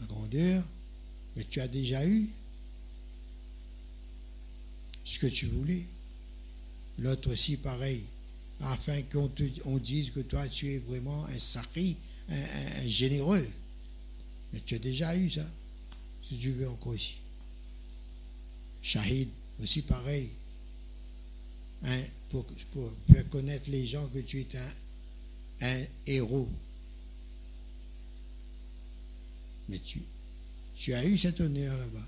la 0.00 0.06
grandeur, 0.06 0.64
mais 1.36 1.44
tu 1.44 1.60
as 1.60 1.68
déjà 1.68 2.06
eu 2.06 2.28
ce 5.04 5.18
que 5.18 5.26
tu 5.26 5.46
voulais. 5.46 5.84
L'autre 6.98 7.32
aussi 7.32 7.56
pareil, 7.56 8.02
afin 8.60 9.00
qu'on 9.02 9.30
on 9.64 9.78
dise 9.78 10.10
que 10.10 10.20
toi 10.20 10.46
tu 10.48 10.72
es 10.72 10.78
vraiment 10.78 11.24
un 11.26 11.38
sacré, 11.38 11.96
un, 12.28 12.88
généreux. 12.88 13.46
Mais 14.52 14.60
tu 14.60 14.74
as 14.74 14.78
déjà 14.78 15.16
eu 15.16 15.30
ça, 15.30 15.46
si 16.28 16.36
tu 16.36 16.52
veux 16.52 16.68
encore 16.68 16.94
aussi. 16.94 17.16
Shahid, 18.82 19.28
aussi 19.62 19.82
pareil. 19.82 20.30
Hein, 21.84 22.02
pour, 22.30 22.46
faire 23.12 23.28
connaître 23.28 23.70
les 23.70 23.86
gens 23.86 24.06
que 24.08 24.20
tu 24.20 24.40
es 24.40 24.56
un, 24.56 24.72
un 25.62 25.84
héros. 26.06 26.48
Mais 29.68 29.78
tu, 29.78 30.00
tu 30.74 30.94
as 30.94 31.04
eu 31.04 31.18
cet 31.18 31.40
honneur 31.40 31.76
là-bas. 31.76 32.06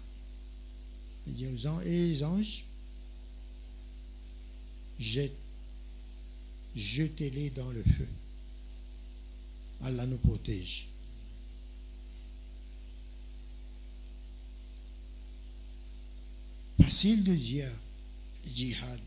Et 1.85 1.91
les 1.91 2.23
anges, 2.25 2.65
jetez-les 6.75 7.51
dans 7.51 7.71
le 7.71 7.83
feu. 7.83 8.09
Allah 9.83 10.07
nous 10.07 10.19
protège. 10.19 10.89
Facile 16.81 17.25
de 17.25 17.35
dire 17.35 17.71
jihad, 18.55 19.01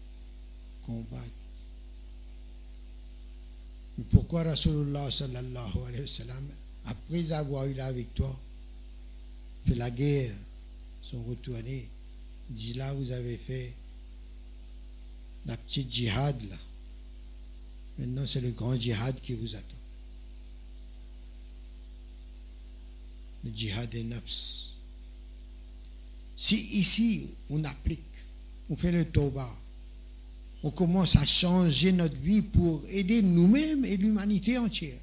combat. 0.86 1.17
Mais 3.97 4.03
pourquoi 4.11 4.43
Rasulullah 4.43 5.09
sallallahu 5.09 5.77
alayhi 5.88 6.01
wa 6.01 6.07
sallam, 6.07 6.43
après 6.86 7.31
avoir 7.31 7.65
eu 7.65 7.73
la 7.73 7.91
victoire, 7.91 8.38
fait 9.65 9.75
la 9.75 9.89
guerre, 9.89 10.36
sont 11.01 11.23
retournés, 11.23 11.88
dit 12.49 12.73
là, 12.73 12.93
vous 12.93 13.11
avez 13.11 13.38
fait 13.38 13.73
la 15.45 15.57
petite 15.57 15.91
jihad 15.91 16.41
là. 16.49 16.57
Maintenant, 17.97 18.27
c'est 18.27 18.41
le 18.41 18.51
grand 18.51 18.75
djihad 18.75 19.19
qui 19.21 19.33
vous 19.36 19.55
attend. 19.55 19.63
Le 23.45 23.51
djihad 23.55 23.89
des 23.89 24.03
nafs. 24.03 24.73
Si 26.36 26.55
ici, 26.77 27.29
on 27.49 27.63
applique, 27.63 28.01
on 28.69 28.75
fait 28.75 28.91
le 28.91 29.05
tauba, 29.05 29.49
on 30.66 30.72
commence 30.72 31.16
à 31.16 31.24
changer 31.28 31.91
notre 31.91 32.16
vie 32.16 32.41
pour 32.41 32.82
aider 32.89 33.22
nous-mêmes 33.22 33.86
et 33.86 33.97
l'humanité 33.97 34.57
entière. 34.57 34.97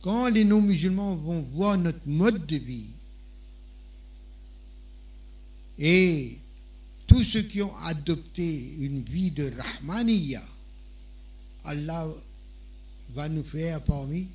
Quand 0.00 0.28
les 0.28 0.42
non-musulmans 0.42 1.16
vont 1.16 1.42
voir 1.52 1.76
notre 1.76 2.08
mode 2.08 2.46
de 2.46 2.56
vie 2.56 2.86
et 5.78 6.38
tous 7.06 7.22
ceux 7.24 7.42
qui 7.42 7.60
ont 7.60 7.76
adopté 7.84 8.74
une 8.80 9.02
vie 9.02 9.32
de 9.32 9.52
Rahmaniya, 9.54 10.42
Allah 11.64 12.08
va 13.10 13.28
nous 13.28 13.44
faire 13.44 13.84
parmi 13.84 14.28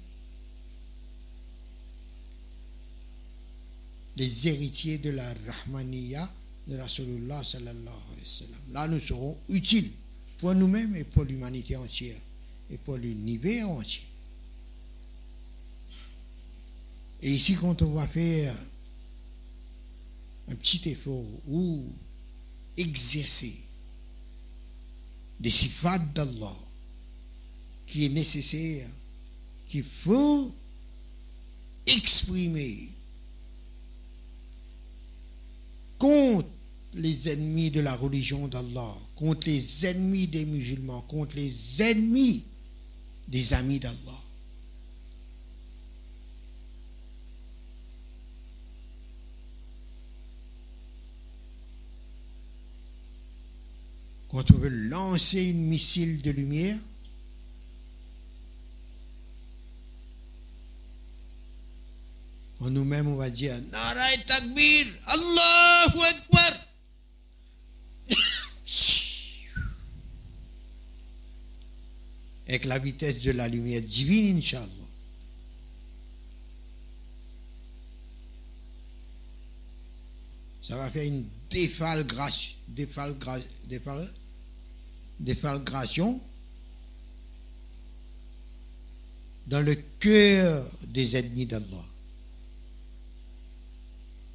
les 4.15 4.47
héritiers 4.47 4.99
de 4.99 5.09
la 5.09 5.33
Rahmaniya 5.47 6.31
de 6.67 6.77
Rasulullah 6.77 7.43
sallallahu 7.43 7.95
alayhi 8.11 8.21
wa 8.21 8.25
sallam. 8.25 8.61
Là, 8.73 8.87
nous 8.87 8.99
serons 8.99 9.37
utiles 9.49 9.91
pour 10.37 10.53
nous-mêmes 10.53 10.95
et 10.95 11.03
pour 11.03 11.23
l'humanité 11.23 11.75
entière 11.75 12.19
et 12.69 12.77
pour 12.77 12.97
l'univers 12.97 13.69
entier. 13.69 14.03
Et 17.21 17.33
ici, 17.33 17.55
quand 17.55 17.81
on 17.81 17.93
va 17.93 18.07
faire 18.07 18.53
un 20.49 20.55
petit 20.55 20.87
effort 20.89 21.25
ou 21.47 21.85
exercer 22.75 23.55
des 25.39 25.49
sifats 25.49 25.99
d'Allah 25.99 26.55
qui 27.87 28.05
est 28.05 28.09
nécessaire, 28.09 28.87
qu'il 29.67 29.83
faut 29.83 30.53
exprimer 31.85 32.89
contre 35.97 36.49
les 36.93 37.29
ennemis 37.29 37.71
de 37.71 37.79
la 37.81 37.95
religion 37.95 38.47
d'Allah, 38.47 38.95
contre 39.15 39.47
les 39.47 39.85
ennemis 39.85 40.27
des 40.27 40.45
musulmans, 40.45 41.01
contre 41.01 41.35
les 41.35 41.81
ennemis 41.81 42.43
des 43.27 43.53
amis 43.53 43.79
d'Allah. 43.79 44.23
Quand 54.29 54.51
on 54.51 54.57
veut 54.57 54.69
lancer 54.69 55.41
une 55.41 55.65
missile 55.67 56.21
de 56.21 56.31
lumière, 56.31 56.77
en 62.59 62.69
nous-mêmes, 62.69 63.07
on 63.07 63.15
va 63.15 63.29
dire 63.29 63.55
Narai 63.71 64.17
Takbir, 64.27 64.85
Allahu 65.07 66.01
Akbar. 66.01 66.26
Avec 72.47 72.65
la 72.65 72.79
vitesse 72.79 73.21
de 73.21 73.31
la 73.31 73.47
lumière 73.47 73.81
divine, 73.81 74.37
Inch'Allah. 74.37 74.67
Ça 80.61 80.75
va 80.75 80.91
faire 80.91 81.05
une 81.05 81.25
défalgration, 81.49 82.51
dans 89.47 89.61
le 89.61 89.75
cœur 89.99 90.69
des 90.87 91.15
ennemis 91.15 91.45
d'Allah. 91.45 91.85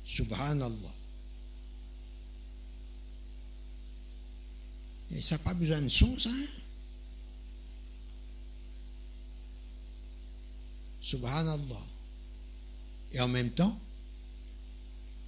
Subhanallah. 0.07 0.95
Et 5.15 5.21
ça 5.21 5.37
n'a 5.37 5.41
pas 5.41 5.55
besoin 5.55 5.83
de 5.83 5.91
ça. 5.91 6.07
Hein? 6.07 6.62
Subhanallah. 11.03 11.87
Et 13.13 13.21
en 13.21 13.29
même 13.29 13.51
temps, 13.51 13.79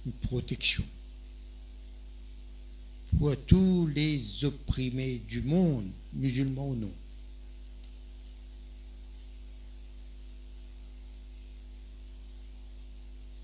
une 0.05 0.13
protection 0.13 0.83
pour 3.17 3.35
tous 3.45 3.87
les 3.87 4.43
opprimés 4.43 5.19
du 5.19 5.41
monde, 5.41 5.89
musulmans 6.13 6.69
ou 6.69 6.75
non. 6.75 6.93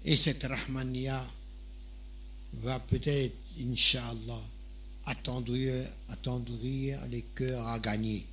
Et 0.04 0.18
cette 0.18 0.44
Rahmania 0.44 1.26
va 2.54 2.80
peut-être, 2.80 3.36
Inch'Allah, 3.60 4.42
attendrir, 5.06 5.74
attendrir 6.10 7.06
les 7.08 7.22
cœurs 7.36 7.66
à 7.68 7.80
gagner. 7.80 8.26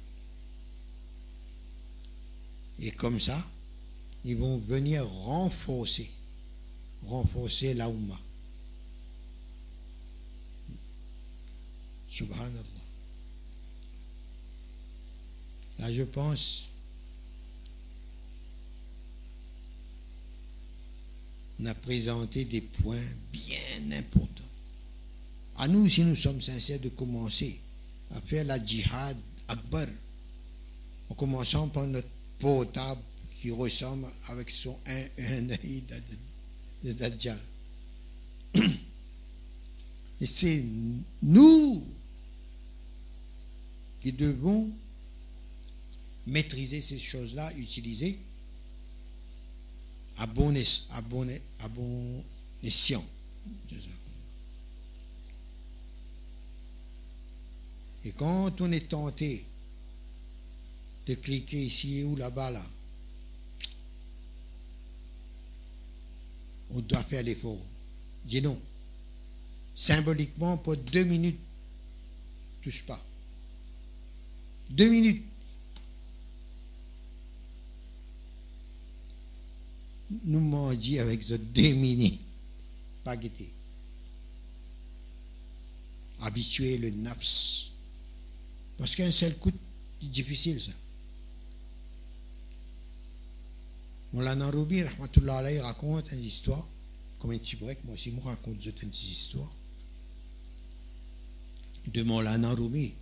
Et 2.81 2.91
comme 2.93 3.21
ça, 3.21 3.39
ils 4.29 4.37
vont 4.37 4.59
venir 4.59 5.09
renforcer, 5.09 6.11
renforcer 7.07 7.73
la 7.73 7.89
Oumma. 7.89 8.21
Subhanallah. 12.11 12.63
Là, 15.79 15.91
je 15.91 16.03
pense 16.03 16.69
on 21.61 21.67
a 21.67 21.75
présenté 21.75 22.45
des 22.45 22.61
points 22.61 22.97
bien 23.33 23.93
importants. 23.93 24.45
À 25.57 25.67
nous, 25.69 25.89
si 25.89 26.05
nous 26.05 26.15
sommes 26.15 26.43
sincères, 26.43 26.81
de 26.81 26.91
commencer 26.91 27.59
à 28.15 28.21
faire 28.21 28.45
la 28.45 28.63
djihad 28.65 29.17
akbar, 29.49 29.87
en 31.09 31.15
commençant 31.15 31.69
par 31.69 31.87
notre 31.87 32.09
portable 32.39 33.01
qui 33.41 33.51
ressemble 33.51 34.07
avec 34.29 34.51
son 34.51 34.77
un, 34.87 35.51
œil 35.51 35.85
de 36.85 36.93
Dajjal. 36.93 37.41
Et 40.21 40.27
c'est 40.27 40.65
nous 41.23 41.87
qui 44.01 44.13
devons 44.13 44.71
maîtriser 46.27 46.81
ces 46.81 46.99
choses-là, 46.99 47.53
utiliser 47.57 48.19
à 50.17 50.27
bon, 50.27 50.53
escient. 52.63 53.05
Et 58.05 58.13
quand 58.13 58.61
on 58.61 58.73
est 58.73 58.89
tenté 58.89 59.45
de 61.07 61.15
cliquer 61.15 61.65
ici 61.65 62.03
ou 62.03 62.17
là-bas, 62.17 62.51
là, 62.51 62.67
on 66.71 66.81
doit 66.81 67.03
faire 67.05 67.23
l'effort. 67.23 67.61
Dis 68.25 68.43
non. 68.43 68.61
Symboliquement, 69.75 70.57
pour 70.57 70.77
deux 70.77 71.05
minutes, 71.05 71.39
touche 72.63 72.83
pas. 72.83 73.03
Deux 74.71 74.89
minutes. 74.89 75.23
nous 80.25 80.75
dit 80.75 80.99
avec 80.99 81.23
ce 81.23 81.35
démini, 81.35 82.21
pas 83.05 83.17
guetter. 83.17 83.51
Habituer 86.21 86.79
le 86.79 86.91
naps. 86.91 87.71
Parce 88.77 88.97
qu'un 88.97 89.11
seul 89.11 89.37
coup, 89.37 89.53
c'est 90.01 90.11
difficile 90.11 90.61
ça. 90.61 90.73
Moulana 94.13 94.51
Roubi, 94.51 94.79
il 94.79 95.61
raconte 95.61 96.13
une 96.13 96.25
histoire, 96.25 96.67
comme 97.19 97.33
un 97.33 97.39
petit 97.39 97.57
break, 97.57 97.85
moi 97.85 97.95
aussi, 97.95 98.11
je 98.11 98.21
raconte 98.27 98.65
une 98.65 98.73
petite 98.73 98.95
histoire. 98.95 99.53
De 101.87 102.03
Moulana 102.03 102.55
Roubi, 102.55 102.95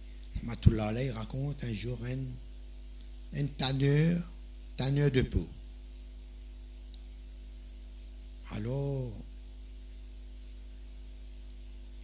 il 0.42 1.10
raconte 1.12 1.62
un 1.62 1.72
jour 1.72 1.98
un, 2.04 3.38
un 3.38 3.46
tanneur, 3.46 4.20
tanneur 4.76 5.10
de 5.10 5.22
peau. 5.22 5.46
Alors, 8.52 9.12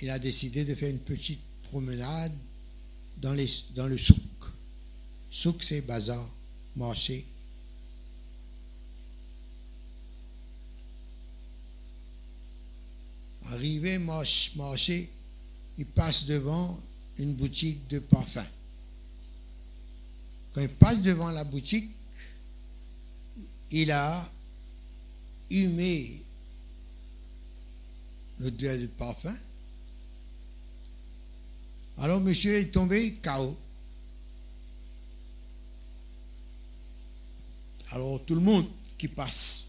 il 0.00 0.10
a 0.10 0.18
décidé 0.18 0.64
de 0.64 0.74
faire 0.74 0.90
une 0.90 0.98
petite 0.98 1.40
promenade 1.64 2.32
dans, 3.18 3.36
dans 3.74 3.86
le 3.86 3.98
souk. 3.98 4.18
Souk, 5.30 5.62
c'est 5.62 5.80
bazar, 5.82 6.28
marché 6.76 7.24
Arrivé, 13.62 13.97
marché, 14.56 15.09
il 15.78 15.86
passe 15.86 16.26
devant 16.26 16.80
une 17.16 17.32
boutique 17.32 17.86
de 17.86 18.01
parfum. 18.01 18.44
Quand 20.52 20.62
il 20.62 20.68
passe 20.68 21.01
devant 21.01 21.30
la 21.30 21.44
boutique, 21.44 21.89
il 23.70 23.93
a 23.93 24.28
humé 25.48 26.24
le 28.40 28.47
l'odeur 28.47 28.78
de 28.78 28.86
parfum. 28.86 29.36
Alors 31.98 32.20
monsieur 32.20 32.56
est 32.56 32.72
tombé 32.72 33.14
KO. 33.22 33.56
Alors 37.93 38.24
tout 38.24 38.34
le 38.34 38.40
monde 38.40 38.66
qui 38.98 39.06
passe. 39.06 39.68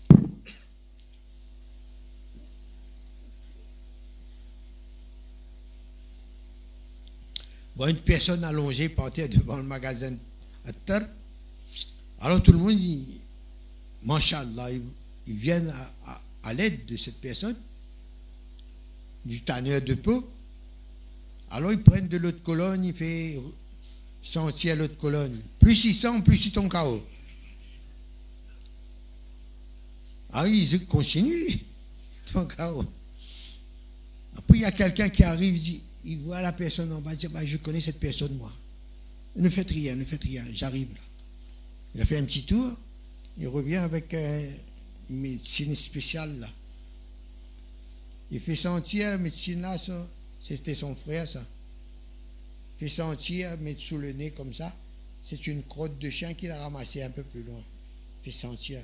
Voit 7.76 7.90
une 7.90 7.98
personne 7.98 8.44
allongée 8.44 8.90
par 8.90 9.12
terre 9.12 9.30
devant 9.30 9.58
le 9.58 9.64
magasin 9.64 10.16
à 10.66 10.74
terre. 10.74 11.08
Alors 12.20 12.42
tout 12.42 12.52
le 12.52 12.58
monde 12.58 12.78
dit, 12.78 13.06
Masha'Allah, 14.04 14.72
ils, 14.72 15.36
viennent 15.36 15.74
à, 16.44 16.54
l'aide 16.54 16.86
de 16.86 16.98
cette 16.98 17.20
personne, 17.20 17.56
du 19.26 19.42
tanneur 19.42 19.82
de 19.82 19.94
peau. 19.96 20.30
Alors 21.50 21.72
ils 21.72 21.84
prennent 21.84 22.08
de 22.08 22.18
l'autre 22.18 22.42
colonne, 22.44 22.84
il 22.86 22.94
fait 22.94 23.40
sentir 24.22 24.76
l'autre 24.76 24.98
colonne. 24.98 25.38
Plus 25.60 25.86
ils 25.86 25.94
sent, 25.94 26.22
plus 26.24 26.46
ils 26.46 26.52
tombent 26.52 26.70
KO. 26.70 27.06
Ah 30.32 30.44
oui, 30.44 30.68
ils 30.72 30.86
continuent. 30.88 31.60
Ton 32.34 32.48
KO. 32.48 32.86
Après, 34.36 34.58
il 34.58 34.62
y 34.62 34.66
a 34.66 34.72
quelqu'un 34.72 35.10
qui 35.10 35.24
arrive, 35.24 35.62
dit, 35.62 35.82
il 36.06 36.20
voit 36.20 36.42
la 36.42 36.52
personne 36.52 36.92
en 36.92 37.02
bas, 37.02 37.14
il 37.14 37.18
dit, 37.18 37.28
bah, 37.28 37.46
je 37.46 37.58
connais 37.58 37.82
cette 37.82 38.00
personne, 38.00 38.36
moi. 38.36 38.52
Ne 39.36 39.50
faites 39.50 39.70
rien, 39.70 39.96
ne 39.96 40.06
faites 40.06 40.24
rien, 40.24 40.46
j'arrive 40.54 40.90
là. 40.94 41.02
Il 41.96 42.02
a 42.02 42.06
fait 42.06 42.18
un 42.18 42.24
petit 42.24 42.44
tour, 42.44 42.78
il 43.38 43.48
revient 43.48 43.78
avec 43.78 44.14
une 44.14 45.20
médecine 45.20 45.76
spéciale 45.76 46.40
là. 46.40 46.50
Il 48.32 48.40
fait 48.40 48.56
sentir 48.56 49.10
la 49.10 49.18
médecine 49.18 49.62
là, 49.62 49.78
c'était 50.40 50.76
son 50.76 50.96
frère 50.96 51.28
ça. 51.28 51.44
Il 52.76 52.90
fait 52.90 52.96
sentir, 52.96 53.58
mettre 53.60 53.82
sous 53.82 53.98
le 53.98 54.12
nez 54.12 54.32
comme 54.32 54.54
ça. 54.54 54.76
C'est 55.22 55.48
une 55.48 55.64
crotte 55.64 55.98
de 56.00 56.10
chien 56.10 56.34
qu'il 56.34 56.52
a 56.52 56.60
ramassée 56.60 57.02
un 57.02 57.10
peu 57.10 57.24
plus 57.24 57.44
loin. 57.44 57.62
Il 58.22 58.32
fait 58.32 58.38
sentir. 58.38 58.82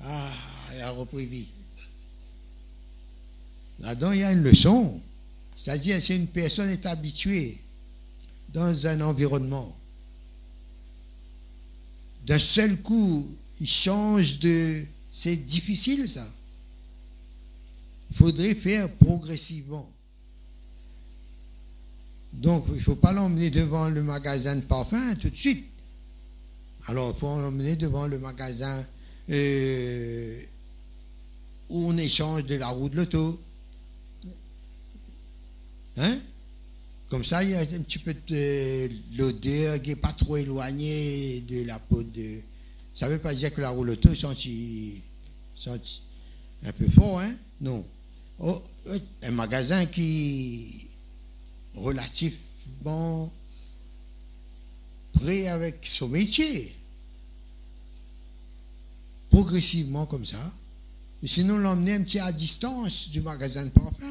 Ah, 0.00 0.32
il 0.74 0.80
a 0.80 0.90
repris 0.90 1.26
vie. 1.26 1.48
Là-dedans, 3.80 4.12
il 4.12 4.20
y 4.20 4.24
a 4.24 4.32
une 4.32 4.42
leçon. 4.42 5.00
C'est-à-dire, 5.58 6.00
si 6.00 6.14
une 6.14 6.28
personne 6.28 6.70
est 6.70 6.86
habituée 6.86 7.58
dans 8.54 8.86
un 8.86 9.00
environnement, 9.00 9.76
d'un 12.24 12.38
seul 12.38 12.76
coup, 12.80 13.28
il 13.60 13.66
change 13.66 14.38
de... 14.38 14.84
C'est 15.10 15.34
difficile 15.34 16.08
ça. 16.08 16.26
Il 18.10 18.16
faudrait 18.16 18.54
faire 18.54 18.88
progressivement. 18.94 19.90
Donc, 22.32 22.66
il 22.68 22.76
ne 22.76 22.80
faut 22.80 22.94
pas 22.94 23.12
l'emmener 23.12 23.50
devant 23.50 23.88
le 23.88 24.02
magasin 24.02 24.54
de 24.54 24.60
parfum 24.60 25.16
tout 25.16 25.28
de 25.28 25.36
suite. 25.36 25.66
Alors, 26.86 27.12
il 27.16 27.18
faut 27.18 27.36
l'emmener 27.36 27.74
devant 27.74 28.06
le 28.06 28.20
magasin 28.20 28.86
euh, 29.28 30.40
où 31.68 31.88
on 31.88 31.98
échange 31.98 32.44
de 32.44 32.54
la 32.54 32.68
roue 32.68 32.88
de 32.88 32.96
l'auto. 32.96 33.40
Hein? 35.98 36.18
Comme 37.08 37.24
ça, 37.24 37.42
il 37.42 37.50
y 37.50 37.54
a 37.54 37.60
un 37.60 37.82
petit 37.82 37.98
peu 37.98 38.14
de 38.28 38.90
l'odeur 39.16 39.80
qui 39.82 39.90
n'est 39.90 39.96
pas 39.96 40.12
trop 40.12 40.36
éloignée 40.36 41.40
de 41.48 41.64
la 41.64 41.78
peau 41.78 42.02
de. 42.02 42.40
Ça 42.94 43.06
ne 43.06 43.12
veut 43.12 43.18
pas 43.18 43.34
dire 43.34 43.52
que 43.54 43.60
la 43.60 43.74
de 43.74 43.82
l'auto 43.82 44.14
sent, 44.14 44.34
un 46.64 46.72
peu 46.72 46.88
fort, 46.90 47.20
hein? 47.20 47.34
Non. 47.60 47.84
Oh, 48.40 48.62
un 49.22 49.30
magasin 49.30 49.86
qui 49.86 50.86
relativement 51.74 53.32
prêt 55.12 55.48
avec 55.48 55.86
son 55.86 56.08
métier 56.08 56.74
progressivement 59.30 60.06
comme 60.06 60.26
ça. 60.26 60.52
Sinon, 61.24 61.58
l'emmener 61.58 61.94
un 61.94 62.02
petit 62.02 62.18
à 62.18 62.32
distance 62.32 63.08
du 63.10 63.20
magasin 63.20 63.64
de 63.64 63.70
parfum. 63.70 64.07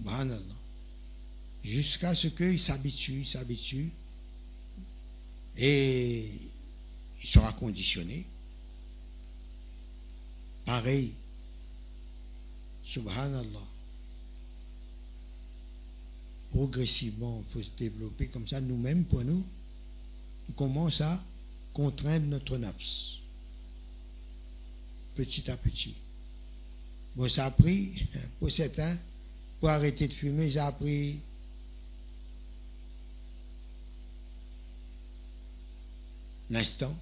Subhanallah. 0.00 0.56
Jusqu'à 1.62 2.14
ce 2.14 2.28
qu'il 2.28 2.58
s'habitue, 2.58 3.24
s'habitue. 3.24 3.92
Et 5.56 6.26
il 7.22 7.28
sera 7.28 7.52
conditionné. 7.52 8.24
Pareil. 10.64 11.12
Subhanallah. 12.84 13.66
Progressivement, 16.50 17.44
il 17.46 17.52
faut 17.52 17.62
se 17.62 17.70
développer 17.78 18.26
comme 18.28 18.46
ça, 18.46 18.60
nous-mêmes, 18.60 19.04
pour 19.04 19.22
nous. 19.22 19.44
On 20.48 20.52
commence 20.52 21.00
à 21.00 21.22
contraindre 21.74 22.26
notre 22.26 22.56
nafs. 22.56 23.18
Petit 25.14 25.48
à 25.50 25.56
petit. 25.56 25.94
Bon, 27.14 27.28
ça 27.28 27.46
a 27.46 27.50
pris, 27.50 27.92
pour 28.40 28.50
certains, 28.50 28.96
pour 29.60 29.68
arrêter 29.68 30.08
de 30.08 30.12
fumer, 30.14 30.50
ça 30.50 30.68
a 30.68 30.72
pris 30.72 31.20
l'instant. 36.50 36.96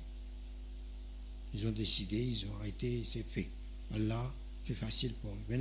Ils 1.54 1.66
ont 1.66 1.72
décidé, 1.72 2.18
ils 2.18 2.46
ont 2.46 2.54
arrêté, 2.56 3.02
c'est 3.04 3.22
fait. 3.22 3.48
Allah, 3.94 4.34
c'est 4.66 4.74
facile 4.74 5.14
pour 5.14 5.30
eux. 5.30 5.38
Il 5.50 5.60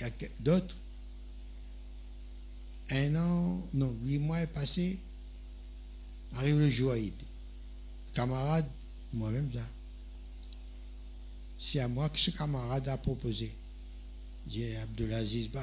y 0.00 0.04
a 0.04 0.10
d'autres. 0.40 0.74
Un 2.90 3.16
an, 3.16 3.66
non, 3.74 3.94
huit 4.04 4.18
mois 4.18 4.40
est 4.40 4.46
passé, 4.46 4.96
arrive 6.36 6.58
le 6.58 6.70
jour 6.70 6.94
camarade, 8.12 8.66
moi-même, 9.12 9.50
ça. 9.52 9.60
C'est 11.58 11.80
à 11.80 11.88
moi 11.88 12.08
que 12.08 12.18
ce 12.18 12.30
camarade 12.30 12.88
a 12.88 12.96
proposé. 12.96 13.52
Dit 14.46 14.76
Abdelaziz, 14.76 15.48
bah, 15.48 15.62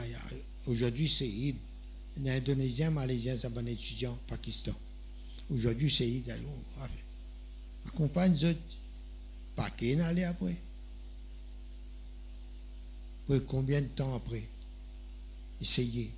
aujourd'hui 0.68 1.10
c'est 1.10 1.27
Id. 1.27 1.56
Un 2.19 2.27
Indonésien, 2.27 2.91
Malaisien, 2.91 3.35
c'est 3.38 3.57
un 3.57 3.65
étudiant, 3.65 4.18
Pakistan. 4.27 4.73
Aujourd'hui 5.49 5.94
c'est 5.94 6.07
Id. 6.07 6.34
Accompagne 7.88 8.34
autres. 8.45 8.60
Pas 9.56 9.69
qu'il 9.72 10.02
aller 10.02 10.23
après. 10.23 10.56
Combien 13.48 13.81
de 13.81 13.88
temps 13.88 14.15
après? 14.15 14.44
Essayez. 15.61 16.11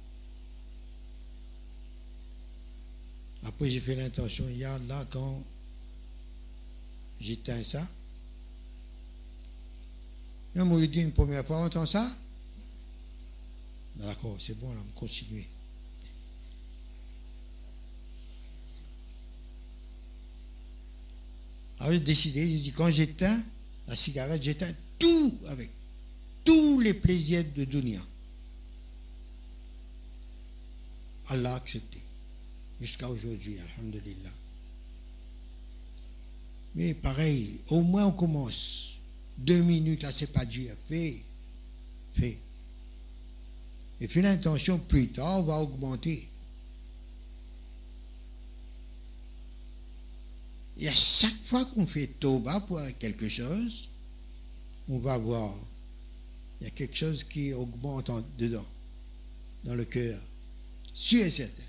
Après, 3.43 3.69
j'ai 3.69 3.79
fait 3.79 3.95
l'intention, 3.95 4.45
il 4.49 4.57
y 4.57 4.63
a 4.63 4.79
là, 4.79 5.05
quand 5.11 5.43
j'éteins 7.21 7.63
ça. 7.63 7.87
Il 10.55 10.89
dit 10.89 11.01
une 11.01 11.11
première 11.11 11.45
fois, 11.45 11.59
on 11.59 11.65
entend 11.65 11.85
ça? 11.85 12.11
D'accord, 13.95 14.35
c'est 14.39 14.57
bon, 14.57 14.69
on 14.69 14.73
va 14.73 14.81
continuer. 14.93 15.47
Alors 21.79 21.93
j'ai 21.93 21.99
décidé, 21.99 22.49
j'ai 22.49 22.59
dit, 22.59 22.71
quand 22.71 22.89
j'éteins 22.91 23.41
la 23.87 23.95
cigarette, 23.95 24.41
j'éteins 24.41 24.73
tout 24.97 25.37
avec, 25.47 25.69
tous 26.43 26.79
les 26.79 26.93
plaisirs 26.93 27.45
de 27.55 27.65
dunya. 27.65 28.01
Allah 31.27 31.53
a 31.53 31.57
accepté. 31.57 31.99
Jusqu'à 32.79 33.09
aujourd'hui, 33.09 33.57
alhamdulillah. 33.59 34.31
Mais 36.75 36.93
pareil, 36.93 37.59
au 37.69 37.81
moins 37.81 38.05
on 38.05 38.11
commence. 38.11 38.95
Deux 39.37 39.61
minutes, 39.61 40.03
là, 40.03 40.11
c'est 40.11 40.31
pas 40.31 40.45
dur. 40.45 40.75
Fais. 40.87 41.21
Fais. 42.13 42.37
Et 44.01 44.07
fais 44.07 44.21
l'intention, 44.21 44.77
plus 44.77 45.09
tard, 45.09 45.43
va 45.43 45.57
augmenter. 45.57 46.27
Et 50.77 50.87
à 50.89 50.93
chaque 50.93 51.41
fois 51.45 51.65
qu'on 51.65 51.87
fait 51.87 52.07
Toba 52.07 52.59
pour 52.61 52.81
quelque 52.99 53.29
chose, 53.29 53.89
on 54.89 54.99
va 54.99 55.17
voir, 55.17 55.53
il 56.59 56.65
y 56.65 56.67
a 56.67 56.71
quelque 56.71 56.97
chose 56.97 57.23
qui 57.23 57.53
augmente 57.53 58.09
en 58.09 58.21
dedans, 58.37 58.65
dans 59.63 59.75
le 59.75 59.85
cœur. 59.85 60.19
Sûr 60.93 61.25
et 61.25 61.29
certain. 61.29 61.63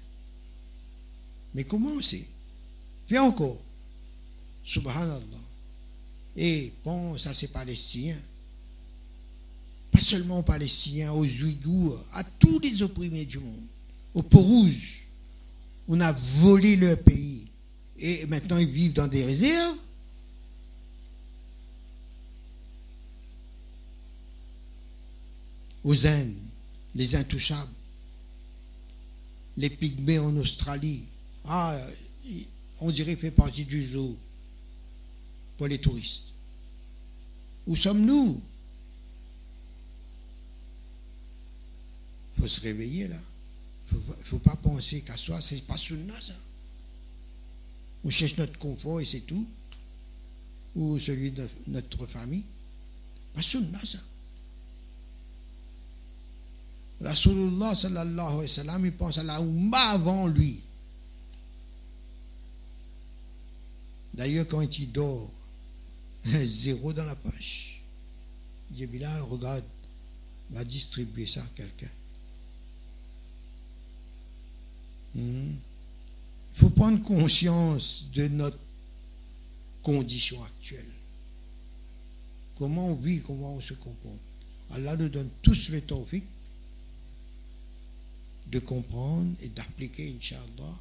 Mais 1.55 1.65
comment 1.65 1.90
on 1.90 2.03
sait? 2.03 2.27
Viens 3.09 3.23
encore. 3.23 3.61
Subhanallah. 4.65 5.20
Et 6.36 6.73
bon, 6.85 7.16
ça 7.19 7.32
c'est 7.32 7.48
palestinien. 7.48 8.19
Pas 9.97 10.02
seulement 10.02 10.40
aux 10.40 10.43
Palestiniens, 10.43 11.10
aux 11.12 11.24
Ouïghours, 11.24 12.05
à 12.12 12.23
tous 12.23 12.59
les 12.59 12.82
opprimés 12.82 13.24
du 13.24 13.39
monde, 13.39 13.64
aux 14.12 14.23
peaux 14.23 14.43
rouges. 14.43 15.06
On 15.89 15.98
a 16.02 16.12
volé 16.12 16.77
leur 16.77 17.02
pays. 17.02 17.48
Et 17.98 18.27
maintenant 18.27 18.59
ils 18.59 18.68
vivent 18.68 18.93
dans 18.93 19.06
des 19.06 19.24
réserves. 19.24 19.78
Aux 25.82 26.06
Indes, 26.06 26.35
les 26.94 27.16
intouchables, 27.16 27.73
les 29.56 29.70
pygmées 29.70 30.18
en 30.18 30.36
Australie. 30.36 31.05
Ah, 31.47 31.74
on 32.82 32.90
dirait 32.90 33.16
fait 33.16 33.31
partie 33.31 33.64
du 33.64 33.82
zoo 33.82 34.14
pour 35.56 35.68
les 35.68 35.81
touristes. 35.81 36.35
Où 37.66 37.74
sommes-nous? 37.74 38.43
Il 42.36 42.42
faut 42.42 42.48
se 42.48 42.60
réveiller 42.60 43.08
là. 43.08 43.16
Il 43.92 43.98
ne 43.98 44.24
faut 44.24 44.38
pas 44.38 44.56
penser 44.56 45.00
qu'à 45.02 45.16
soi, 45.16 45.40
c'est 45.40 45.64
pas 45.66 45.76
sunna 45.76 46.14
ça. 46.20 46.34
On 48.04 48.10
cherche 48.10 48.36
notre 48.38 48.58
confort 48.58 49.00
et 49.00 49.04
c'est 49.04 49.20
tout. 49.20 49.46
Ou 50.74 50.98
celui 50.98 51.30
de 51.30 51.48
notre 51.68 52.06
famille. 52.06 52.44
Pas 53.34 53.42
sunna 53.42 53.78
ça. 53.84 53.98
Rasulullah 57.00 57.74
sallallahu 57.74 58.26
alayhi 58.26 58.40
wa 58.42 58.48
sallam, 58.48 58.86
il 58.86 58.92
pense 58.92 59.18
à 59.18 59.22
la 59.22 59.40
Oumma 59.40 59.78
avant 59.90 60.26
lui. 60.26 60.60
D'ailleurs, 64.14 64.46
quand 64.48 64.78
il 64.78 64.90
dort, 64.92 65.30
zéro 66.44 66.92
dans 66.92 67.04
la 67.04 67.14
poche. 67.14 67.82
Bilal, 68.70 69.22
regarde, 69.22 69.64
va 70.50 70.64
distribuer 70.64 71.26
ça 71.26 71.42
à 71.42 71.46
quelqu'un. 71.54 71.90
Hmm. 75.05 75.05
Il 75.16 75.55
faut 76.55 76.70
prendre 76.70 77.02
conscience 77.02 78.06
de 78.14 78.28
notre 78.28 78.59
condition 79.82 80.43
actuelle. 80.43 80.84
Comment 82.56 82.88
on 82.88 82.94
vit, 82.94 83.20
comment 83.20 83.55
on 83.55 83.60
se 83.60 83.74
comporte. 83.74 84.18
Allah 84.72 84.97
nous 84.97 85.09
donne 85.09 85.28
tous 85.43 85.68
le 85.68 85.80
tawfiq 85.80 86.24
de 88.51 88.59
comprendre 88.59 89.34
et 89.40 89.48
d'appliquer, 89.48 90.14
Inch'Allah, 90.16 90.74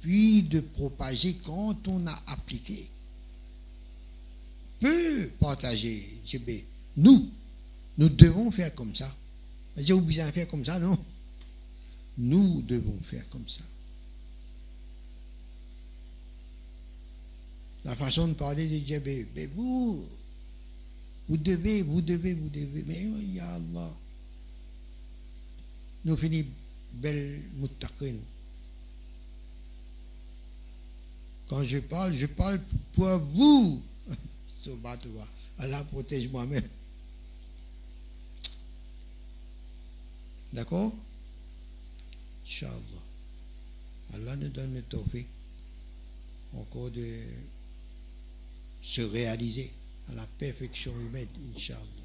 puis 0.00 0.44
de 0.44 0.60
propager 0.60 1.36
quand 1.44 1.76
on 1.88 2.06
a 2.06 2.22
appliqué. 2.26 2.88
Peut 4.78 5.30
partager, 5.38 6.18
nous, 6.96 7.30
nous 7.98 8.08
devons 8.08 8.50
faire 8.50 8.74
comme 8.74 8.94
ça. 8.94 9.14
J'ai 9.76 9.92
oublié 9.92 10.24
de 10.24 10.30
faire 10.30 10.48
comme 10.48 10.64
ça, 10.64 10.78
non? 10.78 10.98
Nous 12.18 12.62
devons 12.62 12.98
faire 13.02 13.28
comme 13.30 13.48
ça. 13.48 13.62
La 17.84 17.96
façon 17.96 18.28
de 18.28 18.34
parler 18.34 18.68
de 18.68 18.78
Dieu, 18.78 19.02
mais 19.04 19.46
vous, 19.46 20.06
vous 21.28 21.36
devez, 21.36 21.82
vous 21.82 22.02
devez, 22.02 22.34
vous 22.34 22.48
devez, 22.50 22.84
mais 22.86 23.08
ya 23.32 23.54
Allah. 23.54 23.90
Nous 26.04 26.16
finissons 26.16 26.48
belle 26.94 27.40
muttaqin. 27.54 28.14
Quand 31.48 31.64
je 31.64 31.78
parle, 31.78 32.14
je 32.14 32.26
parle 32.26 32.60
pour 32.94 33.18
vous. 33.18 33.82
Allah 35.58 35.84
protège 35.84 36.28
moi-même. 36.28 36.68
D'accord? 40.52 40.92
شاء 42.50 42.74
الله 42.80 43.02
الله 44.14 44.34
ندون 44.34 44.76
التوفيق 44.76 45.26
encore 46.54 46.90
de 46.90 47.08
se 48.82 49.02
réaliser 49.02 49.70
à 50.10 50.14
la 50.14 50.26
perfection 50.26 50.92
humaine 51.00 51.28
inshallah 51.54 52.00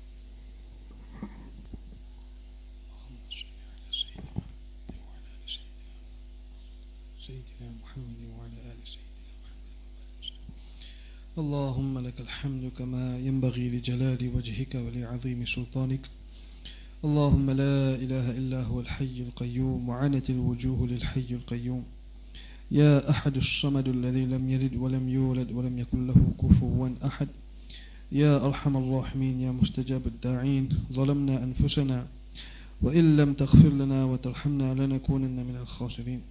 اللهم 11.37 11.99
لك 11.99 12.21
الحمد 12.21 12.71
كما 12.77 13.19
ينبغي 13.19 13.69
لجلال 13.69 14.35
وجهك 14.35 14.75
ولعظيم 14.75 15.45
سلطانك. 15.45 16.09
اللهم 17.03 17.51
لا 17.51 17.95
إله 17.95 18.31
إلا 18.31 18.63
هو 18.63 18.79
الحي 18.79 19.17
القيوم 19.27 19.89
وعنت 19.89 20.29
الوجوه 20.29 20.87
للحي 20.87 21.29
القيوم. 21.31 21.83
يا 22.71 23.09
أحد 23.09 23.37
الصمد 23.37 23.87
الذي 23.87 24.25
لم 24.25 24.49
يلد 24.49 24.75
ولم 24.75 25.09
يولد 25.09 25.51
ولم 25.51 25.79
يكن 25.79 26.07
له 26.07 26.15
كفوا 26.41 26.89
أحد. 27.05 27.27
يا 28.11 28.45
أرحم 28.45 28.77
الراحمين 28.77 29.41
يا 29.41 29.51
مستجاب 29.51 30.07
الداعين. 30.07 30.69
ظلمنا 30.93 31.43
أنفسنا 31.43 32.07
وإن 32.81 33.17
لم 33.17 33.33
تغفر 33.33 33.69
لنا 33.69 34.05
وترحمنا 34.05 34.73
لنكونن 34.73 35.37
من 35.45 35.55
الخاسرين. 35.61 36.21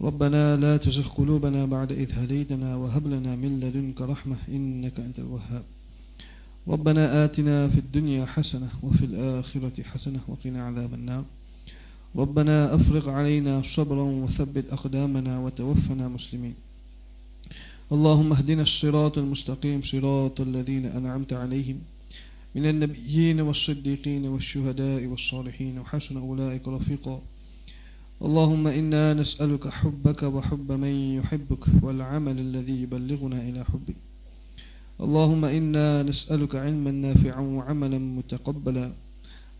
ربنا 0.00 0.56
لا 0.56 0.76
تزغ 0.76 1.08
قلوبنا 1.08 1.66
بعد 1.66 1.92
إذ 1.92 2.12
هديتنا 2.12 2.76
وهب 2.76 3.06
لنا 3.06 3.36
من 3.36 3.60
لدنك 3.60 4.00
رحمة 4.00 4.36
إنك 4.48 5.00
أنت 5.00 5.18
الوهاب. 5.18 5.64
ربنا 6.68 7.24
آتنا 7.24 7.68
في 7.68 7.78
الدنيا 7.78 8.26
حسنة 8.26 8.68
وفي 8.82 9.04
الآخرة 9.04 9.82
حسنة 9.82 10.20
وقنا 10.28 10.66
عذاب 10.66 10.94
النار. 10.94 11.24
ربنا 12.16 12.74
أفرغ 12.74 13.10
علينا 13.10 13.62
صبرا 13.62 14.02
وثبت 14.02 14.64
أقدامنا 14.70 15.38
وتوفنا 15.38 16.08
مسلمين. 16.08 16.54
اللهم 17.92 18.32
اهدنا 18.32 18.62
الصراط 18.62 19.18
المستقيم 19.18 19.82
صراط 19.82 20.40
الذين 20.40 20.86
أنعمت 20.86 21.32
عليهم. 21.32 21.78
من 22.54 22.66
النبيين 22.66 23.40
والصديقين 23.40 24.26
والشهداء 24.26 25.06
والصالحين 25.06 25.78
وحسن 25.78 26.16
أولئك 26.16 26.68
رفيقا. 26.68 27.22
اللهم 28.22 28.66
إنا 28.66 29.14
نسألك 29.14 29.68
حبك 29.68 30.22
وحب 30.22 30.72
من 30.72 31.18
يحبك 31.18 31.64
والعمل 31.82 32.38
الذي 32.38 32.82
يبلغنا 32.82 33.42
إلى 33.42 33.64
حبك. 33.64 33.96
اللهم 35.00 35.44
إنا 35.44 36.02
نسألك 36.02 36.54
علما 36.54 36.90
نافعا 36.90 37.40
وعملا 37.40 37.98
متقبلا 37.98 38.92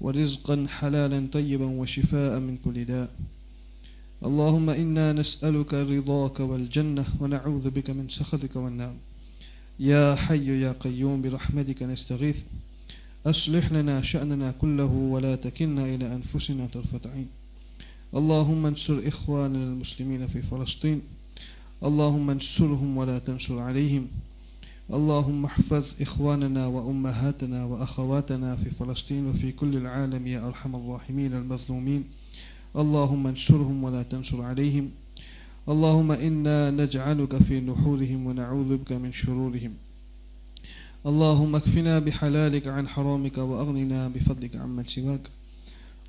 ورزقا 0.01 0.67
حلالا 0.69 1.27
طيبا 1.33 1.65
وشفاء 1.65 2.41
من 2.41 2.57
كل 2.65 2.85
داء. 2.85 3.11
اللهم 4.25 4.71
إنا 4.71 5.13
نسألك 5.13 5.75
رضاك 5.75 6.41
والجنة 6.41 7.05
ونعوذ 7.21 7.71
بك 7.71 7.91
من 7.91 8.09
سخطك 8.09 8.57
والنار. 8.57 8.95
يا 9.81 10.15
حي 10.15 10.61
يا 10.61 10.73
قيوم 10.73 11.23
برحمتك 11.23 11.83
نستغيث. 11.83 12.43
أصلح 13.27 13.73
لنا 13.73 14.03
شأننا 14.03 14.55
كله 14.61 14.93
ولا 15.15 15.37
تكلنا 15.37 15.85
إلى 15.95 16.15
أنفسنا 16.15 16.67
طرفة 16.75 17.11
عين. 17.11 17.27
اللهم 18.15 18.67
انصر 18.67 19.03
إخواننا 19.07 19.65
المسلمين 19.65 20.27
في 20.27 20.43
فلسطين. 20.43 21.01
اللهم 21.85 22.31
انصرهم 22.31 22.97
ولا 22.97 23.19
تنصر 23.19 23.59
عليهم. 23.59 24.07
اللهم 24.93 25.45
احفظ 25.45 25.85
إخواننا 26.01 26.67
وأمهاتنا 26.67 27.65
وأخواتنا 27.65 28.57
في 28.57 28.71
فلسطين 28.71 29.27
وفي 29.27 29.53
كل 29.53 29.77
العالم 29.77 30.27
يا 30.27 30.47
أرحم 30.47 30.77
الراحمين 30.77 31.33
المظلومين. 31.35 32.05
اللهم 32.77 33.27
انصرهم 33.27 33.85
ولا 33.85 34.03
تنصر 34.03 34.43
عليهم. 34.43 34.91
اللهم 35.69 36.13
إنا 36.13 36.71
نجعلك 36.71 37.37
في 37.37 37.61
نحورهم 37.61 38.27
ونعوذ 38.27 38.77
بك 38.77 38.93
من 38.93 39.13
شرورهم. 39.13 39.73
اللهم 41.07 41.57
اكفنا 41.57 41.99
بحلالك 41.99 42.67
عن 42.67 42.89
حرامك 42.89 43.39
وأغننا 43.39 44.09
بفضلك 44.09 44.57
عمن 44.57 44.85
سواك. 44.85 45.31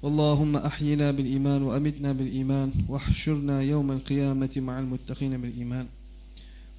اللهم 0.03 0.55
أحينا 0.55 1.11
بالإيمان 1.11 1.61
وأمتنا 1.61 2.11
بالإيمان 2.11 2.71
واحشرنا 2.89 3.61
يوم 3.61 3.91
القيامة 3.91 4.53
مع 4.57 4.79
المتقين 4.79 5.41
بالإيمان. 5.41 5.87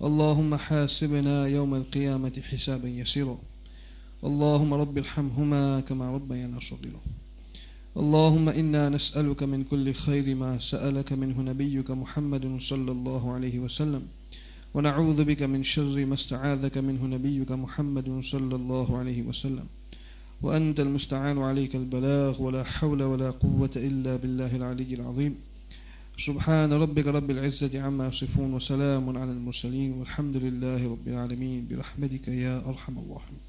اللهم 0.03 0.57
حاسبنا 0.57 1.47
يوم 1.47 1.75
القيامة 1.75 2.43
حسابا 2.51 2.89
يسيرا. 2.89 3.39
اللهم 4.25 4.75
رب 4.75 4.99
ارحمهما 4.99 5.81
كما 5.81 6.13
ربيانا 6.13 6.61
صغيرا. 6.61 7.01
اللهم 7.97 8.49
إنا 8.49 8.89
نسألك 8.89 9.43
من 9.43 9.65
كل 9.65 9.95
خير 9.95 10.35
ما 10.35 10.59
سألك 10.59 11.13
منه 11.13 11.43
نبيك 11.43 11.91
محمد 11.91 12.59
صلى 12.61 12.93
الله 12.93 13.33
عليه 13.33 13.59
وسلم. 13.59 14.03
ونعوذ 14.75 15.25
بك 15.25 15.43
من 15.43 15.65
شر 15.65 16.07
ما 16.07 16.15
استعاذك 16.15 16.79
منه 16.79 17.07
نبيك 17.07 17.53
محمد 17.53 18.21
صلى 18.23 18.57
الله 18.57 18.99
عليه 18.99 19.23
وسلم. 19.23 19.67
وأنت 20.43 20.81
المستعان 20.81 21.39
وعليك 21.39 21.77
البلاغ 21.77 22.43
ولا 22.43 22.65
حول 22.65 23.03
ولا 23.03 23.31
قوة 23.31 23.71
إلا 23.77 24.17
بالله 24.17 24.57
العلي 24.57 24.95
العظيم. 24.95 25.35
سبحان 26.19 26.73
ربك 26.73 27.07
رب 27.07 27.31
العزة 27.31 27.83
عما 27.83 28.09
يصفون 28.09 28.55
وسلام 28.55 29.19
على 29.19 29.31
المرسلين 29.31 29.93
والحمد 29.93 30.37
لله 30.37 30.91
رب 30.91 31.09
العالمين 31.09 31.69
برحمتك 31.71 32.29
يا 32.29 32.63
أرحم 32.69 32.99
الراحمين. 32.99 33.46